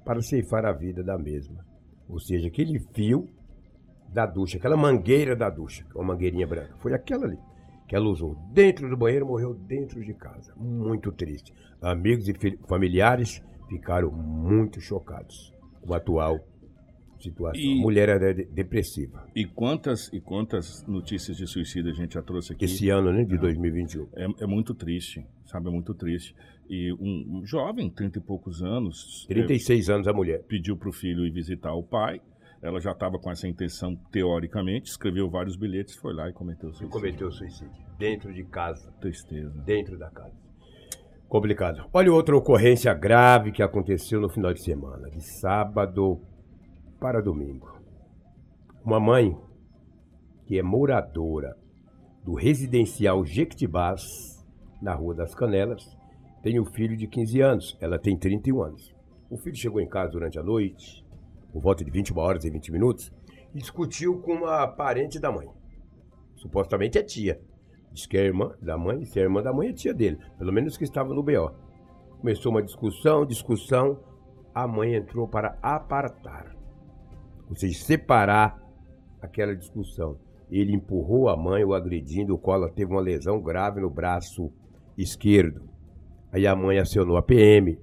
para 0.05 0.21
ceifar 0.21 0.65
a 0.65 0.71
vida 0.71 1.03
da 1.03 1.17
mesma. 1.17 1.65
Ou 2.07 2.19
seja, 2.19 2.47
aquele 2.47 2.79
fio 2.93 3.27
da 4.07 4.25
ducha, 4.25 4.57
aquela 4.57 4.77
mangueira 4.77 5.35
da 5.35 5.49
ducha, 5.49 5.85
uma 5.93 6.03
mangueirinha 6.03 6.47
branca. 6.47 6.75
Foi 6.77 6.93
aquela 6.93 7.25
ali 7.25 7.39
que 7.87 7.95
ela 7.95 8.07
usou 8.07 8.35
dentro 8.51 8.89
do 8.89 8.97
banheiro, 8.97 9.27
morreu 9.27 9.53
dentro 9.53 10.03
de 10.03 10.13
casa. 10.13 10.53
Muito 10.55 11.11
triste. 11.11 11.53
Amigos 11.81 12.27
e 12.27 12.33
familiares 12.67 13.43
ficaram 13.67 14.11
muito 14.11 14.79
chocados 14.81 15.53
com 15.81 15.93
a 15.93 15.97
atual 15.97 16.39
situação. 17.25 17.61
E- 17.61 17.77
A 17.77 17.81
mulher 17.81 18.09
era 18.09 18.33
de- 18.33 18.45
depressiva. 18.45 19.27
E 19.35 19.45
quantas 19.45 20.11
e 20.13 20.19
quantas 20.19 20.85
notícias 20.87 21.37
de 21.37 21.45
suicídio 21.45 21.91
a 21.91 21.95
gente 21.95 22.13
já 22.13 22.21
trouxe 22.21 22.53
aqui? 22.53 22.65
Esse 22.65 22.89
ano, 22.89 23.11
né, 23.11 23.23
de 23.23 23.37
2021. 23.37 24.07
É, 24.15 24.43
é 24.43 24.47
muito 24.47 24.73
triste, 24.73 25.25
sabe? 25.45 25.67
É 25.67 25.71
muito 25.71 25.93
triste. 25.93 26.35
E 26.69 26.91
um, 26.93 27.39
um 27.39 27.45
jovem, 27.45 27.89
30 27.89 28.17
e 28.17 28.21
poucos 28.21 28.63
anos, 28.63 29.25
é, 29.29 29.33
36 29.33 29.89
anos 29.89 30.07
a 30.07 30.13
mulher. 30.13 30.41
pediu 30.47 30.75
para 30.75 30.89
o 30.89 30.91
filho 30.93 31.25
ir 31.25 31.31
visitar 31.31 31.73
o 31.73 31.83
pai. 31.83 32.19
Ela 32.61 32.79
já 32.79 32.91
estava 32.93 33.19
com 33.19 33.29
essa 33.29 33.47
intenção, 33.47 33.95
teoricamente, 34.11 34.89
escreveu 34.89 35.29
vários 35.29 35.55
bilhetes, 35.55 35.95
foi 35.97 36.13
lá 36.15 36.27
e 36.27 36.33
cometeu 36.33 36.69
E 36.69 36.73
suicídio. 36.73 36.89
cometeu 36.89 37.31
suicídio. 37.31 37.71
Dentro 37.99 38.33
de 38.33 38.43
casa. 38.43 38.91
Tristeza. 38.99 39.51
dentro 39.63 39.97
da 39.99 40.09
casa. 40.09 40.33
Complicado. 41.27 41.85
Olha 41.93 42.11
outra 42.13 42.35
ocorrência 42.35 42.93
grave 42.93 43.51
que 43.51 43.61
aconteceu 43.61 44.21
no 44.21 44.29
final 44.29 44.53
de 44.53 44.61
semana, 44.63 45.09
de 45.09 45.21
sábado 45.21 46.19
para 46.99 47.21
domingo. 47.21 47.79
Uma 48.83 48.99
mãe 48.99 49.37
que 50.45 50.57
é 50.59 50.63
moradora 50.63 51.57
do 52.23 52.33
residencial 52.33 53.25
Jequitibás, 53.25 54.43
na 54.81 54.93
Rua 54.93 55.15
das 55.15 55.33
Canelas, 55.33 55.97
tem 56.43 56.59
um 56.59 56.65
filho 56.65 56.95
de 56.95 57.07
15 57.07 57.41
anos, 57.41 57.77
ela 57.81 57.97
tem 57.97 58.17
31 58.17 58.61
anos. 58.61 58.95
O 59.29 59.37
filho 59.37 59.55
chegou 59.55 59.81
em 59.81 59.87
casa 59.87 60.11
durante 60.11 60.37
a 60.37 60.43
noite, 60.43 61.03
por 61.51 61.61
volta 61.61 61.83
de 61.83 61.89
21 61.89 62.17
horas 62.19 62.45
e 62.45 62.49
20 62.49 62.71
minutos, 62.71 63.11
e 63.53 63.57
discutiu 63.57 64.21
com 64.21 64.33
uma 64.33 64.67
parente 64.67 65.19
da 65.19 65.31
mãe. 65.31 65.49
Supostamente 66.35 66.99
é 66.99 67.03
tia. 67.03 67.41
Diz 67.91 68.05
que 68.05 68.17
é 68.17 68.25
irmã 68.25 68.53
da 68.61 68.77
mãe, 68.77 69.01
e 69.01 69.05
se 69.05 69.19
é 69.19 69.23
irmã 69.23 69.41
da 69.41 69.53
mãe, 69.53 69.69
é 69.69 69.73
tia 69.73 69.93
dele. 69.93 70.19
Pelo 70.37 70.51
menos 70.51 70.77
que 70.77 70.83
estava 70.83 71.13
no 71.13 71.23
BO. 71.23 71.51
Começou 72.19 72.51
uma 72.51 72.61
discussão, 72.61 73.25
discussão. 73.25 73.99
A 74.53 74.67
mãe 74.67 74.95
entrou 74.95 75.27
para 75.27 75.57
apartar. 75.61 76.54
Ou 77.49 77.55
seja, 77.55 77.77
separar 77.83 78.59
aquela 79.21 79.55
discussão. 79.55 80.17
Ele 80.49 80.73
empurrou 80.73 81.29
a 81.29 81.35
mãe, 81.35 81.63
o 81.63 81.73
agredindo, 81.73 82.35
o 82.35 82.37
qual 82.37 82.57
ela 82.57 82.69
teve 82.71 82.91
uma 82.91 83.01
lesão 83.01 83.41
grave 83.41 83.81
no 83.81 83.89
braço 83.89 84.51
esquerdo. 84.97 85.61
Aí 86.31 86.45
a 86.45 86.55
mãe 86.55 86.77
acionou 86.77 87.17
a 87.17 87.21
PM. 87.23 87.79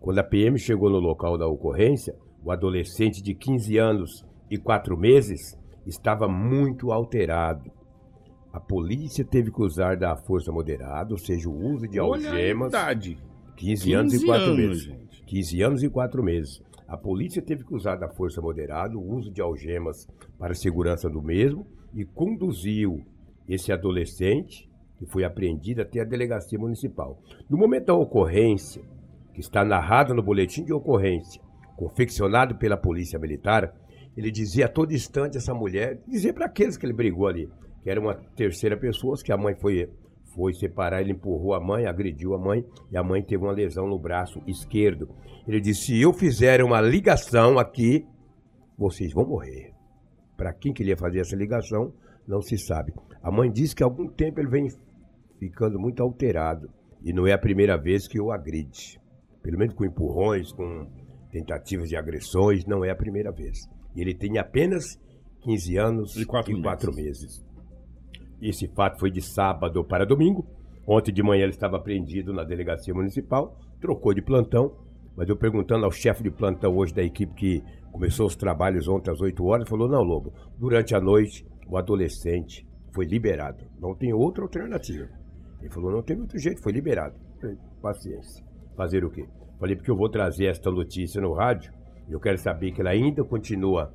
Quando 0.00 0.18
a 0.18 0.24
PM 0.24 0.58
chegou 0.58 0.90
no 0.90 0.98
local 0.98 1.38
da 1.38 1.46
ocorrência, 1.46 2.14
o 2.44 2.50
adolescente 2.50 3.22
de 3.22 3.34
15 3.34 3.78
anos 3.78 4.26
e 4.50 4.58
4 4.58 4.96
meses 4.98 5.58
estava 5.86 6.28
muito 6.28 6.92
alterado. 6.92 7.70
A 8.52 8.60
polícia 8.60 9.24
teve 9.24 9.50
que 9.50 9.62
usar 9.62 9.96
da 9.96 10.14
força 10.14 10.52
moderada, 10.52 11.12
ou 11.12 11.18
seja, 11.18 11.48
o 11.48 11.56
uso 11.72 11.88
de 11.88 11.98
Olha 11.98 12.28
a 12.28 12.32
algemas. 12.32 12.68
idade. 12.68 13.18
15 13.56 13.92
anos 13.92 14.12
e 14.12 14.16
15 14.18 14.26
4 14.26 14.44
anos, 14.44 14.56
meses. 14.56 14.82
gente. 14.82 15.24
15 15.24 15.62
anos 15.62 15.82
e 15.82 15.88
4 15.88 16.22
meses. 16.22 16.62
A 16.86 16.96
polícia 16.96 17.40
teve 17.40 17.64
que 17.64 17.74
usar 17.74 17.96
da 17.96 18.08
força 18.08 18.40
moderada, 18.40 18.96
o 18.96 19.14
uso 19.14 19.30
de 19.30 19.40
algemas 19.40 20.06
para 20.38 20.52
a 20.52 20.56
segurança 20.56 21.08
do 21.08 21.22
mesmo 21.22 21.66
e 21.94 22.04
conduziu 22.04 23.04
esse 23.48 23.72
adolescente, 23.72 24.70
que 24.98 25.06
foi 25.06 25.24
apreendido, 25.24 25.82
até 25.82 26.00
a 26.00 26.04
delegacia 26.04 26.58
municipal. 26.58 27.20
No 27.48 27.56
momento 27.56 27.86
da 27.86 27.94
ocorrência, 27.94 28.82
que 29.32 29.40
está 29.40 29.64
narrado 29.64 30.14
no 30.14 30.22
boletim 30.22 30.64
de 30.64 30.72
ocorrência, 30.72 31.42
confeccionado 31.76 32.56
pela 32.56 32.76
Polícia 32.76 33.18
Militar, 33.18 33.74
ele 34.16 34.30
dizia 34.30 34.66
a 34.66 34.68
todo 34.68 34.92
instante 34.92 35.36
essa 35.36 35.52
mulher, 35.52 36.00
dizia 36.06 36.32
para 36.32 36.46
aqueles 36.46 36.76
que 36.76 36.86
ele 36.86 36.92
brigou 36.92 37.26
ali, 37.26 37.50
que 37.82 37.90
era 37.90 38.00
uma 38.00 38.14
terceira 38.14 38.76
pessoa, 38.76 39.16
que 39.16 39.32
a 39.32 39.36
mãe 39.36 39.54
foi, 39.54 39.90
foi 40.34 40.52
separar, 40.52 41.00
ele 41.00 41.12
empurrou 41.12 41.54
a 41.54 41.60
mãe, 41.60 41.86
agrediu 41.86 42.34
a 42.34 42.38
mãe, 42.38 42.64
e 42.90 42.96
a 42.96 43.02
mãe 43.02 43.22
teve 43.22 43.42
uma 43.42 43.52
lesão 43.52 43.86
no 43.86 43.98
braço 43.98 44.42
esquerdo. 44.46 45.08
Ele 45.46 45.60
disse: 45.60 45.86
se 45.86 46.00
eu 46.00 46.12
fizer 46.12 46.62
uma 46.62 46.80
ligação 46.80 47.58
aqui, 47.58 48.06
vocês 48.76 49.12
vão 49.12 49.26
morrer. 49.26 49.72
Para 50.36 50.52
quem 50.52 50.72
queria 50.72 50.96
fazer 50.96 51.20
essa 51.20 51.36
ligação, 51.36 51.92
não 52.26 52.40
se 52.40 52.58
sabe. 52.58 52.92
A 53.22 53.30
mãe 53.30 53.50
disse 53.50 53.74
que 53.74 53.82
há 53.82 53.86
algum 53.86 54.08
tempo 54.08 54.40
ele 54.40 54.48
vem 54.48 54.68
ficando 55.38 55.78
muito 55.78 56.02
alterado. 56.02 56.68
E 57.02 57.12
não 57.12 57.26
é 57.26 57.32
a 57.32 57.38
primeira 57.38 57.76
vez 57.76 58.08
que 58.08 58.20
o 58.20 58.32
agride. 58.32 58.98
Pelo 59.42 59.58
menos 59.58 59.74
com 59.74 59.84
empurrões, 59.84 60.52
com 60.52 60.88
tentativas 61.30 61.88
de 61.88 61.96
agressões, 61.96 62.64
não 62.64 62.84
é 62.84 62.90
a 62.90 62.96
primeira 62.96 63.30
vez. 63.30 63.58
E 63.94 64.00
ele 64.00 64.14
tem 64.14 64.38
apenas 64.38 64.98
15 65.42 65.76
anos 65.76 66.16
E 66.16 66.24
quatro 66.24 66.60
quatro 66.62 66.94
meses. 66.94 67.44
Esse 68.40 68.68
fato 68.68 68.98
foi 68.98 69.10
de 69.10 69.20
sábado 69.20 69.84
para 69.84 70.04
domingo. 70.04 70.46
Ontem 70.86 71.12
de 71.12 71.22
manhã 71.22 71.44
ele 71.44 71.52
estava 71.52 71.76
apreendido 71.76 72.32
na 72.32 72.44
delegacia 72.44 72.92
municipal, 72.92 73.58
trocou 73.80 74.12
de 74.12 74.20
plantão, 74.20 74.74
mas 75.16 75.28
eu 75.28 75.36
perguntando 75.36 75.84
ao 75.84 75.90
chefe 75.90 76.22
de 76.22 76.30
plantão 76.30 76.76
hoje 76.76 76.92
da 76.92 77.02
equipe 77.02 77.32
que 77.34 77.62
começou 77.90 78.26
os 78.26 78.36
trabalhos 78.36 78.86
ontem 78.88 79.10
às 79.10 79.20
8 79.20 79.44
horas, 79.44 79.68
falou: 79.68 79.88
não, 79.88 80.02
Lobo, 80.02 80.32
durante 80.58 80.94
a 80.94 81.00
noite 81.00 81.46
o 81.68 81.78
adolescente 81.78 82.66
foi 82.92 83.06
liberado. 83.06 83.64
Não 83.80 83.94
tem 83.94 84.12
outra 84.12 84.42
alternativa. 84.42 85.08
Ele 85.60 85.70
falou: 85.70 85.90
não 85.90 86.02
teve 86.02 86.20
outro 86.20 86.38
jeito, 86.38 86.62
foi 86.62 86.72
liberado. 86.72 87.14
Falei, 87.40 87.56
Paciência. 87.80 88.44
Fazer 88.76 89.04
o 89.04 89.10
quê? 89.10 89.26
Falei, 89.58 89.76
porque 89.76 89.90
eu 89.90 89.96
vou 89.96 90.08
trazer 90.08 90.46
esta 90.46 90.70
notícia 90.70 91.20
no 91.20 91.32
rádio. 91.32 91.72
Eu 92.08 92.20
quero 92.20 92.36
saber 92.36 92.72
que 92.72 92.82
ele 92.82 92.88
ainda 92.88 93.24
continua 93.24 93.94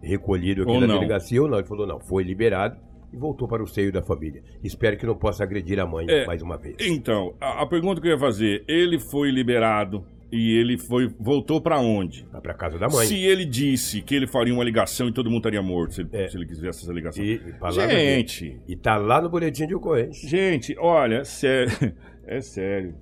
recolhido 0.00 0.62
aqui 0.62 0.70
Ou 0.70 0.80
na 0.80 0.86
não. 0.86 0.94
delegacia 0.94 1.42
ou 1.42 1.48
não. 1.48 1.58
Ele 1.58 1.66
falou: 1.66 1.86
não, 1.86 2.00
foi 2.00 2.22
liberado 2.22 2.78
e 3.12 3.16
voltou 3.16 3.48
para 3.48 3.62
o 3.62 3.66
seio 3.66 3.92
da 3.92 4.02
família. 4.02 4.42
Espero 4.62 4.96
que 4.96 5.06
não 5.06 5.14
possa 5.16 5.42
agredir 5.44 5.78
a 5.80 5.86
mãe 5.86 6.06
É, 6.08 6.26
mais 6.26 6.42
uma 6.42 6.56
vez. 6.56 6.76
Então, 6.80 7.34
a, 7.40 7.62
a 7.62 7.66
pergunta 7.66 8.00
que 8.00 8.06
eu 8.08 8.12
ia 8.12 8.18
fazer, 8.18 8.64
ele 8.68 8.98
foi 8.98 9.30
liberado 9.30 10.04
e 10.30 10.54
ele 10.58 10.76
foi 10.76 11.08
voltou 11.18 11.58
pra 11.60 11.78
onde? 11.80 12.26
Vai 12.30 12.40
para 12.42 12.52
casa 12.52 12.78
da 12.78 12.86
mãe. 12.88 13.06
Se 13.06 13.16
ele 13.16 13.46
disse 13.46 14.02
que 14.02 14.14
ele 14.14 14.26
faria 14.26 14.52
uma 14.52 14.62
ligação 14.62 15.08
e 15.08 15.12
todo 15.12 15.30
mundo 15.30 15.38
estaria 15.38 15.62
morto 15.62 15.94
se 15.94 16.02
ele, 16.02 16.10
É. 16.12 16.28
se 16.28 16.36
ele 16.36 16.44
quisesse 16.46 16.82
essa 16.84 16.92
ligação. 16.92 17.24
E, 17.24 17.34
e 17.36 17.52
Gente. 17.80 18.60
E 18.68 18.76
tá 18.76 18.96
lá 18.98 19.22
no 19.22 19.30
boletim 19.30 19.66
de 19.66 19.74
ocorrência. 19.74 20.28
gente, 20.28 20.76
olha, 20.78 21.24
sério, 21.24 21.72
é 22.26 22.40
sério. 22.42 22.94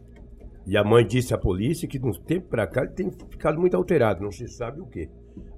E 0.69 0.77
a 0.77 0.83
mãe 0.85 1.05
disse 1.07 1.33
à 1.35 1.39
polícia 1.39 1.87
que 1.89 1.99
de 1.99 2.07
uns 2.07 2.19
tempos 2.19 2.49
para 2.49 2.67
cá 2.67 2.83
ele 2.83 2.91
tem 2.93 3.11
ficado 3.31 3.59
muito 3.59 3.77
alterado, 3.77 4.23
não 4.23 4.31
se 4.33 4.47
sabe 4.49 4.81
o 4.81 4.87
quê. 4.87 5.09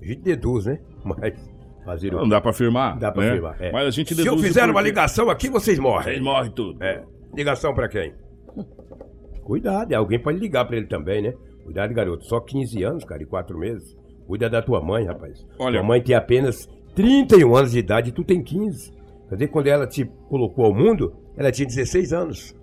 A 0.01 0.05
gente 0.07 0.20
deduz, 0.22 0.64
né? 0.66 0.80
Mas 1.05 1.34
fazer 1.89 2.14
o 2.14 2.18
Não 2.18 2.28
dá 2.28 2.41
pra 2.41 2.51
afirmar. 2.51 2.99
Dá 2.99 3.11
pra 3.11 3.22
né? 3.22 3.30
afirmar. 3.30 3.57
é. 3.61 3.72
Mas 3.72 3.86
a 3.86 3.91
gente 3.91 4.14
Se 4.14 4.26
eu 4.26 4.36
fizer 4.39 4.64
uma 4.68 4.80
ligação 4.82 5.30
aqui, 5.30 5.49
vocês 5.49 5.78
morrem. 5.78 6.14
Ele 6.16 6.22
morre 6.24 6.51
tudo. 6.51 6.82
É. 6.82 7.03
Ligação 7.34 7.74
pra 7.74 7.89
quem? 7.89 8.12
Cuidado, 9.43 9.93
e 9.93 9.95
alguém 9.95 10.18
pode 10.18 10.39
ligar 10.39 10.64
pra 10.66 10.76
ele 10.76 10.86
também, 10.86 11.22
né? 11.22 11.34
Cuidado, 11.64 11.93
garoto. 11.95 12.24
Só 12.26 12.41
15 12.41 12.82
anos, 12.82 13.05
cara, 13.05 13.22
e 13.22 13.26
4 13.26 13.59
meses. 13.59 13.97
Cuida 14.26 14.49
da 14.51 14.61
tua 14.61 14.80
mãe, 14.80 15.07
rapaz. 15.07 15.47
Olha- 15.59 15.78
Tua 15.80 15.89
mãe 15.89 16.03
tem 16.03 16.14
apenas 16.14 16.68
31 16.95 17.57
anos 17.57 17.72
de 17.72 17.78
idade 17.78 18.11
e 18.11 18.12
tu 18.12 18.22
tem 18.24 18.43
15. 18.43 18.93
Quer 19.28 19.34
dizer, 19.36 19.49
quando 19.49 19.66
ela 19.68 19.86
te 19.86 20.05
colocou 20.28 20.64
ao 20.66 20.74
mundo, 20.74 21.14
ela 21.36 21.51
tinha 21.51 21.66
16 21.66 22.12
anos. 22.12 22.55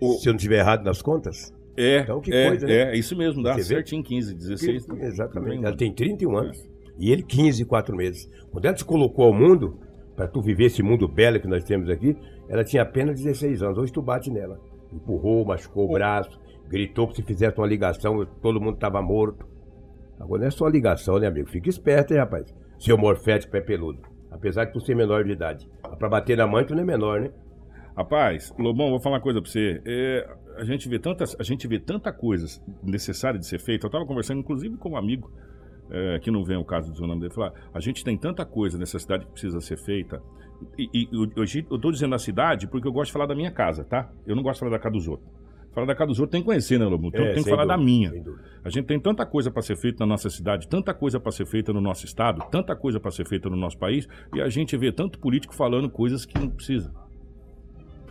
O- 0.00 0.14
Se 0.14 0.28
eu 0.28 0.32
não 0.32 0.36
estiver 0.36 0.58
errado 0.58 0.84
nas 0.84 1.00
contas. 1.00 1.54
É, 1.76 2.00
Então, 2.00 2.20
que 2.20 2.32
é, 2.32 2.48
coisa, 2.48 2.66
né? 2.66 2.72
é, 2.72 2.82
é 2.92 2.96
isso 2.96 3.16
mesmo, 3.16 3.42
dá 3.42 3.52
Você 3.52 3.58
vê? 3.60 3.64
certinho 3.76 4.02
15, 4.02 4.34
16. 4.34 4.86
Exatamente. 5.00 5.64
Ela 5.64 5.76
tem 5.76 5.92
31 5.92 6.36
anos. 6.36 6.66
E 6.98 7.10
ele 7.10 7.22
15 7.22 7.62
e 7.62 7.64
4 7.66 7.94
meses. 7.94 8.30
Quando 8.50 8.64
ela 8.64 8.74
te 8.74 8.84
colocou 8.84 9.26
ao 9.26 9.32
mundo, 9.32 9.78
pra 10.14 10.26
tu 10.26 10.40
viver 10.40 10.66
esse 10.66 10.82
mundo 10.82 11.06
belo 11.06 11.40
que 11.40 11.46
nós 11.46 11.64
temos 11.64 11.90
aqui, 11.90 12.16
ela 12.48 12.64
tinha 12.64 12.82
apenas 12.82 13.20
16 13.20 13.62
anos. 13.62 13.78
Hoje 13.78 13.92
tu 13.92 14.00
bate 14.00 14.30
nela. 14.30 14.60
Empurrou, 14.92 15.44
machucou 15.44 15.88
o 15.88 15.92
braço, 15.92 16.40
gritou 16.68 17.08
que 17.08 17.16
se 17.16 17.22
fizesse 17.22 17.58
uma 17.58 17.66
ligação, 17.66 18.24
todo 18.40 18.60
mundo 18.60 18.78
tava 18.78 19.02
morto. 19.02 19.46
Agora 20.18 20.40
não 20.40 20.48
é 20.48 20.50
só 20.50 20.66
ligação, 20.66 21.18
né, 21.18 21.26
amigo? 21.26 21.48
Fica 21.48 21.68
esperto, 21.68 22.12
hein, 22.12 22.20
rapaz? 22.20 22.54
Seu 22.78 22.96
morfético 22.96 23.52
pé 23.52 23.60
peludo. 23.60 24.00
Apesar 24.30 24.64
de 24.64 24.72
tu 24.72 24.80
ser 24.80 24.94
menor 24.94 25.24
de 25.24 25.32
idade. 25.32 25.68
Pra 25.98 26.08
bater 26.08 26.36
na 26.36 26.46
mãe, 26.46 26.64
tu 26.64 26.74
não 26.74 26.82
é 26.82 26.86
menor, 26.86 27.20
né? 27.20 27.30
Rapaz, 27.96 28.52
Lobão, 28.58 28.90
vou 28.90 29.00
falar 29.00 29.16
uma 29.16 29.22
coisa 29.22 29.40
pra 29.40 29.50
você. 29.50 29.80
É, 29.86 30.28
a, 30.58 30.64
gente 30.64 30.86
vê 30.88 30.98
tantas, 30.98 31.34
a 31.38 31.42
gente 31.42 31.66
vê 31.66 31.78
tanta 31.78 32.12
coisa 32.12 32.60
necessária 32.82 33.38
de 33.38 33.46
ser 33.46 33.58
feita. 33.58 33.86
Eu 33.86 33.90
tava 33.90 34.04
conversando, 34.04 34.40
inclusive, 34.40 34.76
com 34.76 34.90
um 34.90 34.96
amigo, 34.96 35.30
é, 35.90 36.18
que 36.18 36.30
não 36.30 36.44
vem 36.44 36.56
o 36.56 36.64
caso 36.64 36.92
do 36.92 37.06
nome 37.06 37.20
dele, 37.20 37.32
falar, 37.32 37.52
a 37.72 37.80
gente 37.80 38.04
tem 38.04 38.16
tanta 38.16 38.44
coisa 38.44 38.78
nessa 38.78 38.98
cidade 38.98 39.24
que 39.26 39.32
precisa 39.32 39.60
ser 39.60 39.76
feita. 39.76 40.22
E, 40.78 40.88
e 40.92 41.08
eu, 41.12 41.42
hoje 41.42 41.66
eu 41.70 41.78
tô 41.78 41.90
dizendo 41.90 42.14
a 42.14 42.18
cidade 42.18 42.66
porque 42.66 42.88
eu 42.88 42.92
gosto 42.92 43.06
de 43.08 43.12
falar 43.12 43.26
da 43.26 43.34
minha 43.34 43.50
casa, 43.50 43.84
tá? 43.84 44.10
Eu 44.26 44.34
não 44.34 44.42
gosto 44.42 44.54
de 44.54 44.60
falar 44.60 44.72
da 44.72 44.78
casa 44.78 44.92
dos 44.94 45.08
outros. 45.08 45.28
Falar 45.72 45.86
da 45.86 45.94
casa 45.94 46.08
dos 46.08 46.18
outros 46.18 46.32
tem 46.32 46.40
que 46.40 46.46
conhecer, 46.46 46.78
né, 46.78 46.86
Lobo? 46.86 47.08
Então 47.08 47.22
É, 47.22 47.34
tem 47.34 47.44
que 47.44 47.50
falar 47.50 47.66
da 47.66 47.76
dúvida, 47.76 47.84
minha. 47.92 48.10
sem 48.10 48.22
dúvida. 48.22 48.44
A 48.64 48.70
gente 48.70 48.86
tem 48.86 48.98
tanta 48.98 49.26
coisa 49.26 49.50
para 49.50 49.60
ser 49.60 49.76
feita 49.76 49.98
na 50.00 50.06
nossa 50.06 50.30
cidade, 50.30 50.66
tanta 50.66 50.94
coisa 50.94 51.20
para 51.20 51.30
ser 51.30 51.44
feita 51.44 51.72
no 51.72 51.80
nosso 51.82 52.06
estado, 52.06 52.42
tanta 52.50 52.74
coisa 52.74 52.98
para 52.98 53.10
ser 53.10 53.26
feita 53.26 53.50
no 53.50 53.56
nosso 53.56 53.76
país, 53.78 54.08
e 54.34 54.40
a 54.40 54.48
gente 54.48 54.74
vê 54.76 54.90
tanto 54.90 55.18
político 55.18 55.54
falando 55.54 55.90
coisas 55.90 56.24
que 56.24 56.38
não 56.38 56.48
precisa. 56.48 56.90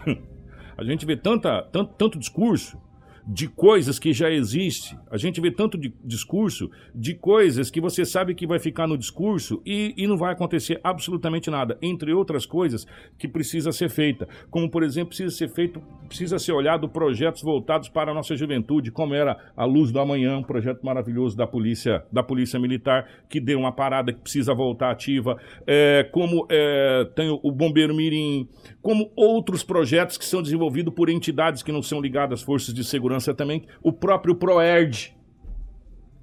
a 0.77 0.83
gente 0.83 1.05
vê 1.07 1.17
tanta, 1.17 1.63
tanto, 1.63 1.93
tanto 1.97 2.19
discurso 2.19 2.79
de 3.27 3.47
coisas 3.47 3.97
que 3.97 4.13
já 4.13 4.29
existe. 4.29 4.97
A 5.09 5.17
gente 5.17 5.41
vê 5.41 5.49
tanto 5.49 5.77
de 5.77 5.91
discurso 6.03 6.69
de 6.93 7.15
coisas 7.15 7.71
que 7.71 7.81
você 7.81 8.05
sabe 8.05 8.35
que 8.35 8.45
vai 8.45 8.59
ficar 8.59 8.87
no 8.87 8.97
discurso 8.97 9.61
e, 9.65 9.93
e 9.97 10.05
não 10.05 10.17
vai 10.17 10.31
acontecer 10.31 10.79
absolutamente 10.83 11.49
nada. 11.49 11.77
Entre 11.81 12.13
outras 12.13 12.45
coisas 12.45 12.85
que 13.17 13.27
precisa 13.27 13.71
ser 13.71 13.89
feita. 13.89 14.27
Como, 14.51 14.69
por 14.69 14.83
exemplo, 14.83 15.09
precisa 15.09 15.35
ser 15.35 15.49
feito, 15.49 15.81
precisa 16.07 16.37
ser 16.37 16.51
olhado 16.51 16.87
projetos 16.87 17.41
voltados 17.41 17.89
para 17.89 18.11
a 18.11 18.13
nossa 18.13 18.35
juventude, 18.35 18.91
como 18.91 19.15
era 19.15 19.37
a 19.57 19.65
Luz 19.65 19.91
do 19.91 19.99
Amanhã, 19.99 20.37
um 20.37 20.43
projeto 20.43 20.85
maravilhoso 20.85 21.35
da 21.35 21.47
Polícia, 21.47 22.05
da 22.11 22.21
polícia 22.21 22.59
Militar, 22.59 23.07
que 23.27 23.39
deu 23.39 23.59
uma 23.59 23.71
parada 23.71 24.13
que 24.13 24.19
precisa 24.19 24.53
voltar 24.53 24.91
ativa. 24.91 25.37
É, 25.65 26.07
como 26.11 26.45
é, 26.49 27.09
tem 27.15 27.29
o 27.41 27.51
Bombeiro 27.51 27.95
Mirim, 27.95 28.47
como 28.81 29.11
outros 29.15 29.63
projetos 29.63 30.17
que 30.17 30.25
são 30.25 30.43
desenvolvidos 30.43 30.93
por 30.93 31.09
entidades 31.09 31.63
que 31.63 31.71
não 31.71 31.81
são 31.81 31.99
ligadas 31.99 32.39
às 32.39 32.45
forças 32.45 32.73
de 32.73 32.83
segurança 32.83 33.14
também, 33.33 33.65
o 33.81 33.91
próprio 33.91 34.35
ProERD, 34.35 35.15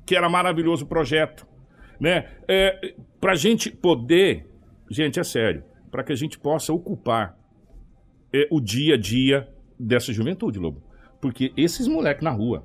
que 0.05 0.17
era 0.17 0.29
maravilhoso 0.29 0.87
projeto, 0.87 1.47
né? 2.01 2.29
É, 2.49 2.95
para 3.21 3.33
a 3.33 3.37
gente 3.37 3.71
poder, 3.71 4.47
gente, 4.91 5.21
é 5.21 5.25
sério, 5.25 5.65
para 5.91 6.03
que 6.03 6.13
a 6.13 6.17
gente 6.17 6.39
possa 6.39 6.73
ocupar 6.73 7.37
é, 8.33 8.49
o 8.51 8.61
dia 8.61 8.95
a 8.95 8.99
dia 8.99 9.49
dessa 9.79 10.13
juventude, 10.13 10.59
Lobo. 10.59 10.83
Porque 11.21 11.53
esses 11.57 11.87
moleques 11.87 12.25
na 12.25 12.31
rua. 12.31 12.65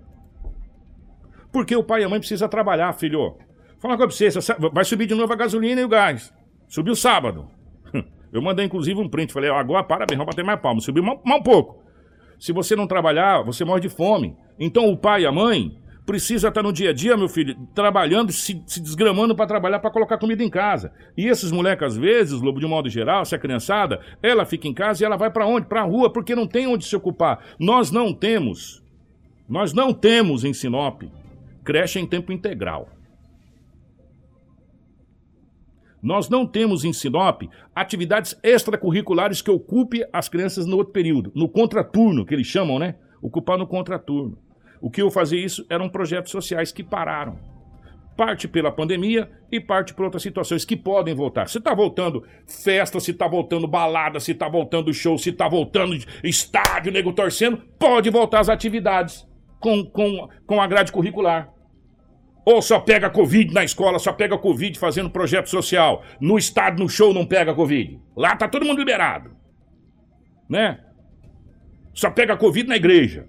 Porque 1.52 1.76
o 1.76 1.84
pai 1.84 2.02
e 2.02 2.04
a 2.04 2.10
mãe 2.10 2.20
precisam 2.20 2.48
trabalhar, 2.50 2.92
filho. 2.94 3.38
Fala 3.80 3.96
pra 3.96 4.08
você, 4.08 4.30
vai 4.74 4.84
subir 4.84 5.06
de 5.06 5.14
novo 5.14 5.32
a 5.32 5.36
gasolina 5.36 5.80
e 5.80 5.84
o 5.84 5.90
gás. 5.90 6.34
Subiu 6.68 6.96
sábado. 6.96 7.48
Eu 8.34 8.42
mandei 8.42 8.66
inclusive 8.66 9.00
um 9.00 9.08
print, 9.08 9.32
falei, 9.32 9.50
ó, 9.50 9.58
agora 9.58 9.84
parabéns, 9.84 10.18
vamos 10.18 10.34
bater 10.34 10.44
mais 10.44 10.60
palmas. 10.60 10.84
Subiu 10.84 11.04
mais 11.04 11.40
um 11.40 11.44
pouco. 11.44 11.87
Se 12.40 12.52
você 12.52 12.76
não 12.76 12.88
trabalhar, 12.88 13.44
você 13.44 13.66
morre 13.66 13.82
de 13.82 13.90
fome. 13.90 14.36
Então 14.60 14.90
o 14.90 14.98
pai 14.98 15.24
e 15.24 15.26
a 15.26 15.32
mãe 15.32 15.78
precisa 16.06 16.48
estar 16.48 16.64
no 16.64 16.72
dia 16.72 16.92
a 16.92 16.94
dia, 16.94 17.18
meu 17.18 17.28
filho, 17.28 17.56
trabalhando, 17.76 18.32
se, 18.32 18.64
se 18.66 18.80
desgramando 18.80 19.36
para 19.36 19.46
trabalhar, 19.46 19.80
para 19.80 19.92
colocar 19.92 20.18
comida 20.18 20.44
em 20.44 20.50
casa. 20.50 20.92
E 21.18 21.28
esses 21.28 21.52
moleques, 21.52 21.86
às 21.86 21.98
vezes, 21.98 22.42
Lobo, 22.42 22.60
de 22.60 22.66
modo 22.66 22.90
geral, 22.90 23.26
se 23.26 23.36
a 23.36 23.40
criançada, 23.40 24.00
ela 24.24 24.46
fica 24.46 24.68
em 24.68 24.74
casa 24.74 25.04
e 25.04 25.06
ela 25.06 25.18
vai 25.18 25.30
para 25.30 25.46
onde? 25.46 25.68
Para 25.68 25.82
a 25.82 25.86
rua, 25.86 26.12
porque 26.12 26.34
não 26.34 26.48
tem 26.48 26.66
onde 26.66 26.86
se 26.86 26.96
ocupar. 26.96 27.44
Nós 27.60 27.92
não 27.92 28.14
temos, 28.14 28.82
nós 29.50 29.74
não 29.74 29.94
temos 29.94 30.46
em 30.46 30.54
Sinop 30.54 31.04
creche 31.68 32.00
em 32.00 32.08
tempo 32.08 32.32
integral. 32.32 32.88
Nós 36.08 36.30
não 36.30 36.48
temos 36.48 36.86
em 36.86 36.94
Sinop 36.94 37.42
atividades 37.76 38.40
extracurriculares 38.42 39.42
que 39.42 39.52
ocupe 39.52 40.08
as 40.14 40.30
crianças 40.30 40.66
no 40.66 40.78
outro 40.78 40.94
período, 40.94 41.34
no 41.36 41.50
contraturno, 41.50 42.26
que 42.26 42.34
eles 42.34 42.48
chamam, 42.48 42.80
né? 42.80 42.96
Ocupar 43.22 43.58
no 43.58 43.68
contraturno. 43.68 44.38
O 44.80 44.90
que 44.90 45.02
eu 45.02 45.12
fazia 45.12 45.44
isso 45.44 45.66
eram 45.70 45.90
projetos 45.90 46.32
sociais 46.32 46.72
que 46.72 46.82
pararam. 46.82 47.38
Parte 48.16 48.48
pela 48.48 48.72
pandemia 48.72 49.30
e 49.52 49.60
parte 49.60 49.94
por 49.94 50.06
outras 50.06 50.24
situações 50.24 50.64
que 50.64 50.78
podem 50.78 51.14
voltar. 51.14 51.50
Se 51.50 51.58
está 51.58 51.76
voltando 51.76 52.24
festa, 52.46 53.02
se 53.02 53.12
está 53.12 53.28
voltando 53.28 53.68
balada, 53.68 54.22
se 54.22 54.32
está 54.32 54.48
voltando 54.48 54.94
show, 54.94 55.18
se 55.18 55.32
está 55.32 55.50
voltando 55.50 55.94
estádio, 56.24 56.90
nego 56.90 57.12
torcendo, 57.12 57.58
pode 57.78 58.10
voltar 58.10 58.40
as 58.40 58.48
atividades 58.48 59.28
com, 59.60 59.84
com, 59.84 60.30
com 60.46 60.62
a 60.62 60.68
grade 60.68 60.90
curricular. 60.90 61.57
Ou 62.48 62.62
só 62.62 62.80
pega 62.80 63.10
Covid 63.10 63.54
na 63.54 63.66
escola, 63.66 64.00
só 64.00 64.14
pega 64.14 64.38
Covid 64.38 64.80
fazendo 64.80 65.10
projeto 65.10 65.50
social. 65.50 66.02
No 66.18 66.38
estádio, 66.38 66.82
no 66.82 66.88
show, 66.90 67.14
não 67.14 67.26
pega 67.26 67.54
Covid. 67.54 68.00
Lá 68.16 68.38
tá 68.38 68.48
todo 68.48 68.66
mundo 68.66 68.78
liberado. 68.80 69.32
Né? 70.48 70.80
Só 71.94 72.10
pega 72.10 72.38
Covid 72.38 72.70
na 72.70 72.78
igreja. 72.78 73.28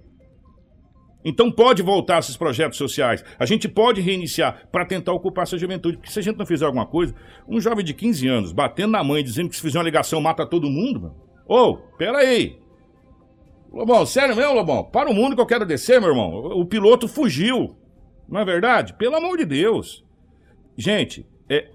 Então 1.25 1.51
pode 1.51 1.83
voltar 1.83 2.19
esses 2.19 2.37
projetos 2.37 2.77
sociais. 2.77 3.21
A 3.37 3.45
gente 3.45 3.67
pode 3.67 3.99
reiniciar 3.99 4.69
para 4.71 4.85
tentar 4.85 5.11
ocupar 5.11 5.43
essa 5.43 5.57
juventude. 5.57 5.97
Porque 5.97 6.13
se 6.13 6.19
a 6.19 6.23
gente 6.23 6.37
não 6.37 6.45
fizer 6.45 6.65
alguma 6.65 6.85
coisa, 6.85 7.13
um 7.45 7.59
jovem 7.59 7.83
de 7.83 7.93
15 7.93 8.25
anos 8.25 8.51
batendo 8.53 8.91
na 8.91 9.03
mãe, 9.03 9.21
dizendo 9.21 9.49
que 9.49 9.55
se 9.57 9.61
fizer 9.61 9.79
uma 9.79 9.83
ligação 9.83 10.21
mata 10.21 10.45
todo 10.45 10.69
mundo, 10.69 11.01
mano. 11.01 11.15
Ô, 11.45 11.75
pera 11.97 12.19
aí. 12.19 12.57
Lobão, 13.69 14.05
sério 14.05 14.33
mesmo, 14.33 14.53
Lobão? 14.53 14.81
Para 14.81 15.09
o 15.09 15.13
mundo 15.13 15.35
que 15.35 15.41
eu 15.41 15.45
quero 15.45 15.65
descer, 15.65 15.99
meu 15.99 16.11
irmão. 16.11 16.35
O 16.57 16.65
piloto 16.65 17.05
fugiu. 17.05 17.75
Não 18.29 18.39
é 18.39 18.45
verdade? 18.45 18.93
Pelo 18.93 19.15
amor 19.15 19.37
de 19.37 19.45
Deus. 19.45 20.05
Gente, 20.77 21.25
é, 21.49 21.71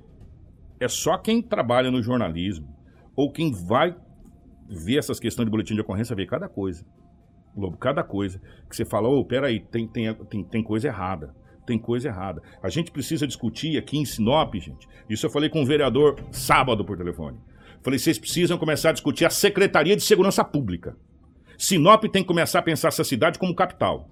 é 0.78 0.88
só 0.88 1.18
quem 1.18 1.42
trabalha 1.42 1.90
no 1.90 2.02
jornalismo 2.02 2.68
ou 3.16 3.30
quem 3.30 3.52
vai 3.52 3.96
ver 4.68 4.98
essas 4.98 5.20
questões 5.20 5.46
de 5.46 5.50
boletim 5.50 5.74
de 5.74 5.80
ocorrência 5.80 6.16
ver 6.16 6.26
cada 6.26 6.48
coisa. 6.48 6.86
Lobo, 7.56 7.76
cada 7.76 8.02
coisa. 8.02 8.40
Que 8.68 8.76
você 8.76 8.84
fala, 8.84 9.08
ô, 9.08 9.24
peraí, 9.24 9.60
tem, 9.60 9.86
tem, 9.86 10.14
tem, 10.14 10.44
tem 10.44 10.62
coisa 10.62 10.88
errada. 10.88 11.34
Tem 11.66 11.78
coisa 11.78 12.08
errada. 12.08 12.42
A 12.62 12.68
gente 12.68 12.90
precisa 12.90 13.26
discutir 13.26 13.78
aqui 13.78 13.98
em 13.98 14.04
Sinop, 14.04 14.54
gente. 14.54 14.86
Isso 15.08 15.26
eu 15.26 15.30
falei 15.30 15.48
com 15.48 15.62
o 15.62 15.66
vereador 15.66 16.16
sábado 16.30 16.84
por 16.84 16.96
telefone. 16.96 17.38
Falei, 17.82 17.98
vocês 17.98 18.18
precisam 18.18 18.58
começar 18.58 18.90
a 18.90 18.92
discutir 18.92 19.24
a 19.24 19.30
Secretaria 19.30 19.96
de 19.96 20.02
Segurança 20.02 20.44
Pública. 20.44 20.96
Sinop 21.58 22.04
tem 22.04 22.22
que 22.22 22.28
começar 22.28 22.58
a 22.60 22.62
pensar 22.62 22.88
essa 22.88 23.04
cidade 23.04 23.38
como 23.38 23.54
capital. 23.54 24.08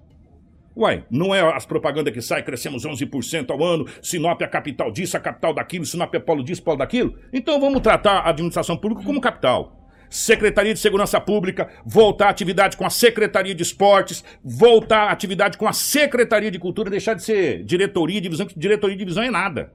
Uai, 0.75 1.05
não 1.09 1.33
é 1.33 1.41
as 1.41 1.65
propagandas 1.65 2.13
que 2.13 2.21
saem, 2.21 2.43
crescemos 2.43 2.83
11% 2.83 3.51
ao 3.51 3.63
ano, 3.63 3.87
Sinop 4.01 4.41
é 4.41 4.45
a 4.45 4.47
capital 4.47 4.91
disso, 4.91 5.15
a 5.15 5.19
capital 5.19 5.53
daquilo, 5.53 5.85
Sinop 5.85 6.13
é 6.15 6.19
polo 6.19 6.43
disso, 6.43 6.63
polo 6.63 6.77
daquilo? 6.77 7.15
Então 7.31 7.59
vamos 7.59 7.81
tratar 7.81 8.19
a 8.19 8.29
administração 8.29 8.75
pública 8.75 9.03
como 9.03 9.21
capital. 9.21 9.79
Secretaria 10.09 10.73
de 10.73 10.79
Segurança 10.79 11.19
Pública, 11.19 11.69
voltar 11.83 12.27
a 12.27 12.29
atividade 12.29 12.77
com 12.77 12.85
a 12.85 12.89
Secretaria 12.89 13.55
de 13.55 13.63
Esportes, 13.63 14.23
voltar 14.43 15.07
a 15.07 15.11
atividade 15.11 15.57
com 15.57 15.67
a 15.67 15.73
Secretaria 15.73 16.51
de 16.51 16.59
Cultura, 16.59 16.89
deixar 16.89 17.15
de 17.15 17.23
ser 17.23 17.63
diretoria, 17.63 18.21
divisão, 18.21 18.45
que 18.45 18.57
diretoria 18.57 18.95
divisão 18.95 19.23
é 19.23 19.31
nada. 19.31 19.73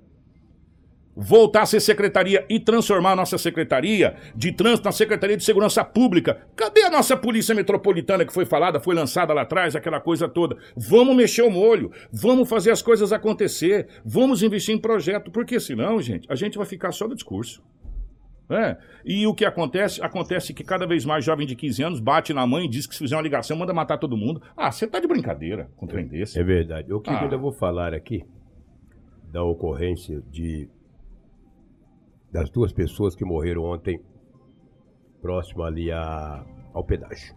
Voltar 1.21 1.63
a 1.63 1.67
ser 1.67 1.81
secretaria 1.81 2.47
e 2.49 2.61
transformar 2.61 3.11
a 3.11 3.17
nossa 3.17 3.37
secretaria 3.37 4.15
de 4.37 4.53
trânsito 4.53 4.85
na 4.87 4.93
Secretaria 4.93 5.37
de 5.37 5.43
Segurança 5.43 5.85
Pública. 5.85 6.47
Cadê 6.55 6.85
a 6.85 6.91
nossa 6.91 7.17
Polícia 7.17 7.53
Metropolitana 7.57 8.25
que 8.25 8.33
foi 8.33 8.45
falada, 8.45 8.79
foi 8.79 8.95
lançada 8.95 9.35
lá 9.35 9.43
atrás, 9.43 9.75
aquela 9.75 9.99
coisa 10.01 10.29
toda? 10.29 10.57
Vamos 10.77 11.17
mexer 11.17 11.43
o 11.43 11.51
molho, 11.51 11.91
vamos 12.13 12.49
fazer 12.49 12.71
as 12.71 12.81
coisas 12.81 13.13
acontecer, 13.13 13.89
vamos 14.05 14.45
investir 14.45 14.73
em 14.73 14.79
projeto, 14.79 15.29
porque 15.29 15.59
senão, 15.59 16.01
gente, 16.01 16.25
a 16.31 16.37
gente 16.37 16.57
vai 16.57 16.67
ficar 16.67 16.93
só 16.93 17.09
no 17.09 17.17
discurso. 17.17 17.61
É. 18.49 18.77
E 19.05 19.27
o 19.27 19.35
que 19.35 19.45
acontece? 19.45 20.01
Acontece 20.01 20.55
que 20.55 20.63
cada 20.63 20.87
vez 20.87 21.05
mais 21.05 21.25
jovem 21.25 21.47
de 21.47 21.57
15 21.57 21.83
anos 21.83 22.01
bate 22.01 22.33
na 22.33 22.47
mãe 22.47 22.65
e 22.65 22.69
diz 22.69 22.87
que 22.87 22.95
se 22.95 23.01
fizer 23.01 23.17
uma 23.17 23.23
ligação 23.23 23.57
manda 23.57 23.75
matar 23.75 23.99
todo 23.99 24.17
mundo. 24.17 24.41
Ah, 24.57 24.71
você 24.71 24.87
tá 24.87 25.01
de 25.01 25.09
brincadeira 25.09 25.69
com 25.77 25.85
um 25.85 25.89
trem 25.89 26.07
desse. 26.07 26.39
É 26.39 26.45
verdade. 26.45 26.91
Eu 26.91 27.01
que 27.01 27.11
Ah. 27.11 27.21
ainda 27.25 27.37
vou 27.37 27.51
falar 27.53 27.93
aqui 27.93 28.25
da 29.31 29.43
ocorrência 29.43 30.23
de 30.31 30.69
das 32.33 32.51
duas 32.51 32.73
pessoas 32.73 33.15
que 33.15 33.25
morreram 33.25 33.65
ontem 33.65 34.01
próximo 35.21 35.63
ali 35.63 35.91
a, 35.91 36.45
ao 36.73 36.85
pedágio. 36.85 37.35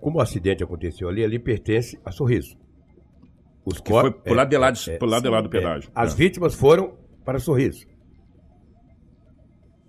Como 0.00 0.18
o 0.18 0.20
acidente 0.20 0.62
aconteceu 0.62 1.08
ali, 1.08 1.24
ali 1.24 1.38
pertence 1.38 1.98
a 2.04 2.12
Sorriso. 2.12 2.56
Os 3.64 3.80
Que 3.80 3.90
foi 3.90 4.12
cor- 4.12 4.22
pro 4.22 4.34
lado 4.34 4.48
de 4.50 4.56
lá, 4.58 4.70
de, 4.70 4.90
é, 4.90 4.98
pro 4.98 5.08
lado, 5.08 5.22
de 5.22 5.28
lá 5.28 5.40
do 5.40 5.48
é, 5.48 5.50
pedágio. 5.50 5.90
As 5.94 6.12
É. 6.12 6.16
vítimas 6.16 6.54
foram 6.54 6.94
para 7.24 7.38
Sorriso. 7.38 7.86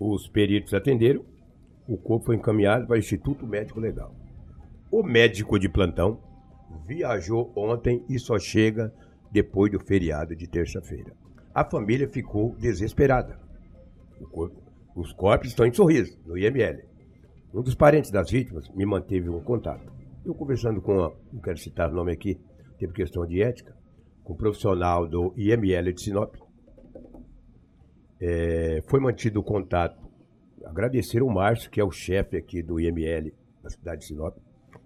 Os 0.00 0.28
peritos 0.28 0.74
atenderam, 0.74 1.24
o 1.86 1.96
corpo 1.96 2.26
foi 2.26 2.36
encaminhado 2.36 2.86
para 2.86 2.96
o 2.96 2.98
Instituto 2.98 3.46
Médico 3.46 3.80
Legal. 3.80 4.14
O 4.90 5.02
médico 5.02 5.58
de 5.58 5.68
plantão 5.68 6.20
viajou 6.86 7.52
ontem 7.56 8.04
e 8.08 8.18
só 8.18 8.38
chega 8.38 8.92
depois 9.30 9.70
do 9.70 9.78
feriado 9.80 10.34
de 10.34 10.46
terça-feira. 10.48 11.12
A 11.54 11.64
família 11.64 12.08
ficou 12.08 12.54
desesperada. 12.56 13.38
Os 14.94 15.12
corpos 15.12 15.48
estão 15.48 15.66
em 15.66 15.72
sorriso, 15.72 16.18
no 16.26 16.36
IML. 16.36 16.82
Um 17.54 17.62
dos 17.62 17.74
parentes 17.74 18.10
das 18.10 18.30
vítimas 18.30 18.68
me 18.70 18.84
manteve 18.84 19.28
um 19.28 19.40
contato. 19.40 19.90
Eu 20.24 20.34
conversando 20.34 20.82
com, 20.82 20.94
não 21.32 21.40
quero 21.40 21.56
citar 21.58 21.90
o 21.90 21.94
nome 21.94 22.12
aqui, 22.12 22.38
teve 22.78 22.92
questão 22.92 23.24
de 23.26 23.42
ética, 23.42 23.74
com 24.22 24.34
um 24.34 24.36
profissional 24.36 25.08
do 25.08 25.32
IML 25.36 25.92
de 25.92 26.02
Sinop. 26.02 26.34
É, 28.20 28.82
foi 28.88 29.00
mantido 29.00 29.40
o 29.40 29.42
contato. 29.42 30.06
Agradecer 30.66 31.22
o 31.22 31.30
Márcio, 31.30 31.70
que 31.70 31.80
é 31.80 31.84
o 31.84 31.90
chefe 31.90 32.36
aqui 32.36 32.62
do 32.62 32.78
IML 32.78 33.32
da 33.62 33.70
cidade 33.70 34.00
de 34.00 34.06
Sinop. 34.06 34.36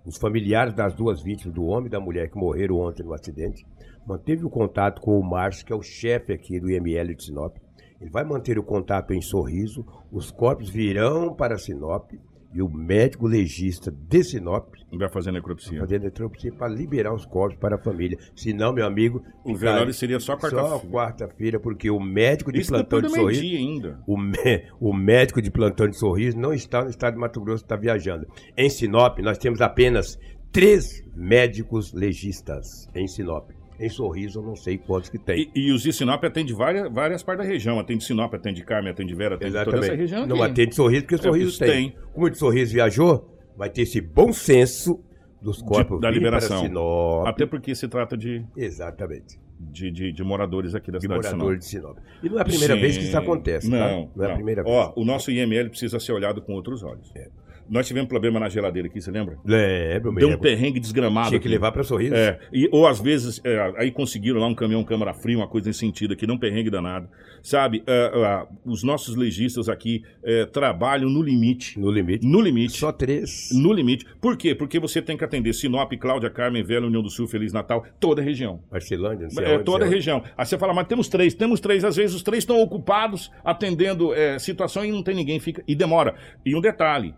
Os 0.04 0.16
familiares 0.16 0.74
das 0.74 0.94
duas 0.94 1.22
vítimas, 1.22 1.54
do 1.54 1.64
homem 1.64 1.86
e 1.86 1.90
da 1.90 1.98
mulher 1.98 2.30
que 2.30 2.36
morreram 2.36 2.76
ontem 2.76 3.02
no 3.02 3.12
acidente, 3.12 3.66
manteve 4.06 4.44
o 4.44 4.50
contato 4.50 5.00
com 5.00 5.18
o 5.18 5.24
Márcio, 5.24 5.66
que 5.66 5.72
é 5.72 5.76
o 5.76 5.82
chefe 5.82 6.32
aqui 6.32 6.60
do 6.60 6.70
IML 6.70 7.14
de 7.14 7.24
Sinop. 7.24 7.56
Ele 8.02 8.10
vai 8.10 8.24
manter 8.24 8.58
o 8.58 8.62
contato 8.62 9.14
em 9.14 9.22
Sorriso. 9.22 9.86
Os 10.10 10.30
corpos 10.30 10.68
virão 10.68 11.32
para 11.34 11.56
Sinop 11.56 12.10
e 12.54 12.60
o 12.60 12.68
médico 12.68 13.26
legista 13.26 13.90
de 13.90 14.22
Sinop 14.22 14.74
Vai 14.92 15.08
fazer 15.08 15.32
necropsia. 15.32 15.80
fazer 15.80 15.98
necropsia 16.00 16.52
para 16.52 16.68
liberar 16.68 17.14
os 17.14 17.24
corpos 17.24 17.56
para 17.58 17.76
a 17.76 17.78
família. 17.78 18.18
Senão, 18.36 18.74
meu 18.74 18.84
amigo, 18.84 19.22
O 19.42 19.54
velório 19.54 19.94
seria 19.94 20.20
só 20.20 20.32
só 20.38 20.48
quarta-feira. 20.50 20.92
quarta-feira, 20.92 21.58
porque 21.60 21.90
o 21.90 21.98
médico 21.98 22.52
de 22.52 22.60
Isso 22.60 22.70
plantão 22.72 23.00
de 23.00 23.08
sorriso, 23.08 23.56
ainda. 23.56 24.00
o, 24.06 24.18
mé- 24.18 24.68
o 24.78 24.92
médico 24.92 25.40
de 25.40 25.50
plantão 25.50 25.88
de 25.88 25.96
sorriso 25.96 26.36
não 26.38 26.52
está 26.52 26.82
no 26.84 26.90
estado 26.90 27.14
de 27.14 27.20
Mato 27.20 27.40
Grosso, 27.40 27.64
está 27.64 27.74
viajando. 27.76 28.26
Em 28.54 28.68
Sinop, 28.68 29.18
nós 29.20 29.38
temos 29.38 29.62
apenas 29.62 30.18
três 30.50 31.02
médicos 31.16 31.94
legistas 31.94 32.86
em 32.94 33.06
Sinop. 33.06 33.48
Em 33.84 33.88
Sorriso, 33.88 34.38
eu 34.38 34.44
não 34.44 34.54
sei 34.54 34.78
quantos 34.78 35.08
que 35.10 35.18
tem. 35.18 35.50
E, 35.54 35.68
e 35.68 35.72
os 35.72 35.82
de 35.82 35.92
Sinop 35.92 36.22
atende 36.24 36.52
várias, 36.52 36.92
várias 36.92 37.22
partes 37.22 37.44
da 37.46 37.52
região. 37.52 37.80
Atende 37.80 38.04
Sinop, 38.04 38.32
atende 38.32 38.62
Carme, 38.64 38.88
atende 38.90 39.12
Vera, 39.14 39.34
atende 39.34 39.64
toda 39.64 39.78
essa 39.78 39.94
região 39.94 40.26
Não 40.26 40.42
aqui. 40.42 40.52
atende 40.52 40.74
Sorriso, 40.76 41.02
porque 41.04 41.18
Sorriso 41.18 41.48
isso 41.50 41.58
tem. 41.58 41.68
tem. 41.90 41.96
Como 42.12 42.26
o 42.26 42.30
de 42.30 42.38
Sorriso 42.38 42.72
viajou, 42.72 43.28
vai 43.56 43.68
ter 43.68 43.82
esse 43.82 44.00
bom 44.00 44.32
senso 44.32 45.00
dos 45.40 45.60
corpos 45.60 46.00
da 46.00 46.08
virem 46.10 46.24
liberação. 46.24 47.26
Até 47.26 47.44
porque 47.44 47.74
se 47.74 47.88
trata 47.88 48.16
de, 48.16 48.44
Exatamente. 48.56 49.40
de, 49.58 49.90
de, 49.90 50.12
de 50.12 50.22
moradores 50.22 50.74
aqui 50.76 50.92
da 50.92 50.98
De 50.98 51.02
cidade 51.02 51.24
morador 51.34 51.56
de 51.58 51.64
Sinop. 51.64 51.96
de 51.96 52.00
Sinop. 52.02 52.22
E 52.22 52.28
não 52.28 52.38
é 52.38 52.42
a 52.42 52.44
primeira 52.44 52.76
vez 52.76 52.96
que 52.96 53.02
isso 53.02 53.10
Sim. 53.12 53.18
acontece, 53.18 53.68
não, 53.68 54.06
tá? 54.06 54.10
Não 54.14 54.24
é 54.24 54.30
a 54.30 54.34
primeira 54.36 54.62
Ó, 54.64 54.84
vez. 54.84 54.92
o 54.96 55.04
nosso 55.04 55.30
IML 55.32 55.68
precisa 55.70 55.98
ser 55.98 56.12
olhado 56.12 56.40
com 56.40 56.52
outros 56.52 56.84
olhos. 56.84 57.10
É. 57.16 57.28
Nós 57.72 57.86
tivemos 57.86 58.06
problema 58.06 58.38
na 58.38 58.50
geladeira 58.50 58.86
aqui, 58.86 59.00
você 59.00 59.10
lembra? 59.10 59.38
Lembro, 59.46 60.12
Deu 60.14 60.28
um 60.28 60.30
mesmo. 60.32 60.42
perrengue 60.42 60.78
desgramado. 60.78 61.28
Tinha 61.30 61.40
que 61.40 61.48
aqui. 61.48 61.54
levar 61.54 61.72
para 61.72 61.82
Sorriso. 61.82 62.14
É, 62.14 62.38
e, 62.52 62.68
ou 62.70 62.86
às 62.86 63.00
vezes, 63.00 63.40
é, 63.42 63.72
aí 63.78 63.90
conseguiram 63.90 64.38
lá 64.38 64.46
um 64.46 64.54
caminhão 64.54 64.84
câmara 64.84 65.14
fria, 65.14 65.38
uma 65.38 65.48
coisa 65.48 65.70
nesse 65.70 65.78
sentido 65.78 66.12
aqui, 66.12 66.26
não 66.26 66.36
perrengue 66.36 66.68
danado. 66.68 67.08
Sabe, 67.42 67.82
é, 67.86 68.12
é, 68.14 68.46
os 68.66 68.82
nossos 68.82 69.16
legistas 69.16 69.70
aqui 69.70 70.04
é, 70.22 70.44
trabalham 70.44 71.08
no 71.08 71.22
limite. 71.22 71.80
No 71.80 71.90
limite. 71.90 72.26
No 72.26 72.42
limite. 72.42 72.76
Só 72.78 72.92
três. 72.92 73.48
No 73.54 73.72
limite. 73.72 74.04
Por 74.20 74.36
quê? 74.36 74.54
Porque 74.54 74.78
você 74.78 75.00
tem 75.00 75.16
que 75.16 75.24
atender 75.24 75.54
Sinop, 75.54 75.90
Cláudia, 75.98 76.28
Carmen, 76.28 76.62
Velha, 76.62 76.86
União 76.86 77.02
do 77.02 77.08
Sul, 77.08 77.26
Feliz 77.26 77.54
Natal, 77.54 77.86
toda 77.98 78.20
a 78.20 78.24
região. 78.24 78.60
Marcelândia, 78.70 79.24
não 79.24 79.30
sei 79.30 79.44
É, 79.46 79.52
aonde, 79.54 79.64
toda 79.64 79.86
a 79.86 79.88
região. 79.88 80.22
Aí 80.36 80.44
você 80.44 80.58
fala, 80.58 80.74
mas 80.74 80.86
temos 80.86 81.08
três, 81.08 81.32
temos 81.32 81.58
três. 81.58 81.86
Às 81.86 81.96
vezes 81.96 82.14
os 82.14 82.22
três 82.22 82.42
estão 82.42 82.60
ocupados 82.60 83.32
atendendo 83.42 84.10
situação 84.38 84.84
e 84.84 84.92
não 84.92 85.02
tem 85.02 85.14
ninguém, 85.14 85.40
fica 85.40 85.64
e 85.66 85.74
demora. 85.74 86.14
E 86.44 86.54
um 86.54 86.60
detalhe: 86.60 87.14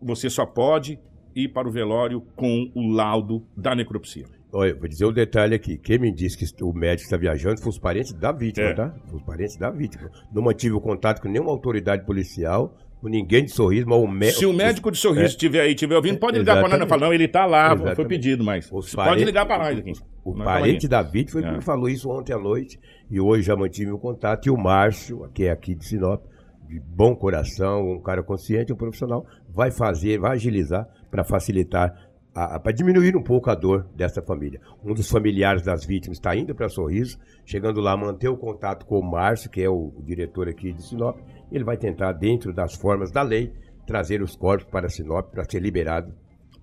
você 0.00 0.28
só 0.30 0.44
pode 0.46 0.98
ir 1.34 1.48
para 1.48 1.68
o 1.68 1.70
velório 1.70 2.20
com 2.36 2.70
o 2.74 2.90
laudo 2.90 3.44
da 3.56 3.74
necropsia. 3.74 4.26
Olha, 4.50 4.74
vou 4.74 4.88
dizer 4.88 5.04
um 5.04 5.12
detalhe 5.12 5.54
aqui. 5.54 5.76
Quem 5.76 5.98
me 5.98 6.10
disse 6.10 6.36
que 6.38 6.64
o 6.64 6.72
médico 6.72 7.04
está 7.04 7.16
viajando 7.18 7.60
foi 7.60 7.68
os 7.68 7.78
parentes 7.78 8.12
da 8.14 8.32
vítima, 8.32 8.68
É. 8.68 8.74
tá? 8.74 8.94
Os 9.12 9.22
parentes 9.22 9.56
da 9.58 9.70
vítima. 9.70 10.10
Não 10.32 10.42
mantive 10.42 10.74
o 10.74 10.80
contato 10.80 11.20
com 11.20 11.28
nenhuma 11.28 11.50
autoridade 11.50 12.06
policial, 12.06 12.74
com 12.98 13.08
ninguém 13.08 13.44
de 13.44 13.50
sorriso, 13.52 13.86
mas 13.86 13.98
o 13.98 14.06
médico. 14.08 14.38
Se 14.40 14.46
o 14.46 14.52
médico 14.54 14.90
de 14.90 14.96
sorriso 14.98 15.26
estiver 15.26 15.60
aí, 15.60 15.72
estiver 15.74 15.94
ouvindo, 15.96 16.18
pode 16.18 16.38
ligar 16.38 16.54
para 16.54 16.62
nós. 16.68 16.72
É. 16.72 16.78
Não, 16.78 16.86
fala, 16.88 17.06
não, 17.06 17.12
ele 17.12 17.24
está 17.26 17.44
lá, 17.44 17.68
foi 17.76 17.86
Exatamente. 17.88 18.08
pedido, 18.08 18.42
mas 18.42 18.68
Os 18.72 18.94
parentes- 18.94 19.14
pode 19.16 19.24
ligar 19.26 19.46
para 19.46 19.58
nós 19.64 19.78
aqui. 19.78 19.92
O 20.24 20.34
Nós 20.34 20.44
parente 20.44 20.88
da 20.88 21.02
vítima 21.02 21.40
foi 21.42 21.48
É. 21.50 21.52
quem 21.52 21.60
falou 21.60 21.88
isso 21.88 22.10
ontem 22.10 22.32
à 22.32 22.38
noite. 22.38 22.80
E 23.10 23.20
hoje 23.20 23.42
já 23.42 23.54
mantive 23.54 23.90
o 23.92 23.98
contato. 23.98 24.46
E 24.46 24.50
o 24.50 24.56
Márcio, 24.56 25.28
que 25.34 25.44
é 25.44 25.50
aqui 25.50 25.74
de 25.74 25.84
Sinop, 25.84 26.24
de 26.68 26.78
bom 26.78 27.16
coração, 27.16 27.92
um 27.92 28.00
cara 28.00 28.22
consciente, 28.22 28.72
um 28.72 28.76
profissional, 28.76 29.26
vai 29.48 29.70
fazer, 29.70 30.18
vai 30.18 30.32
agilizar 30.32 30.86
para 31.10 31.24
facilitar, 31.24 32.10
para 32.34 32.72
diminuir 32.72 33.16
um 33.16 33.22
pouco 33.22 33.50
a 33.50 33.54
dor 33.54 33.88
dessa 33.96 34.20
família. 34.20 34.60
Um 34.84 34.92
dos 34.92 35.08
familiares 35.08 35.62
das 35.62 35.84
vítimas 35.84 36.18
está 36.18 36.36
indo 36.36 36.54
para 36.54 36.68
Sorriso, 36.68 37.18
chegando 37.44 37.80
lá, 37.80 37.96
manter 37.96 38.28
o 38.28 38.36
contato 38.36 38.84
com 38.84 38.98
o 38.98 39.10
Márcio, 39.10 39.50
que 39.50 39.62
é 39.62 39.68
o, 39.68 39.92
diretor 40.04 40.46
aqui 40.48 40.72
de 40.72 40.82
Sinop. 40.82 41.18
Ele 41.50 41.64
vai 41.64 41.78
tentar, 41.78 42.12
dentro 42.12 42.52
das 42.52 42.74
formas 42.74 43.10
da 43.10 43.22
lei, 43.22 43.52
trazer 43.86 44.20
os 44.20 44.36
corpos 44.36 44.68
para 44.70 44.90
Sinop 44.90 45.30
para 45.30 45.44
ser 45.44 45.60
liberado 45.60 46.14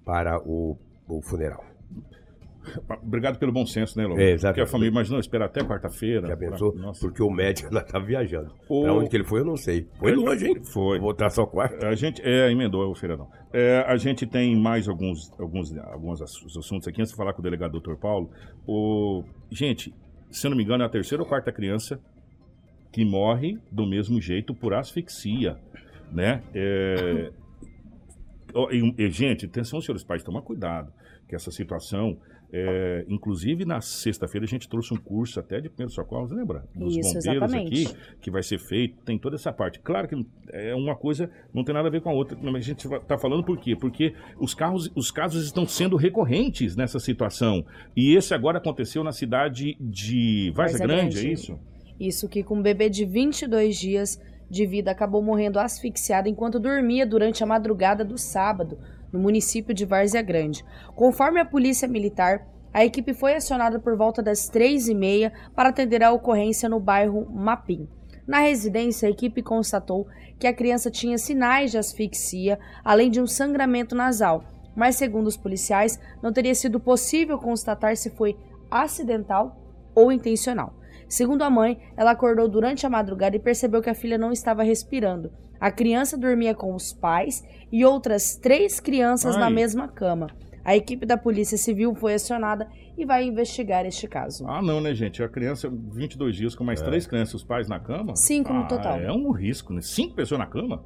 para 0.06 0.40
o, 0.40 0.78
o 1.08 1.22
funeral. 1.24 1.66
Obrigado 3.04 3.38
pelo 3.40 3.52
bom 3.52 3.66
senso, 3.66 3.98
né, 3.98 4.06
Lobo? 4.06 4.20
É, 4.20 4.32
exatamente. 4.32 4.56
Porque 4.56 4.62
a 4.62 4.72
família, 4.72 4.92
mas 4.94 5.10
não, 5.10 5.20
esperar 5.20 5.46
até 5.46 5.64
quarta-feira. 5.64 6.28
Já 6.28 6.38
pensou? 6.38 6.74
pra-. 6.74 6.92
Porque 7.00 7.22
o 7.24 7.30
médico 7.30 7.74
lá 7.74 7.82
tá 7.84 8.00
viajando. 8.00 8.54
O- 8.70 8.84
Pra 8.84 8.94
onde 8.94 9.10
que 9.10 9.16
ele 9.18 9.24
foi, 9.24 9.42
eu 9.42 9.46
não 9.46 9.58
sei. 9.58 9.88
Foi 10.00 10.12
Ele- 10.12 10.22
longe, 10.22 10.48
hein? 10.48 10.64
Foi. 10.64 10.98
Vou 11.00 11.08
voltar 11.10 11.30
só 11.30 11.46
quarta. 11.46 11.88
A 11.88 11.96
gente 11.96 12.22
é, 12.24 12.52
emendou 12.52 12.90
o 12.92 12.96
feriadão. 12.96 13.28
É, 13.54 13.84
a 13.88 13.96
gente 13.98 14.26
tem 14.26 14.56
mais 14.56 14.88
alguns, 14.88 15.32
alguns, 15.40 15.76
alguns 15.78 16.22
ass- 16.22 16.58
assuntos 16.58 16.88
aqui. 16.88 17.02
Antes 17.02 17.12
de 17.12 17.18
falar 17.18 17.34
com 17.34 17.40
o 17.40 17.44
delegado 17.44 17.80
Dr. 17.80 17.96
Paulo, 17.96 18.30
o, 18.68 19.24
gente, 19.52 19.94
se 20.32 20.46
eu 20.48 20.50
não 20.52 20.58
me 20.58 20.64
engano, 20.64 20.84
é 20.84 20.86
a 20.86 20.90
terceira 20.90 21.24
ou 21.24 21.28
quarta 21.30 21.52
criança 21.52 22.00
que 22.92 23.04
morre 23.06 23.58
do 23.72 23.86
mesmo 23.86 24.22
jeito 24.22 24.54
por 24.56 24.74
asfixia, 24.74 25.58
né? 26.12 26.42
É, 26.54 27.30
e, 28.72 29.04
e, 29.04 29.10
gente, 29.12 29.46
atenção, 29.46 29.82
senhores 29.82 30.04
pais, 30.04 30.24
tomar 30.24 30.42
cuidado, 30.42 30.92
que 31.28 31.36
essa 31.36 31.52
situação, 31.52 32.18
é, 32.52 33.06
inclusive 33.08 33.66
na 33.66 33.82
sexta-feira 33.82 34.46
a 34.46 34.48
gente 34.48 34.68
trouxe 34.70 34.94
um 34.94 34.98
curso 34.98 35.40
até 35.40 35.60
de 35.60 35.70
primeiros 35.70 35.94
socorros, 35.94 36.32
lembra? 36.32 36.64
Dos 36.76 36.96
Isso, 36.96 37.14
bombeiros 37.14 37.26
exatamente. 37.26 37.88
aqui, 37.88 37.98
que 38.22 38.32
vai 38.32 38.44
ser 38.44 38.60
feito, 38.60 38.98
tem 39.04 39.18
toda 39.18 39.36
essa 39.36 39.52
parte. 39.52 39.80
Claro 39.80 40.08
que 40.08 40.26
é 40.52 40.74
uma 40.76 40.96
coisa, 40.96 41.30
não 41.54 41.64
tem 41.64 41.74
nada 41.74 41.88
a 41.88 41.92
ver 41.92 42.02
com 42.02 42.10
a 42.10 42.14
outra, 42.14 42.38
mas 42.42 42.56
a 42.56 42.60
gente 42.60 42.88
está 42.88 43.18
falando 43.18 43.44
por 43.44 43.58
quê? 43.58 43.76
Porque 43.76 44.14
os, 44.40 44.54
carros, 44.54 44.92
os 44.96 45.12
casos 45.12 45.44
estão 45.46 45.68
sendo 45.68 45.96
recorrentes 45.96 46.76
nessa 46.76 47.00
situação. 47.00 47.66
E 47.96 48.16
esse 48.16 48.34
agora 48.34 48.58
aconteceu 48.58 49.04
na 49.04 49.12
cidade 49.12 49.76
de 49.80 50.52
Várzea 50.56 50.86
Grande, 50.86 51.16
Grande. 51.16 51.28
é 51.28 51.32
isso? 51.32 51.60
Isso 52.00 52.28
que 52.30 52.44
com 52.44 52.58
um 52.58 52.62
bebê 52.62 52.90
de 52.90 53.06
22 53.06 53.78
dias 53.78 54.22
de 54.50 54.66
vida 54.66 54.92
acabou 54.92 55.22
morrendo 55.22 55.60
asfixiado 55.60 56.30
enquanto 56.30 56.60
dormia 56.60 57.06
durante 57.06 57.44
a 57.44 57.48
madrugada 57.48 58.04
do 58.06 58.18
sábado, 58.18 58.78
no 59.16 59.22
município 59.22 59.74
de 59.74 59.86
Várzea 59.86 60.22
Grande. 60.22 60.64
Conforme 60.94 61.40
a 61.40 61.46
polícia 61.46 61.88
militar, 61.88 62.46
a 62.74 62.84
equipe 62.84 63.14
foi 63.14 63.34
acionada 63.34 63.80
por 63.80 63.96
volta 63.96 64.22
das 64.22 64.50
três 64.50 64.90
e 64.90 64.94
meia 64.94 65.32
para 65.56 65.70
atender 65.70 66.04
a 66.04 66.12
ocorrência 66.12 66.68
no 66.68 66.80
bairro 66.80 67.26
Mapim. 67.32 67.88
Na 68.28 68.40
residência, 68.40 69.08
a 69.08 69.12
equipe 69.12 69.42
constatou 69.42 70.06
que 70.38 70.48
a 70.48 70.54
criança 70.54 70.92
tinha 70.92 71.18
sinais 71.18 71.72
de 71.72 71.78
asfixia, 71.78 72.60
além 72.84 73.10
de 73.10 73.22
um 73.22 73.28
sangramento 73.28 73.96
nasal, 73.96 74.44
mas 74.76 74.98
segundo 74.98 75.28
os 75.28 75.38
policiais, 75.38 75.98
não 76.22 76.34
teria 76.34 76.54
sido 76.54 76.78
possível 76.78 77.38
constatar 77.38 77.96
se 77.96 78.10
foi 78.10 78.38
acidental 78.70 79.56
ou 79.96 80.12
intencional. 80.12 80.74
Segundo 81.08 81.44
a 81.44 81.50
mãe, 81.50 81.80
ela 81.96 82.12
acordou 82.12 82.50
durante 82.50 82.86
a 82.86 82.90
madrugada 82.90 83.38
e 83.38 83.40
percebeu 83.40 83.82
que 83.82 83.90
a 83.90 83.96
filha 83.96 84.18
não 84.18 84.34
estava 84.34 84.64
respirando. 84.64 85.32
A 85.66 85.72
criança 85.72 86.16
dormia 86.16 86.54
com 86.54 86.76
os 86.76 86.94
pais 86.94 87.44
e 87.72 87.84
outras 87.84 88.36
três 88.36 88.80
crianças 88.80 89.34
Ai. 89.34 89.42
na 89.42 89.50
mesma 89.50 89.88
cama. 89.88 90.28
A 90.64 90.76
equipe 90.76 91.08
da 91.08 91.18
Polícia 91.18 91.58
Civil 91.58 91.96
foi 91.96 92.14
acionada 92.14 92.68
e 92.96 93.04
vai 93.04 93.24
investigar 93.24 93.84
este 93.84 94.08
caso. 94.08 94.46
Ah, 94.48 94.62
não, 94.62 94.80
né, 94.80 94.94
gente? 94.94 95.24
A 95.24 95.28
criança, 95.28 95.68
22 95.68 96.36
dias 96.36 96.54
com 96.54 96.64
mais 96.64 96.84
três 96.84 97.08
crianças, 97.08 97.34
os 97.34 97.44
pais 97.44 97.68
na 97.68 97.80
cama? 97.80 98.16
Cinco 98.16 98.54
no 98.54 98.62
Ah, 98.62 98.68
total. 98.68 99.00
É 99.00 99.12
um 99.12 99.32
risco, 99.32 99.74
né? 99.74 99.82
Cinco 99.82 100.14
pessoas 100.14 100.38
na 100.38 100.46
cama? 100.46 100.84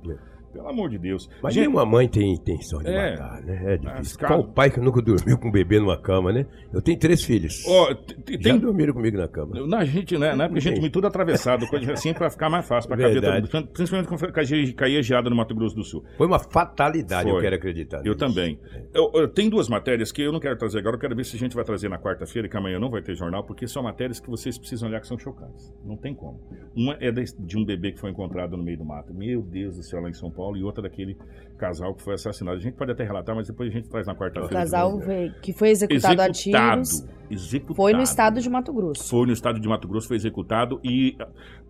Pelo 0.52 0.68
amor 0.68 0.90
de 0.90 0.98
Deus. 0.98 1.30
Mas 1.44 1.54
Gente, 1.54 1.68
nenhuma 1.68 1.86
mãe 1.86 2.08
tem 2.08 2.34
intenção 2.34 2.80
de 2.80 2.90
É. 2.90 3.12
matar, 3.12 3.42
né? 3.44 3.74
É 3.74 3.78
difícil. 3.78 4.18
caras- 4.20 4.38
Qual 4.38 4.54
pai 4.54 4.70
que 4.70 4.80
nunca 4.80 5.02
dormiu 5.02 5.38
com 5.38 5.48
um 5.50 5.52
bebê 5.52 5.80
numa 5.80 5.98
cama, 5.98 6.32
né? 6.34 6.46
Eu 6.74 6.82
tenho 6.82 6.98
três 6.98 7.24
filhos. 7.24 7.64
ó, 7.68 7.94
t- 7.94 8.16
t- 8.16 8.34
Já 8.34 8.40
tem 8.40 8.60
dormiram 8.60 8.94
comigo 8.94 9.18
na 9.18 9.28
cama. 9.28 9.60
Na 9.68 9.86
gente, 9.86 10.18
né? 10.18 10.34
Na 10.36 10.46
época 10.46 10.60
a 10.60 10.62
gente 10.62 10.74
Tem. 10.76 10.84
me 10.84 10.90
tudo 10.90 11.08
atravessado, 11.08 11.68
coisa 11.68 11.94
assim, 11.94 12.14
pra 12.14 12.30
ficar 12.30 12.50
mais 12.50 12.68
fácil, 12.68 12.88
pra 12.88 12.98
caber 12.98 13.14
Verdade. 13.22 13.50
mundo. 13.54 13.68
Principalmente 13.68 14.08
quando 14.08 14.32
caía, 14.76 15.02
geada 15.04 15.30
no 15.30 15.36
Mato 15.36 15.54
Grosso 15.56 15.76
do 15.76 15.84
Sul. 15.84 16.04
Foi 16.18 16.28
uma 16.28 16.40
fatalidade, 16.40 17.30
Foi. 17.30 17.38
eu 17.38 17.42
quero 17.42 17.56
acreditar. 17.56 17.98
Eu 17.98 18.04
nisso. 18.14 18.18
também. 18.18 18.60
Eu, 18.94 19.12
eu- 19.14 19.28
tem 19.28 19.50
duas 19.50 19.68
matérias 19.70 20.12
que 20.12 20.22
eu 20.22 20.32
não 20.32 20.40
quero 20.40 20.58
trazer 20.58 20.80
agora, 20.80 20.96
eu 20.96 21.00
quero 21.00 21.16
ver 21.16 21.26
se 21.26 21.36
a 21.36 21.40
gente 21.40 21.56
vai 21.56 21.64
trazer 21.64 21.90
na 21.90 21.98
quarta-feira, 22.00 22.48
que 22.50 22.58
amanhã 22.58 22.80
não 22.80 22.90
vai 22.90 23.02
ter 23.02 23.16
jornal, 23.16 23.44
porque 23.44 23.68
são 23.68 23.84
matérias 23.84 24.20
que 24.20 24.30
vocês 24.30 24.58
precisam 24.58 24.90
olhar 24.90 25.00
que 25.02 25.08
são 25.08 25.18
chocantes. 25.18 25.74
Não 25.86 25.96
tem 25.98 26.14
como. 26.14 26.40
Uma 26.76 26.98
é 27.00 27.12
de, 27.12 27.24
de 27.40 27.58
um 27.58 27.66
bebê 27.66 27.92
que 27.92 28.00
foi 28.00 28.10
encontrado 28.12 28.56
no 28.58 28.64
meio 28.64 28.78
do 28.78 28.86
mato. 28.86 29.14
Meu 29.14 29.42
Deus 29.42 29.76
do 29.78 29.84
céu, 29.84 30.02
lá 30.02 30.10
em 30.10 30.14
São 30.14 30.30
Paulo, 30.32 30.39
e 30.58 30.64
outra 30.64 30.82
daquele 30.84 31.18
casal 31.58 31.94
que 31.94 32.02
foi 32.02 32.14
assassinado. 32.14 32.58
A 32.58 32.62
gente 32.62 32.76
pode 32.76 32.92
até 32.92 33.04
relatar, 33.04 33.36
mas 33.36 33.48
depois 33.48 33.70
a 33.70 33.74
gente 33.74 33.90
traz 33.90 34.08
na 34.08 34.14
O 34.14 34.16
quarta-feira. 34.16 34.54
casal 34.56 35.00
foi- 35.02 35.32
que 35.42 35.52
foi 35.54 35.70
executado, 35.70 36.22
a 36.22 36.32
tiros 36.32 37.06
Executado. 37.30 37.76
foi 37.76 37.94
no 37.94 38.02
estado 38.02 38.40
de 38.42 38.50
Mato 38.50 38.72
Grosso. 38.74 39.10
Foi 39.10 39.26
no 39.28 39.34
estado 39.34 39.60
de 39.60 39.68
Mato 39.68 39.88
Grosso, 39.88 40.08
foi 40.08 40.16
executado. 40.18 40.80
E, 40.84 41.18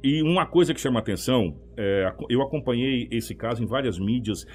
e 0.04 0.22
uma 0.22 0.46
coisa 0.46 0.74
que 0.74 0.80
chama 0.80 1.00
atenção, 1.00 1.56
é, 1.76 2.14
eu 2.30 2.42
acompanhei 2.42 3.08
esse 3.12 3.34
caso 3.34 3.64
em 3.64 3.66
várias 3.66 3.98
mídias, 3.98 4.46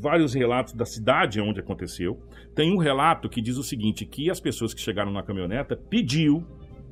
vários 0.00 0.34
relatos 0.34 0.74
da 0.74 0.84
cidade 0.84 1.40
onde 1.40 1.60
aconteceu. 1.60 2.18
Tem 2.54 2.72
um 2.72 2.78
relato 2.78 3.28
que 3.28 3.40
diz 3.40 3.56
o 3.56 3.62
seguinte, 3.62 4.04
que 4.04 4.28
as 4.30 4.40
pessoas 4.40 4.74
que 4.74 4.80
chegaram 4.80 5.12
na 5.12 5.22
caminhoneta 5.22 5.76
pediu, 5.76 6.44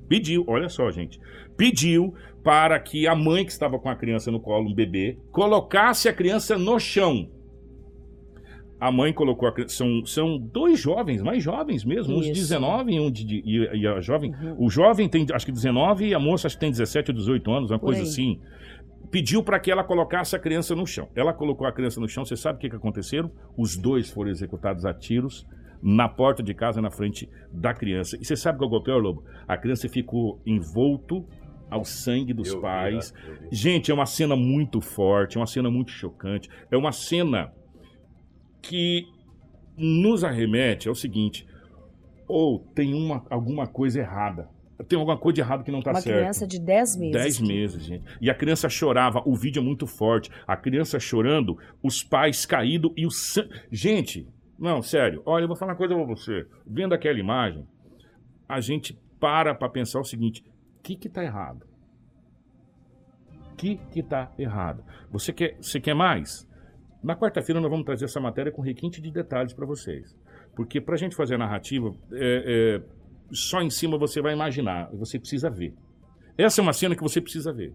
pediu, 0.08 0.44
olha 0.46 0.68
só, 0.68 0.90
gente, 0.90 1.20
pediu 1.56 2.14
para 2.43 2.78
que 2.80 3.07
a 3.07 3.14
mãe 3.14 3.45
que 3.45 3.53
estava 3.53 3.78
com 3.78 3.88
a 3.88 3.95
criança 3.95 4.30
no 4.30 4.40
colo, 4.40 4.68
um 4.70 4.74
bebê, 4.74 5.18
colocasse 5.30 6.09
a 6.09 6.12
criança 6.12 6.59
no 6.59 6.78
chão. 6.78 7.28
A 8.80 8.90
mãe 8.90 9.12
colocou 9.12 9.49
a 9.49 9.53
criança. 9.53 9.76
São, 9.76 10.05
são 10.05 10.38
dois 10.38 10.80
jovens, 10.80 11.22
mais 11.22 11.43
jovens 11.43 11.84
mesmo, 11.84 12.16
uns 12.16 12.24
Isso. 12.26 12.32
19 12.34 12.93
e 12.93 13.01
um 13.01 13.11
de, 13.12 13.43
e, 13.45 13.80
e 13.80 13.86
a 13.86 14.01
jovem. 14.01 14.34
O 14.59 14.68
jovem 14.68 15.09
tem 15.09 15.24
acho 15.32 15.47
que 15.47 15.53
19 15.53 16.09
e 16.09 16.14
a 16.14 16.18
moça 16.18 16.49
acho 16.49 16.57
que 16.57 16.61
tem 16.61 16.70
17 16.70 17.12
ou 17.12 17.16
18 17.16 17.53
anos, 17.53 17.70
uma 17.70 17.78
Por 17.78 17.86
coisa 17.86 18.03
aí. 18.03 18.09
assim. 18.09 18.40
pediu 19.09 19.45
para 19.45 19.61
que 19.61 19.70
ela 19.70 19.84
colocasse 19.84 20.34
a 20.34 20.38
criança 20.38 20.74
no 20.74 20.84
chão. 20.84 21.09
Ela 21.14 21.32
colocou 21.32 21.64
a 21.64 21.72
criança 21.72 22.01
no 22.01 22.09
chão, 22.09 22.24
você 22.24 22.36
sabe 22.36 22.57
o 22.57 22.61
que, 22.61 22.70
que 22.70 22.76
aconteceram? 22.76 23.30
Os 23.57 23.76
dois 23.76 24.11
foram 24.11 24.30
executados 24.32 24.84
a 24.84 24.93
tiros 24.93 25.47
na 25.80 26.09
porta 26.09 26.43
de 26.43 26.55
casa, 26.55 26.80
na 26.80 26.90
frente 26.90 27.28
da 27.53 27.74
criança. 27.74 28.16
E 28.20 28.24
você 28.24 28.36
sabe 28.36 28.59
qual 28.59 28.72
é 28.72 28.76
o 28.76 28.80
pior, 28.80 29.01
Lobo? 29.03 29.24
A 29.49 29.57
criança 29.57 29.88
ficou 29.88 30.40
envolto 30.47 31.24
ao 31.72 31.84
sangue 31.84 32.32
dos 32.32 32.48
Eu 32.48 32.60
pais. 32.60 33.12
Eu 33.26 33.34
vi. 33.34 33.48
Gente, 33.50 33.90
é 33.90 33.94
uma 33.94 34.06
cena 34.06 34.36
muito 34.36 34.80
forte, 34.80 35.36
é 35.36 35.40
uma 35.40 35.46
cena 35.46 35.70
muito 35.70 35.90
chocante. 35.90 36.48
É 36.70 36.76
uma 36.76 36.92
cena 36.92 37.52
que 38.60 39.06
nos 39.76 40.22
arremete 40.22 40.88
ao 40.88 40.94
seguinte: 40.94 41.46
ou 42.28 42.60
tem 42.74 42.94
uma, 42.94 43.24
alguma 43.30 43.66
coisa 43.66 44.00
errada. 44.00 44.48
Tem 44.88 44.98
alguma 44.98 45.16
coisa 45.16 45.34
de 45.36 45.40
errado 45.40 45.62
que 45.62 45.70
não 45.70 45.78
está 45.78 45.92
Uma 45.92 46.00
certo. 46.00 46.18
criança 46.18 46.46
de 46.46 46.58
10 46.58 46.96
meses. 46.96 47.12
10 47.12 47.40
meses, 47.40 47.84
gente. 47.84 48.04
E 48.20 48.28
a 48.28 48.34
criança 48.34 48.68
chorava, 48.68 49.22
o 49.24 49.36
vídeo 49.36 49.60
é 49.60 49.62
muito 49.62 49.86
forte. 49.86 50.28
A 50.44 50.56
criança 50.56 50.98
chorando, 50.98 51.56
os 51.80 52.02
pais 52.02 52.44
caídos 52.44 52.90
e 52.96 53.06
o 53.06 53.10
sangue. 53.10 53.50
Gente, 53.70 54.26
não, 54.58 54.82
sério, 54.82 55.22
olha, 55.24 55.44
eu 55.44 55.48
vou 55.48 55.56
falar 55.56 55.72
uma 55.72 55.78
coisa 55.78 55.94
pra 55.94 56.04
você. 56.04 56.46
Vendo 56.66 56.94
aquela 56.94 57.18
imagem, 57.18 57.64
a 58.48 58.60
gente 58.60 58.98
para 59.20 59.54
pra 59.54 59.68
pensar 59.68 60.00
o 60.00 60.04
seguinte: 60.04 60.42
que 60.83 60.97
que 60.97 61.09
tá 61.09 61.22
errado? 61.22 61.66
Que 63.57 63.76
que 63.91 64.03
tá 64.03 64.33
errado? 64.39 64.85
Você 65.11 65.33
quer, 65.33 65.57
você 65.61 65.80
quer 65.80 65.95
mais? 65.95 66.49
Na 67.03 67.16
quarta-feira 67.16 67.61
nós 67.61 67.70
vamos 67.70 67.85
trazer 67.87 68.05
essa 68.05 68.20
matéria 68.20 68.53
com 68.53 68.62
requinte 68.62 69.01
de 69.01 69.11
detalhes 69.11 69.53
para 69.53 69.66
vocês. 69.66 70.16
Porque 70.55 70.80
pra 70.80 70.97
gente 70.97 71.16
fazer 71.16 71.37
a 71.37 71.39
narrativa, 71.39 71.95
é, 72.12 72.80
é, 72.80 72.83
só 73.33 73.62
em 73.62 73.70
cima 73.70 73.97
você 73.97 74.20
vai 74.20 74.33
imaginar, 74.33 74.91
você 74.93 75.18
precisa 75.18 75.49
ver. 75.49 75.74
Essa 76.37 76.61
é 76.61 76.62
uma 76.62 76.72
cena 76.72 76.95
que 76.95 77.03
você 77.03 77.20
precisa 77.20 77.53
ver. 77.53 77.74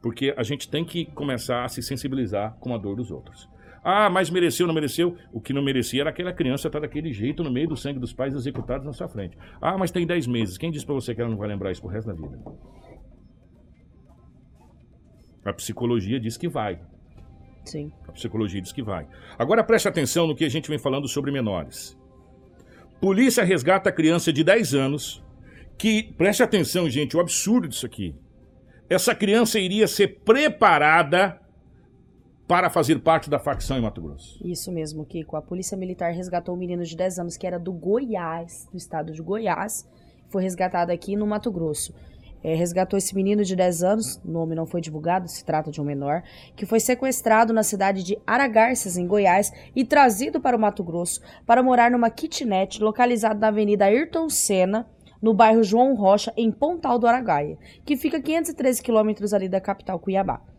Porque 0.00 0.34
a 0.36 0.42
gente 0.42 0.68
tem 0.68 0.84
que 0.84 1.06
começar 1.06 1.64
a 1.64 1.68
se 1.68 1.82
sensibilizar 1.82 2.54
com 2.58 2.74
a 2.74 2.78
dor 2.78 2.96
dos 2.96 3.10
outros. 3.10 3.48
Ah, 3.84 4.08
mas 4.08 4.30
mereceu, 4.30 4.66
não 4.66 4.74
mereceu? 4.74 5.16
O 5.32 5.40
que 5.40 5.52
não 5.52 5.62
merecia 5.62 6.02
era 6.02 6.10
aquela 6.10 6.32
criança 6.32 6.68
estar 6.68 6.78
daquele 6.78 7.12
jeito 7.12 7.42
no 7.42 7.50
meio 7.50 7.68
do 7.68 7.76
sangue 7.76 7.98
dos 7.98 8.12
pais 8.12 8.34
executados 8.34 8.86
na 8.86 8.92
sua 8.92 9.08
frente. 9.08 9.36
Ah, 9.60 9.76
mas 9.76 9.90
tem 9.90 10.06
10 10.06 10.26
meses. 10.28 10.56
Quem 10.56 10.70
disse 10.70 10.86
pra 10.86 10.94
você 10.94 11.14
que 11.14 11.20
ela 11.20 11.30
não 11.30 11.36
vai 11.36 11.48
lembrar 11.48 11.72
isso 11.72 11.80
pro 11.80 11.90
resto 11.90 12.06
da 12.06 12.14
vida? 12.14 12.38
A 15.44 15.52
psicologia 15.52 16.20
diz 16.20 16.36
que 16.36 16.48
vai. 16.48 16.80
Sim. 17.64 17.92
A 18.06 18.12
psicologia 18.12 18.60
diz 18.60 18.72
que 18.72 18.82
vai. 18.82 19.06
Agora 19.36 19.64
preste 19.64 19.88
atenção 19.88 20.26
no 20.26 20.36
que 20.36 20.44
a 20.44 20.48
gente 20.48 20.68
vem 20.68 20.78
falando 20.78 21.08
sobre 21.08 21.32
menores. 21.32 21.98
Polícia 23.00 23.42
resgata 23.42 23.90
a 23.90 23.92
criança 23.92 24.32
de 24.32 24.44
10 24.44 24.74
anos 24.74 25.24
que, 25.76 26.04
preste 26.16 26.40
atenção, 26.40 26.88
gente, 26.88 27.16
o 27.16 27.20
absurdo 27.20 27.66
disso 27.66 27.84
aqui. 27.84 28.14
Essa 28.88 29.12
criança 29.12 29.58
iria 29.58 29.88
ser 29.88 30.20
preparada 30.24 31.41
para 32.52 32.68
fazer 32.68 32.98
parte 32.98 33.30
da 33.30 33.38
facção 33.38 33.78
em 33.78 33.80
Mato 33.80 34.02
Grosso. 34.02 34.38
Isso 34.44 34.70
mesmo, 34.70 35.06
Kiko. 35.06 35.36
A 35.36 35.40
polícia 35.40 35.74
militar 35.74 36.12
resgatou 36.12 36.54
um 36.54 36.58
menino 36.58 36.84
de 36.84 36.94
10 36.94 37.20
anos 37.20 37.34
que 37.38 37.46
era 37.46 37.58
do 37.58 37.72
Goiás, 37.72 38.68
do 38.70 38.76
estado 38.76 39.10
de 39.10 39.22
Goiás. 39.22 39.88
Foi 40.28 40.42
resgatado 40.42 40.92
aqui 40.92 41.16
no 41.16 41.26
Mato 41.26 41.50
Grosso. 41.50 41.94
É, 42.44 42.54
resgatou 42.54 42.98
esse 42.98 43.14
menino 43.14 43.42
de 43.42 43.56
10 43.56 43.82
anos, 43.82 44.20
nome 44.22 44.54
não 44.54 44.66
foi 44.66 44.82
divulgado, 44.82 45.28
se 45.28 45.42
trata 45.42 45.70
de 45.70 45.80
um 45.80 45.84
menor, 45.84 46.22
que 46.54 46.66
foi 46.66 46.78
sequestrado 46.78 47.54
na 47.54 47.62
cidade 47.62 48.02
de 48.02 48.18
Aragarças, 48.26 48.98
em 48.98 49.06
Goiás, 49.06 49.50
e 49.74 49.82
trazido 49.82 50.38
para 50.38 50.54
o 50.54 50.60
Mato 50.60 50.84
Grosso 50.84 51.22
para 51.46 51.62
morar 51.62 51.90
numa 51.90 52.10
kitnet 52.10 52.82
localizada 52.82 53.40
na 53.40 53.48
Avenida 53.48 53.86
Ayrton 53.86 54.28
Senna, 54.28 54.86
no 55.22 55.32
bairro 55.32 55.62
João 55.62 55.94
Rocha, 55.94 56.34
em 56.36 56.52
Pontal 56.52 56.98
do 56.98 57.06
Aragaia, 57.06 57.56
que 57.82 57.96
fica 57.96 58.18
a 58.18 58.22
513 58.22 58.82
quilômetros 58.82 59.32
ali 59.32 59.48
da 59.48 59.58
capital 59.58 59.98
Cuiabá. 59.98 60.51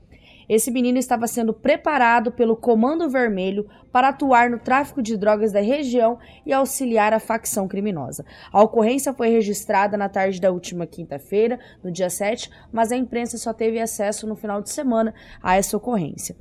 Esse 0.47 0.71
menino 0.71 0.97
estava 0.97 1.27
sendo 1.27 1.53
preparado 1.53 2.31
pelo 2.31 2.55
Comando 2.55 3.09
Vermelho 3.09 3.67
para 3.91 4.09
atuar 4.09 4.49
no 4.49 4.59
tráfico 4.59 5.01
de 5.01 5.17
drogas 5.17 5.51
da 5.51 5.61
região 5.61 6.17
e 6.45 6.51
auxiliar 6.51 7.13
a 7.13 7.19
facção 7.19 7.67
criminosa. 7.67 8.25
A 8.51 8.61
ocorrência 8.61 9.13
foi 9.13 9.29
registrada 9.29 9.95
na 9.95 10.09
tarde 10.09 10.41
da 10.41 10.51
última 10.51 10.87
quinta-feira, 10.87 11.59
no 11.83 11.91
dia 11.91 12.09
7, 12.09 12.49
mas 12.71 12.91
a 12.91 12.95
imprensa 12.95 13.37
só 13.37 13.53
teve 13.53 13.79
acesso 13.79 14.27
no 14.27 14.35
final 14.35 14.61
de 14.61 14.69
semana 14.69 15.13
a 15.41 15.55
essa 15.55 15.77
ocorrência. 15.77 16.35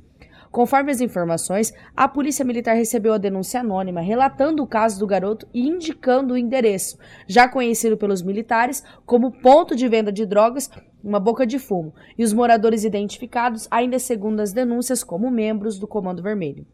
Conforme 0.53 0.91
as 0.91 1.01
informações, 1.01 1.73
a 1.97 2.07
Polícia 2.07 2.45
Militar 2.45 2.75
recebeu 2.75 3.11
a 3.11 3.17
denúncia 3.17 3.61
anônima 3.61 4.01
relatando 4.01 4.61
o 4.61 4.67
caso 4.67 4.99
do 4.99 5.07
garoto 5.07 5.47
e 5.51 5.67
indicando 5.67 6.35
o 6.35 6.37
endereço, 6.37 6.95
já 7.25 7.49
conhecido 7.49 7.97
pelos 7.97 8.21
militares 8.21 8.83
como 9.03 9.31
ponto 9.31 9.75
de 9.75 9.87
venda 9.87 10.11
de 10.11 10.27
drogas, 10.27 10.69
uma 11.03 11.19
boca 11.19 11.43
de 11.43 11.57
fumo, 11.57 11.91
e 12.15 12.23
os 12.23 12.33
moradores 12.33 12.83
identificados 12.83 13.67
ainda 13.71 13.97
segundo 13.97 14.41
as 14.41 14.53
denúncias 14.53 15.03
como 15.03 15.31
membros 15.31 15.79
do 15.79 15.87
Comando 15.87 16.21
Vermelho. 16.21 16.67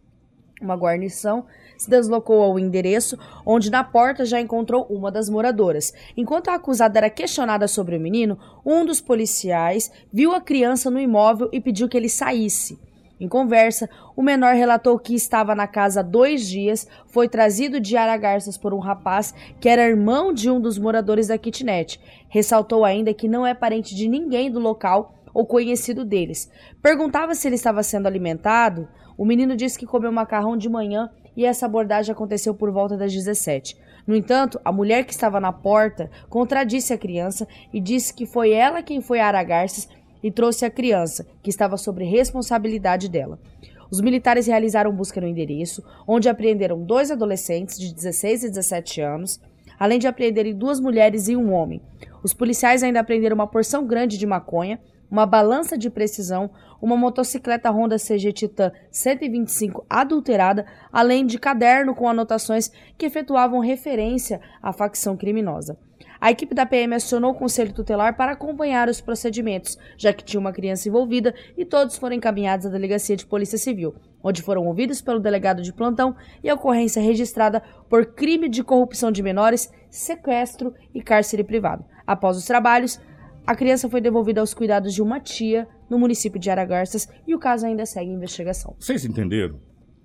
Uma 0.61 0.75
guarnição 0.75 1.45
se 1.77 1.89
deslocou 1.89 2.43
ao 2.43 2.59
endereço, 2.59 3.17
onde 3.45 3.71
na 3.71 3.81
porta 3.81 4.25
já 4.25 4.41
encontrou 4.41 4.87
uma 4.89 5.09
das 5.09 5.29
moradoras. 5.29 5.93
Enquanto 6.17 6.49
a 6.49 6.55
acusada 6.55 6.99
era 6.99 7.09
questionada 7.09 7.65
sobre 7.65 7.95
o 7.95 8.01
menino, 8.01 8.37
um 8.65 8.83
dos 8.83 8.99
policiais 8.99 9.89
viu 10.11 10.33
a 10.33 10.41
criança 10.41 10.91
no 10.91 10.99
imóvel 10.99 11.47
e 11.53 11.61
pediu 11.61 11.87
que 11.87 11.95
ele 11.95 12.09
saísse. 12.09 12.88
Em 13.19 13.27
conversa, 13.27 13.89
o 14.15 14.21
menor 14.21 14.55
relatou 14.55 14.97
que 14.97 15.13
estava 15.13 15.53
na 15.53 15.67
casa 15.67 15.99
há 15.99 16.03
dois 16.03 16.47
dias, 16.47 16.87
foi 17.07 17.27
trazido 17.27 17.79
de 17.79 17.97
Aragarças 17.97 18.57
por 18.57 18.73
um 18.73 18.79
rapaz 18.79 19.33
que 19.59 19.67
era 19.67 19.87
irmão 19.87 20.31
de 20.31 20.49
um 20.49 20.59
dos 20.59 20.77
moradores 20.77 21.27
da 21.27 21.37
kitnet. 21.37 21.99
Ressaltou 22.29 22.85
ainda 22.85 23.13
que 23.13 23.27
não 23.27 23.45
é 23.45 23.53
parente 23.53 23.93
de 23.93 24.07
ninguém 24.07 24.49
do 24.49 24.59
local 24.59 25.13
ou 25.33 25.45
conhecido 25.45 26.05
deles. 26.05 26.49
Perguntava 26.81 27.35
se 27.35 27.47
ele 27.47 27.55
estava 27.55 27.83
sendo 27.83 28.07
alimentado. 28.07 28.87
O 29.17 29.25
menino 29.25 29.55
disse 29.55 29.77
que 29.77 29.85
comeu 29.85 30.11
macarrão 30.11 30.55
de 30.55 30.69
manhã 30.69 31.09
e 31.35 31.45
essa 31.45 31.65
abordagem 31.65 32.11
aconteceu 32.13 32.53
por 32.53 32.71
volta 32.71 32.97
das 32.97 33.13
17. 33.13 33.77
No 34.07 34.15
entanto, 34.15 34.59
a 34.63 34.71
mulher 34.71 35.03
que 35.03 35.13
estava 35.13 35.39
na 35.39 35.53
porta 35.53 36.09
contradisse 36.29 36.93
a 36.93 36.97
criança 36.97 37.47
e 37.71 37.79
disse 37.79 38.13
que 38.13 38.25
foi 38.25 38.51
ela 38.51 38.81
quem 38.81 39.01
foi 39.01 39.19
a 39.19 39.27
Aragarças 39.27 39.87
e 40.23 40.31
trouxe 40.31 40.65
a 40.65 40.69
criança, 40.69 41.25
que 41.41 41.49
estava 41.49 41.77
sob 41.77 42.03
responsabilidade 42.03 43.09
dela. 43.09 43.39
Os 43.91 44.01
militares 44.01 44.45
realizaram 44.45 44.91
busca 44.91 45.19
no 45.19 45.27
endereço, 45.27 45.83
onde 46.07 46.29
apreenderam 46.29 46.83
dois 46.83 47.09
adolescentes 47.09 47.79
de 47.79 47.93
16 47.93 48.43
e 48.43 48.49
17 48.49 49.01
anos, 49.01 49.41
além 49.79 49.97
de 49.97 50.07
apreenderem 50.07 50.53
duas 50.53 50.79
mulheres 50.79 51.27
e 51.27 51.35
um 51.35 51.51
homem. 51.51 51.81
Os 52.21 52.33
policiais 52.33 52.83
ainda 52.83 52.99
apreenderam 52.99 53.35
uma 53.35 53.47
porção 53.47 53.87
grande 53.87 54.17
de 54.17 54.27
maconha, 54.27 54.79
uma 55.09 55.25
balança 55.25 55.75
de 55.75 55.89
precisão, 55.89 56.51
uma 56.79 56.95
motocicleta 56.95 57.71
Honda 57.71 57.97
CG 57.97 58.31
Titan 58.31 58.71
125 58.91 59.85
adulterada, 59.89 60.67
além 60.91 61.25
de 61.25 61.39
caderno 61.39 61.95
com 61.95 62.07
anotações 62.07 62.71
que 62.97 63.07
efetuavam 63.07 63.59
referência 63.59 64.39
à 64.61 64.71
facção 64.71 65.17
criminosa. 65.17 65.77
A 66.21 66.31
equipe 66.31 66.53
da 66.53 66.65
PM 66.65 66.93
acionou 66.93 67.31
o 67.31 67.33
Conselho 67.35 67.71
Tutelar 67.71 68.17
para 68.17 68.33
acompanhar 68.33 68.89
os 68.89 68.99
procedimentos, 68.99 69.77
já 69.97 70.11
que 70.11 70.23
tinha 70.23 70.39
uma 70.39 70.51
criança 70.51 70.89
envolvida 70.89 71.33
e 71.57 71.63
todos 71.63 71.97
foram 71.97 72.15
encaminhados 72.15 72.65
à 72.65 72.69
Delegacia 72.69 73.15
de 73.15 73.25
Polícia 73.25 73.57
Civil, 73.57 73.95
onde 74.21 74.41
foram 74.41 74.67
ouvidos 74.67 75.01
pelo 75.01 75.21
delegado 75.21 75.61
de 75.61 75.71
plantão 75.71 76.13
e 76.43 76.49
a 76.49 76.55
ocorrência 76.55 77.01
registrada 77.01 77.63
por 77.89 78.05
crime 78.07 78.49
de 78.49 78.61
corrupção 78.63 79.13
de 79.13 79.23
menores, 79.23 79.71
sequestro 79.89 80.73
e 80.93 81.01
cárcere 81.01 81.43
privado. 81.43 81.85
Após 82.05 82.35
os 82.35 82.45
trabalhos, 82.45 82.99
a 83.47 83.55
criança 83.55 83.89
foi 83.89 84.01
devolvida 84.01 84.41
aos 84.41 84.53
cuidados 84.53 84.93
de 84.93 85.01
uma 85.01 85.21
tia 85.21 85.69
no 85.89 85.97
município 85.97 86.39
de 86.39 86.49
Aragarças 86.49 87.07
e 87.25 87.33
o 87.33 87.39
caso 87.39 87.65
ainda 87.65 87.85
segue 87.85 88.11
em 88.11 88.15
investigação. 88.15 88.75
Vocês 88.77 89.05
entenderam? 89.05 89.57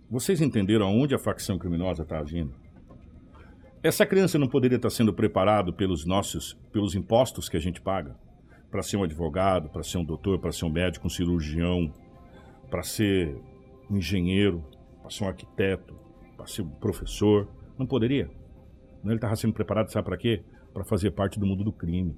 Vocês 0.09 0.41
entenderam 0.41 0.87
aonde 0.87 1.13
a 1.13 1.19
facção 1.19 1.59
criminosa 1.59 2.05
está 2.05 2.21
agindo? 2.21 2.64
Essa 3.85 4.07
criança 4.07 4.39
não 4.39 4.49
poderia 4.49 4.77
estar 4.77 4.89
sendo 4.89 5.13
preparado 5.13 5.71
pelos 5.71 6.07
nossos, 6.07 6.55
pelos 6.73 6.95
impostos 6.95 7.51
que 7.51 7.57
a 7.59 7.61
gente 7.61 7.83
paga, 7.83 8.17
para 8.71 8.83
ser 8.83 8.97
um 8.97 9.03
advogado, 9.03 9.69
para 9.69 9.83
ser 9.83 9.99
um 9.99 10.05
doutor, 10.07 10.39
para 10.39 10.51
ser 10.53 10.65
um 10.65 10.71
médico, 10.71 11.07
um 11.07 11.11
cirurgião, 11.11 11.93
para 12.71 12.83
ser 12.83 13.39
um 13.91 13.99
engenheiro, 13.99 14.65
para 15.03 15.11
ser 15.11 15.25
um 15.25 15.29
arquiteto, 15.29 15.95
para 16.35 16.47
ser 16.47 16.63
um 16.63 16.71
professor. 16.71 17.47
Não 17.79 17.85
poderia. 17.85 18.31
Não, 19.03 19.11
Ele 19.11 19.17
estava 19.17 19.37
sendo 19.37 19.53
preparado, 19.53 19.93
sabe 19.93 20.07
para 20.07 20.17
quê? 20.17 20.43
Para 20.73 20.83
fazer 20.83 21.11
parte 21.11 21.39
do 21.39 21.45
mundo 21.45 21.63
do 21.63 21.71
crime. 21.71 22.17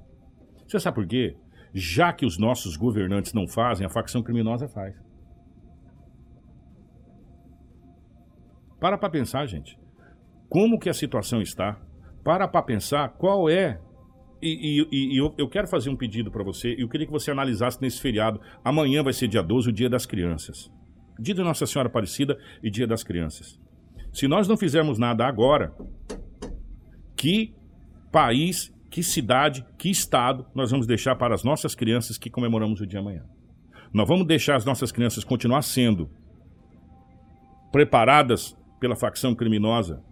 Você 0.68 0.78
sabe 0.78 0.94
por 0.94 1.06
quê? 1.08 1.36
Já 1.74 2.12
que 2.12 2.24
os 2.24 2.38
nossos 2.38 2.76
governantes 2.76 3.32
não 3.32 3.48
fazem, 3.48 3.84
a 3.84 3.90
facção 3.90 4.22
criminosa 4.22 4.68
faz. 4.68 4.94
Para 8.78 8.96
para 8.96 9.10
pensar, 9.10 9.44
gente. 9.46 9.76
Como 10.48 10.78
que 10.78 10.88
a 10.88 10.94
situação 10.94 11.40
está? 11.40 11.78
Para 12.24 12.46
para 12.48 12.62
pensar 12.62 13.08
qual 13.10 13.48
é. 13.48 13.80
E, 14.42 14.86
e- 14.92 15.14
e 15.14 15.16
eu, 15.16 15.34
eu 15.38 15.48
quero 15.48 15.66
fazer 15.66 15.90
um 15.90 15.96
pedido 15.96 16.30
para 16.30 16.44
você. 16.44 16.74
Eu 16.78 16.88
queria 16.88 17.06
que 17.06 17.12
você 17.12 17.30
analisasse 17.30 17.80
nesse 17.80 18.00
feriado. 18.00 18.40
Amanhã 18.64 19.02
vai 19.02 19.12
ser 19.12 19.28
dia 19.28 19.42
12, 19.42 19.70
o 19.70 19.72
dia 19.72 19.88
das 19.88 20.06
crianças. 20.06 20.70
Dia 21.18 21.34
de 21.34 21.42
Nossa 21.42 21.66
Senhora 21.66 21.88
Aparecida 21.88 22.38
e 22.62 22.70
dia 22.70 22.86
das 22.86 23.02
crianças. 23.02 23.58
Se 24.12 24.28
nós 24.28 24.46
não 24.46 24.56
fizermos 24.56 24.98
nada 24.98 25.26
agora, 25.26 25.74
que 27.16 27.54
país, 28.12 28.72
que 28.90 29.02
cidade, 29.02 29.64
que 29.78 29.90
estado 29.90 30.46
nós 30.54 30.70
vamos 30.70 30.86
deixar 30.86 31.16
para 31.16 31.34
as 31.34 31.42
nossas 31.42 31.74
crianças 31.74 32.18
que 32.18 32.30
comemoramos 32.30 32.80
o 32.80 32.86
dia 32.86 33.00
amanhã? 33.00 33.24
Nós 33.92 34.06
vamos 34.06 34.26
deixar 34.26 34.56
as 34.56 34.64
nossas 34.64 34.92
crianças 34.92 35.24
continuar 35.24 35.62
sendo 35.62 36.10
preparadas 37.72 38.56
pela 38.78 38.94
facção 38.96 39.34
criminosa 39.34 40.02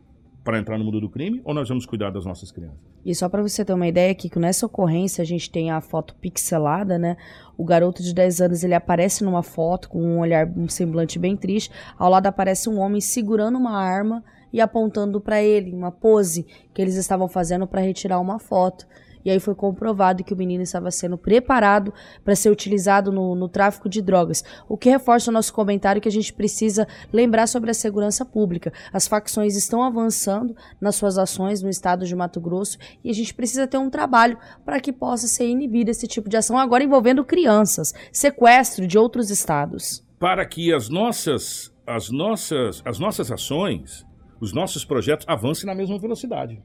para 0.44 0.58
entrar 0.58 0.78
no 0.78 0.84
mundo 0.84 1.00
do 1.00 1.08
crime 1.08 1.40
ou 1.42 1.54
nós 1.54 1.68
vamos 1.68 1.86
cuidar 1.86 2.10
das 2.10 2.26
nossas 2.26 2.52
crianças? 2.52 2.78
E 3.04 3.14
só 3.14 3.28
para 3.28 3.42
você 3.42 3.64
ter 3.64 3.72
uma 3.72 3.88
ideia 3.88 4.12
aqui, 4.12 4.28
que 4.28 4.38
nessa 4.38 4.66
ocorrência 4.66 5.22
a 5.22 5.24
gente 5.24 5.50
tem 5.50 5.70
a 5.70 5.80
foto 5.80 6.14
pixelada, 6.16 6.98
né? 6.98 7.16
O 7.56 7.64
garoto 7.64 8.02
de 8.02 8.14
10 8.14 8.42
anos, 8.42 8.62
ele 8.62 8.74
aparece 8.74 9.24
numa 9.24 9.42
foto 9.42 9.88
com 9.88 10.02
um 10.02 10.20
olhar, 10.20 10.46
um 10.56 10.68
semblante 10.68 11.18
bem 11.18 11.36
triste. 11.36 11.70
Ao 11.98 12.10
lado 12.10 12.26
aparece 12.26 12.68
um 12.68 12.78
homem 12.78 13.00
segurando 13.00 13.56
uma 13.56 13.78
arma 13.78 14.22
e 14.52 14.60
apontando 14.60 15.20
para 15.20 15.42
ele, 15.42 15.72
uma 15.72 15.90
pose 15.90 16.46
que 16.72 16.80
eles 16.80 16.94
estavam 16.94 17.26
fazendo 17.26 17.66
para 17.66 17.80
retirar 17.80 18.20
uma 18.20 18.38
foto. 18.38 18.86
E 19.24 19.30
aí 19.30 19.40
foi 19.40 19.54
comprovado 19.54 20.22
que 20.22 20.34
o 20.34 20.36
menino 20.36 20.62
estava 20.62 20.90
sendo 20.90 21.16
preparado 21.16 21.94
para 22.22 22.36
ser 22.36 22.50
utilizado 22.50 23.10
no, 23.10 23.34
no, 23.34 23.48
tráfico 23.48 23.88
de 23.88 24.02
drogas. 24.02 24.44
O 24.68 24.76
que 24.76 24.90
reforça 24.90 25.30
o 25.30 25.34
nosso 25.34 25.52
comentário 25.52 26.02
que 26.02 26.08
a 26.08 26.12
gente 26.12 26.32
precisa 26.32 26.86
lembrar 27.12 27.46
sobre 27.46 27.70
a 27.70 27.74
segurança 27.74 28.24
pública. 28.24 28.72
As 28.92 29.08
facções 29.08 29.56
estão 29.56 29.82
avançando 29.82 30.54
nas 30.80 30.96
suas 30.96 31.16
ações 31.16 31.62
no 31.62 31.70
estado 31.70 32.04
de 32.04 32.14
Mato 32.14 32.40
Grosso 32.40 32.76
e 33.02 33.10
a 33.10 33.14
gente 33.14 33.32
precisa 33.32 33.66
ter 33.66 33.78
um 33.78 33.88
trabalho 33.88 34.36
para 34.64 34.80
que 34.80 34.92
possa 34.92 35.26
ser 35.26 35.48
inibido 35.48 35.90
esse 35.90 36.06
tipo 36.06 36.28
de 36.28 36.36
ação, 36.36 36.58
agora 36.58 36.84
envolvendo 36.84 37.24
crianças, 37.24 37.94
sequestro 38.12 38.86
de 38.86 38.98
outros 38.98 39.30
estados. 39.30 40.04
Para 40.18 40.44
que 40.44 40.72
as 40.72 40.88
nossas, 40.88 41.72
as 41.86 42.10
nossas, 42.10 42.82
as 42.84 42.98
nossas 42.98 43.30
ações, 43.30 44.06
os 44.40 44.52
nossos 44.52 44.84
projetos 44.84 45.26
avancem 45.28 45.66
na 45.66 45.74
mesma 45.74 45.98
velocidade 45.98 46.62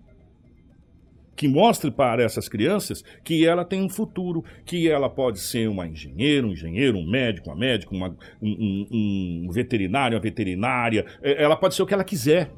que 1.40 1.48
mostre 1.48 1.90
para 1.90 2.22
essas 2.22 2.50
crianças 2.50 3.02
que 3.24 3.48
ela 3.48 3.64
tem 3.64 3.82
um 3.82 3.88
futuro, 3.88 4.44
que 4.66 4.90
ela 4.90 5.10
pode 5.10 5.40
ser 5.40 5.70
uma 5.70 5.88
engenheira, 5.88 6.46
um 6.46 6.52
engenheiro, 6.52 6.98
um 6.98 7.10
médico, 7.10 7.50
uma 7.50 7.56
médica, 7.56 7.96
uma, 7.96 8.10
um, 8.42 8.88
um, 8.92 9.46
um 9.46 9.50
veterinário, 9.50 10.18
uma 10.18 10.22
veterinária, 10.22 11.06
é, 11.22 11.42
ela 11.42 11.56
pode 11.56 11.76
ser 11.76 11.82
o 11.82 11.86
que 11.86 11.94
ela 11.94 12.04
quiser. 12.04 12.52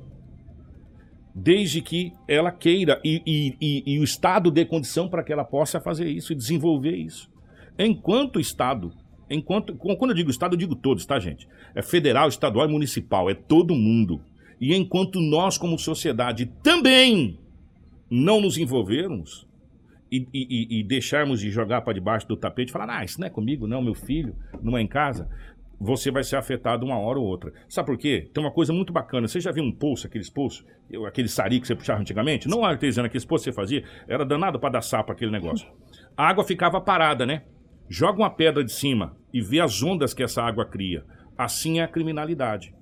Desde 1.35 1.79
que 1.79 2.11
ela 2.27 2.51
queira 2.51 2.99
e, 3.05 3.21
e, 3.23 3.55
e, 3.61 3.83
e 3.93 3.99
o 3.99 4.03
Estado 4.03 4.49
dê 4.49 4.65
condição 4.65 5.07
para 5.07 5.23
que 5.23 5.31
ela 5.31 5.45
possa 5.45 5.79
fazer 5.79 6.07
isso 6.07 6.33
e 6.33 6.35
desenvolver 6.35 6.95
isso. 6.95 7.29
Enquanto 7.77 8.37
o 8.37 8.39
Estado 8.39 8.91
enquanto 9.29 9.75
quando 9.75 10.09
eu 10.09 10.15
digo 10.15 10.31
estado, 10.31 10.55
eu 10.55 10.57
digo 10.57 10.75
todos, 10.75 11.05
tá, 11.05 11.19
gente? 11.19 11.47
É 11.75 11.83
federal, 11.83 12.27
estadual 12.27 12.67
e 12.67 12.71
municipal, 12.71 13.29
é 13.29 13.35
todo 13.35 13.75
mundo. 13.75 14.21
E 14.59 14.75
enquanto 14.75 15.21
nós 15.21 15.55
como 15.55 15.77
sociedade 15.77 16.47
também 16.63 17.39
não 18.11 18.41
nos 18.41 18.57
envolvermos 18.57 19.47
e, 20.11 20.27
e, 20.33 20.79
e 20.79 20.83
deixarmos 20.83 21.39
de 21.39 21.49
jogar 21.49 21.81
para 21.81 21.93
debaixo 21.93 22.27
do 22.27 22.35
tapete 22.35 22.69
falar, 22.69 22.99
ah, 22.99 23.05
isso 23.05 23.17
não 23.17 23.27
é 23.27 23.29
comigo, 23.29 23.65
não, 23.65 23.81
meu 23.81 23.95
filho, 23.95 24.35
não 24.61 24.77
é 24.77 24.81
em 24.81 24.87
casa, 24.87 25.29
você 25.79 26.11
vai 26.11 26.23
ser 26.23 26.35
afetado 26.35 26.85
uma 26.85 26.99
hora 26.99 27.17
ou 27.17 27.25
outra. 27.25 27.53
Sabe 27.69 27.87
por 27.87 27.97
quê? 27.97 28.29
Tem 28.31 28.43
uma 28.43 28.51
coisa 28.51 28.73
muito 28.73 28.93
bacana. 28.93 29.27
Você 29.27 29.39
já 29.39 29.51
viu 29.51 29.63
um 29.63 29.71
poço, 29.71 30.05
aqueles 30.05 30.29
poços, 30.29 30.63
aquele 31.07 31.27
sari 31.27 31.59
que 31.59 31.65
você 31.65 31.75
puxava 31.75 32.01
antigamente? 32.01 32.47
Não 32.47 32.63
artesiano, 32.63 33.07
aqueles 33.07 33.25
poços 33.25 33.45
que 33.45 33.51
você 33.51 33.55
fazia, 33.55 33.83
era 34.07 34.23
danado 34.23 34.59
para 34.59 34.73
dar 34.73 34.81
sapo 34.81 35.11
aquele 35.11 35.31
negócio. 35.31 35.67
A 36.15 36.27
água 36.27 36.43
ficava 36.43 36.79
parada, 36.81 37.25
né? 37.25 37.45
Joga 37.89 38.19
uma 38.19 38.29
pedra 38.29 38.63
de 38.63 38.71
cima 38.71 39.17
e 39.33 39.41
vê 39.41 39.59
as 39.59 39.81
ondas 39.81 40.13
que 40.13 40.21
essa 40.21 40.43
água 40.43 40.65
cria. 40.65 41.03
Assim 41.35 41.79
é 41.79 41.83
a 41.83 41.87
criminalidade. 41.87 42.75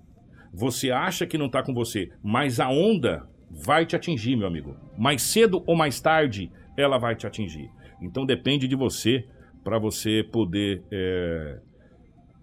Você 0.53 0.91
acha 0.91 1.25
que 1.25 1.37
não 1.37 1.45
está 1.45 1.63
com 1.63 1.73
você, 1.73 2.09
mas 2.21 2.59
a 2.59 2.69
onda 2.69 3.29
vai 3.49 3.85
te 3.85 3.95
atingir, 3.95 4.35
meu 4.35 4.47
amigo. 4.47 4.75
Mais 4.97 5.21
cedo 5.21 5.63
ou 5.65 5.75
mais 5.75 5.99
tarde, 5.99 6.51
ela 6.77 6.97
vai 6.97 7.15
te 7.15 7.25
atingir. 7.25 7.69
Então 8.01 8.25
depende 8.25 8.67
de 8.67 8.75
você 8.75 9.25
para 9.63 9.77
você 9.77 10.23
poder 10.23 10.83
é, 10.91 11.59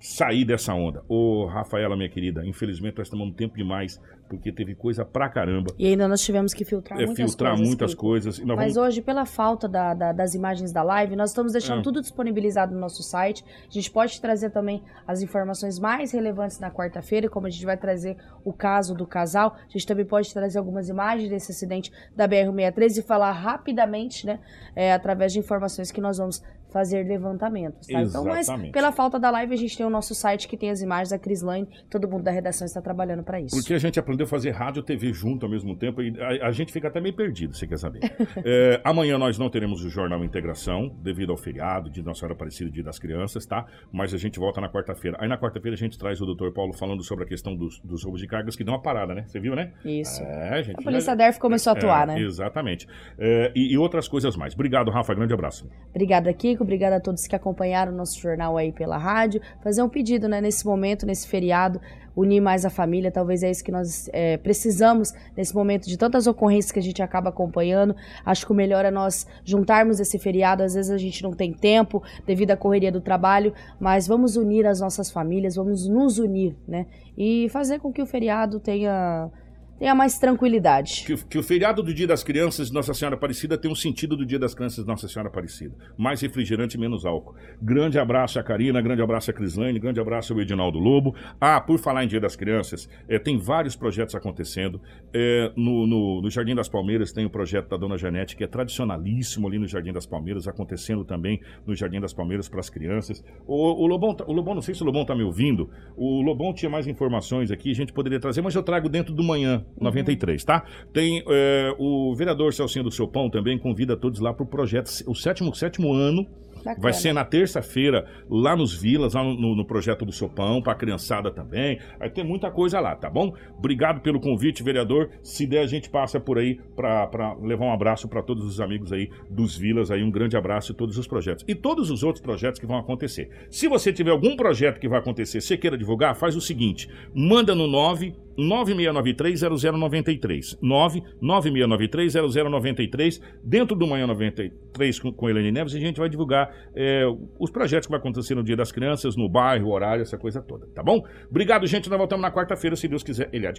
sair 0.06 0.44
dessa 0.44 0.72
onda. 0.72 1.02
Ô, 1.08 1.46
Rafaela, 1.46 1.96
minha 1.96 2.08
querida, 2.08 2.46
infelizmente 2.46 2.98
nós 2.98 3.12
um 3.12 3.32
tempo 3.32 3.56
demais 3.56 4.00
porque 4.28 4.52
teve 4.52 4.74
coisa 4.74 5.04
pra 5.04 5.28
caramba. 5.28 5.72
E 5.78 5.86
ainda 5.86 6.08
nós 6.08 6.20
tivemos 6.20 6.52
que 6.52 6.64
filtrar 6.64 7.00
é, 7.00 7.06
muitas 7.06 7.30
filtrar 7.30 7.52
coisas. 7.52 7.68
muitas 7.68 7.94
coisas. 7.94 8.38
Mas 8.40 8.74
vamos... 8.74 8.76
hoje, 8.76 9.00
pela 9.00 9.24
falta 9.24 9.68
da, 9.68 9.94
da, 9.94 10.12
das 10.12 10.34
imagens 10.34 10.72
da 10.72 10.82
live, 10.82 11.16
nós 11.16 11.30
estamos 11.30 11.52
deixando 11.52 11.80
é. 11.80 11.82
tudo 11.82 12.00
disponibilizado 12.00 12.74
no 12.74 12.80
nosso 12.80 13.02
site. 13.02 13.44
A 13.68 13.72
gente 13.72 13.90
pode 13.90 14.20
trazer 14.20 14.50
também 14.50 14.82
as 15.06 15.22
informações 15.22 15.78
mais 15.78 16.12
relevantes 16.12 16.58
na 16.58 16.70
quarta-feira, 16.70 17.28
como 17.28 17.46
a 17.46 17.50
gente 17.50 17.64
vai 17.64 17.76
trazer 17.76 18.16
o 18.44 18.52
caso 18.52 18.94
do 18.94 19.06
casal. 19.06 19.56
A 19.68 19.72
gente 19.72 19.86
também 19.86 20.04
pode 20.04 20.32
trazer 20.32 20.58
algumas 20.58 20.88
imagens 20.88 21.28
desse 21.28 21.52
acidente 21.52 21.92
da 22.14 22.28
BR-163 22.28 22.98
e 22.98 23.02
falar 23.02 23.32
rapidamente, 23.32 24.26
né, 24.26 24.40
é, 24.74 24.92
através 24.92 25.32
de 25.32 25.38
informações 25.38 25.90
que 25.90 26.00
nós 26.00 26.18
vamos 26.18 26.42
fazer 26.76 27.06
levantamentos, 27.06 27.86
tá? 27.86 28.02
Então, 28.02 28.22
mas 28.22 28.48
pela 28.70 28.92
falta 28.92 29.18
da 29.18 29.30
live, 29.30 29.54
a 29.54 29.56
gente 29.56 29.74
tem 29.74 29.86
o 29.86 29.88
nosso 29.88 30.14
site 30.14 30.46
que 30.46 30.58
tem 30.58 30.68
as 30.68 30.82
imagens 30.82 31.08
da 31.08 31.18
Cris 31.18 31.40
Lane, 31.40 31.66
todo 31.88 32.06
mundo 32.06 32.22
da 32.22 32.30
redação 32.30 32.66
está 32.66 32.82
trabalhando 32.82 33.22
para 33.22 33.40
isso. 33.40 33.56
Porque 33.56 33.72
a 33.72 33.78
gente 33.78 33.98
aprendeu 33.98 34.26
a 34.26 34.28
fazer 34.28 34.50
rádio 34.50 34.80
e 34.80 34.82
TV 34.84 35.10
junto 35.10 35.46
ao 35.46 35.50
mesmo 35.50 35.74
tempo 35.74 36.02
e 36.02 36.12
a, 36.20 36.48
a 36.48 36.52
gente 36.52 36.70
fica 36.70 36.88
até 36.88 37.00
meio 37.00 37.16
perdido, 37.16 37.56
você 37.56 37.66
quer 37.66 37.78
saber. 37.78 38.00
é, 38.44 38.78
amanhã 38.84 39.16
nós 39.16 39.38
não 39.38 39.48
teremos 39.48 39.82
o 39.82 39.88
Jornal 39.88 40.22
Integração, 40.22 40.94
devido 41.00 41.30
ao 41.30 41.38
feriado 41.38 41.88
de 41.88 42.02
Nossa 42.02 42.20
Senhora 42.20 42.34
Aparecida, 42.34 42.70
Dia 42.70 42.84
das 42.84 42.98
Crianças, 42.98 43.46
tá? 43.46 43.64
Mas 43.90 44.12
a 44.12 44.18
gente 44.18 44.38
volta 44.38 44.60
na 44.60 44.68
quarta-feira. 44.68 45.16
Aí 45.18 45.28
na 45.28 45.38
quarta-feira 45.38 45.74
a 45.74 45.78
gente 45.78 45.98
traz 45.98 46.20
o 46.20 46.26
doutor 46.26 46.52
Paulo 46.52 46.74
falando 46.74 47.02
sobre 47.02 47.24
a 47.24 47.26
questão 47.26 47.56
dos, 47.56 47.80
dos 47.80 48.04
roubos 48.04 48.20
de 48.20 48.26
cargas, 48.26 48.54
que 48.54 48.62
deu 48.62 48.74
uma 48.74 48.82
parada, 48.82 49.14
né? 49.14 49.24
Você 49.26 49.40
viu, 49.40 49.54
né? 49.54 49.72
Isso. 49.82 50.22
É, 50.22 50.62
gente, 50.62 50.78
a 50.78 50.82
Polícia 50.82 51.12
já... 51.12 51.14
DERF 51.14 51.40
começou 51.40 51.72
a 51.72 51.76
atuar, 51.76 52.02
é, 52.02 52.12
né? 52.12 52.20
Exatamente. 52.20 52.86
É, 53.18 53.50
e, 53.56 53.72
e 53.72 53.78
outras 53.78 54.06
coisas 54.06 54.36
mais. 54.36 54.52
Obrigado, 54.52 54.90
Rafa. 54.90 55.14
Grande 55.14 55.32
abraço. 55.32 55.66
Obrigada, 55.88 56.30
Kiko. 56.34 56.65
Obrigada 56.66 56.96
a 56.96 57.00
todos 57.00 57.28
que 57.28 57.36
acompanharam 57.36 57.92
o 57.92 57.94
nosso 57.94 58.20
jornal 58.20 58.56
aí 58.56 58.72
pela 58.72 58.98
rádio. 58.98 59.40
Fazer 59.62 59.82
um 59.82 59.88
pedido, 59.88 60.28
né, 60.28 60.40
nesse 60.40 60.66
momento, 60.66 61.06
nesse 61.06 61.28
feriado, 61.28 61.80
unir 62.16 62.40
mais 62.40 62.64
a 62.64 62.70
família, 62.70 63.12
talvez 63.12 63.44
é 63.44 63.50
isso 63.50 63.62
que 63.62 63.70
nós 63.70 64.10
é, 64.12 64.36
precisamos 64.36 65.12
nesse 65.36 65.54
momento 65.54 65.86
de 65.86 65.96
tantas 65.96 66.26
ocorrências 66.26 66.72
que 66.72 66.78
a 66.80 66.82
gente 66.82 67.00
acaba 67.00 67.28
acompanhando. 67.28 67.94
Acho 68.24 68.44
que 68.44 68.50
o 68.50 68.54
melhor 68.54 68.84
é 68.84 68.90
nós 68.90 69.28
juntarmos 69.44 70.00
esse 70.00 70.18
feriado. 70.18 70.64
Às 70.64 70.74
vezes 70.74 70.90
a 70.90 70.98
gente 70.98 71.22
não 71.22 71.32
tem 71.32 71.52
tempo 71.52 72.02
devido 72.26 72.50
à 72.50 72.56
correria 72.56 72.90
do 72.90 73.00
trabalho, 73.00 73.54
mas 73.78 74.08
vamos 74.08 74.36
unir 74.36 74.66
as 74.66 74.80
nossas 74.80 75.08
famílias, 75.08 75.54
vamos 75.54 75.86
nos 75.86 76.18
unir, 76.18 76.56
né? 76.66 76.86
E 77.16 77.48
fazer 77.50 77.78
com 77.78 77.92
que 77.92 78.02
o 78.02 78.06
feriado 78.06 78.58
tenha 78.58 79.30
tenha 79.78 79.94
mais 79.94 80.18
tranquilidade. 80.18 81.04
Que, 81.06 81.16
que, 81.24 81.38
o 81.38 81.42
feriado 81.42 81.82
do 81.82 81.92
Dia 81.92 82.06
das 82.06 82.22
Crianças 82.22 82.68
de 82.68 82.74
Nossa 82.74 82.94
Senhora 82.94 83.16
Aparecida 83.16 83.58
tem 83.58 83.70
um 83.70 83.74
sentido 83.74 84.16
do 84.16 84.24
Dia 84.24 84.38
das 84.38 84.54
Crianças 84.54 84.84
de 84.84 84.88
Nossa 84.88 85.08
Senhora 85.08 85.28
Aparecida. 85.28 85.74
Mais 85.96 86.20
refrigerante 86.20 86.78
menos 86.78 87.04
álcool. 87.04 87.34
Grande 87.60 87.98
abraço 87.98 88.38
a 88.38 88.42
Karina, 88.42 88.80
grande 88.80 89.02
abraço 89.02 89.30
a 89.30 89.34
Crislane, 89.34 89.78
grande 89.78 90.00
abraço 90.00 90.32
ao 90.32 90.40
Edinaldo 90.40 90.78
Lobo. 90.78 91.14
Ah, 91.40 91.60
por 91.60 91.78
falar 91.78 92.04
em 92.04 92.08
Dia 92.08 92.20
das 92.20 92.36
Crianças, 92.36 92.88
é, 93.08 93.18
tem 93.18 93.38
vários 93.38 93.76
projetos 93.76 94.14
acontecendo. 94.14 94.80
É, 95.12 95.52
no, 95.56 95.86
no, 95.86 96.22
no, 96.22 96.30
Jardim 96.30 96.54
das 96.54 96.68
Palmeiras 96.68 97.12
tem 97.12 97.26
o 97.26 97.30
projeto 97.30 97.68
da 97.68 97.76
Dona 97.76 97.98
Janete, 97.98 98.36
que 98.36 98.44
é 98.44 98.46
tradicionalíssimo 98.46 99.46
ali 99.46 99.58
no 99.58 99.66
Jardim 99.66 99.92
das 99.92 100.06
Palmeiras, 100.06 100.48
acontecendo 100.48 101.04
também 101.04 101.40
no 101.66 101.74
Jardim 101.74 102.00
das 102.00 102.12
Palmeiras 102.12 102.48
para 102.48 102.60
as 102.60 102.70
crianças. 102.70 103.22
O, 103.46 103.84
o, 103.84 103.86
Lobão, 103.86 104.14
tá, 104.14 104.24
o 104.26 104.32
Lobão, 104.32 104.54
não 104.54 104.62
sei 104.62 104.74
se 104.74 104.82
o 104.82 104.86
Lobão 104.86 105.02
está 105.02 105.14
me 105.14 105.22
ouvindo, 105.22 105.68
o 105.96 106.22
Lobão 106.22 106.52
tinha 106.54 106.70
mais 106.70 106.86
informações 106.86 107.50
aqui, 107.50 107.70
a 107.70 107.74
gente 107.74 107.92
poderia 107.92 108.18
trazer, 108.18 108.40
mas 108.40 108.54
eu 108.54 108.62
trago 108.62 108.88
dentro 108.88 109.14
do 109.14 109.22
manhã 109.22 109.65
93, 109.80 110.44
tá? 110.44 110.64
Tem 110.92 111.22
é, 111.28 111.74
o 111.78 112.14
vereador 112.14 112.52
Celcinho 112.52 112.84
do 112.84 112.90
Seu 112.90 113.06
Pão 113.06 113.28
também 113.30 113.58
convida 113.58 113.96
todos 113.96 114.20
lá 114.20 114.32
para 114.32 114.44
o 114.44 114.46
projeto, 114.46 114.90
o 115.06 115.14
sétimo, 115.14 115.54
sétimo 115.54 115.92
ano 115.92 116.26
Bacana. 116.66 116.82
Vai 116.82 116.92
ser 116.92 117.12
na 117.12 117.24
terça-feira, 117.24 118.06
lá 118.28 118.56
nos 118.56 118.74
Vilas, 118.74 119.14
lá 119.14 119.22
no, 119.22 119.54
no 119.54 119.64
projeto 119.64 120.04
do 120.04 120.10
Sopão, 120.10 120.60
para 120.60 120.72
a 120.72 120.76
criançada 120.76 121.30
também. 121.30 121.78
Vai 121.96 122.10
ter 122.10 122.24
muita 122.24 122.50
coisa 122.50 122.80
lá, 122.80 122.96
tá 122.96 123.08
bom? 123.08 123.32
Obrigado 123.56 124.00
pelo 124.00 124.18
convite, 124.18 124.64
vereador. 124.64 125.10
Se 125.22 125.46
der, 125.46 125.60
a 125.60 125.66
gente 125.68 125.88
passa 125.88 126.18
por 126.18 126.38
aí 126.38 126.58
para 126.74 127.36
levar 127.40 127.66
um 127.66 127.72
abraço 127.72 128.08
para 128.08 128.20
todos 128.20 128.44
os 128.44 128.60
amigos 128.60 128.92
aí 128.92 129.08
dos 129.30 129.56
Vilas, 129.56 129.92
aí 129.92 130.02
um 130.02 130.10
grande 130.10 130.36
abraço 130.36 130.72
e 130.72 130.74
todos 130.74 130.98
os 130.98 131.06
projetos. 131.06 131.44
E 131.46 131.54
todos 131.54 131.88
os 131.88 132.02
outros 132.02 132.20
projetos 132.20 132.58
que 132.58 132.66
vão 132.66 132.78
acontecer. 132.78 133.30
Se 133.48 133.68
você 133.68 133.92
tiver 133.92 134.10
algum 134.10 134.34
projeto 134.34 134.80
que 134.80 134.88
vai 134.88 134.98
acontecer, 134.98 135.40
você 135.40 135.56
queira 135.56 135.78
divulgar, 135.78 136.16
faz 136.16 136.34
o 136.34 136.40
seguinte: 136.40 136.88
manda 137.14 137.54
no 137.54 137.68
9 137.68 138.25
9693-0093. 138.38 140.56
99693-0093. 140.62 143.20
Dentro 143.42 143.76
do 143.76 143.86
Manhã 143.86 144.06
93 144.06 145.00
com, 145.00 145.12
com 145.12 145.28
Helene 145.28 145.52
Neves, 145.52 145.74
a 145.74 145.78
gente 145.78 145.98
vai 145.98 146.08
divulgar 146.08 146.50
é, 146.74 147.04
os 147.38 147.50
projetos 147.50 147.86
que 147.86 147.90
vai 147.90 148.00
acontecer 148.00 148.34
no 148.34 148.42
Dia 148.42 148.56
das 148.56 148.72
Crianças, 148.72 149.14
no 149.16 149.28
bairro, 149.28 149.70
horário, 149.70 150.00
essa 150.02 150.16
coisa 150.16 150.40
toda, 150.40 150.66
tá 150.68 150.82
bom? 150.82 151.04
Obrigado, 151.28 151.66
gente. 151.66 151.90
Nós 151.90 151.98
voltamos 151.98 152.22
na 152.22 152.30
quarta-feira, 152.30 152.74
se 152.76 152.88
Deus 152.88 153.02
quiser, 153.02 153.28
ele 153.32 153.46
há. 153.46 153.52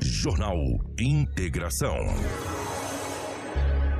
Jornal 0.00 0.56
Integração. 0.98 1.96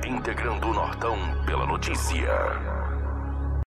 Integrando 0.05 0.67
o 0.67 0.73
Nortão 0.73 1.15
pela 1.45 1.65
notícia. 1.65 2.92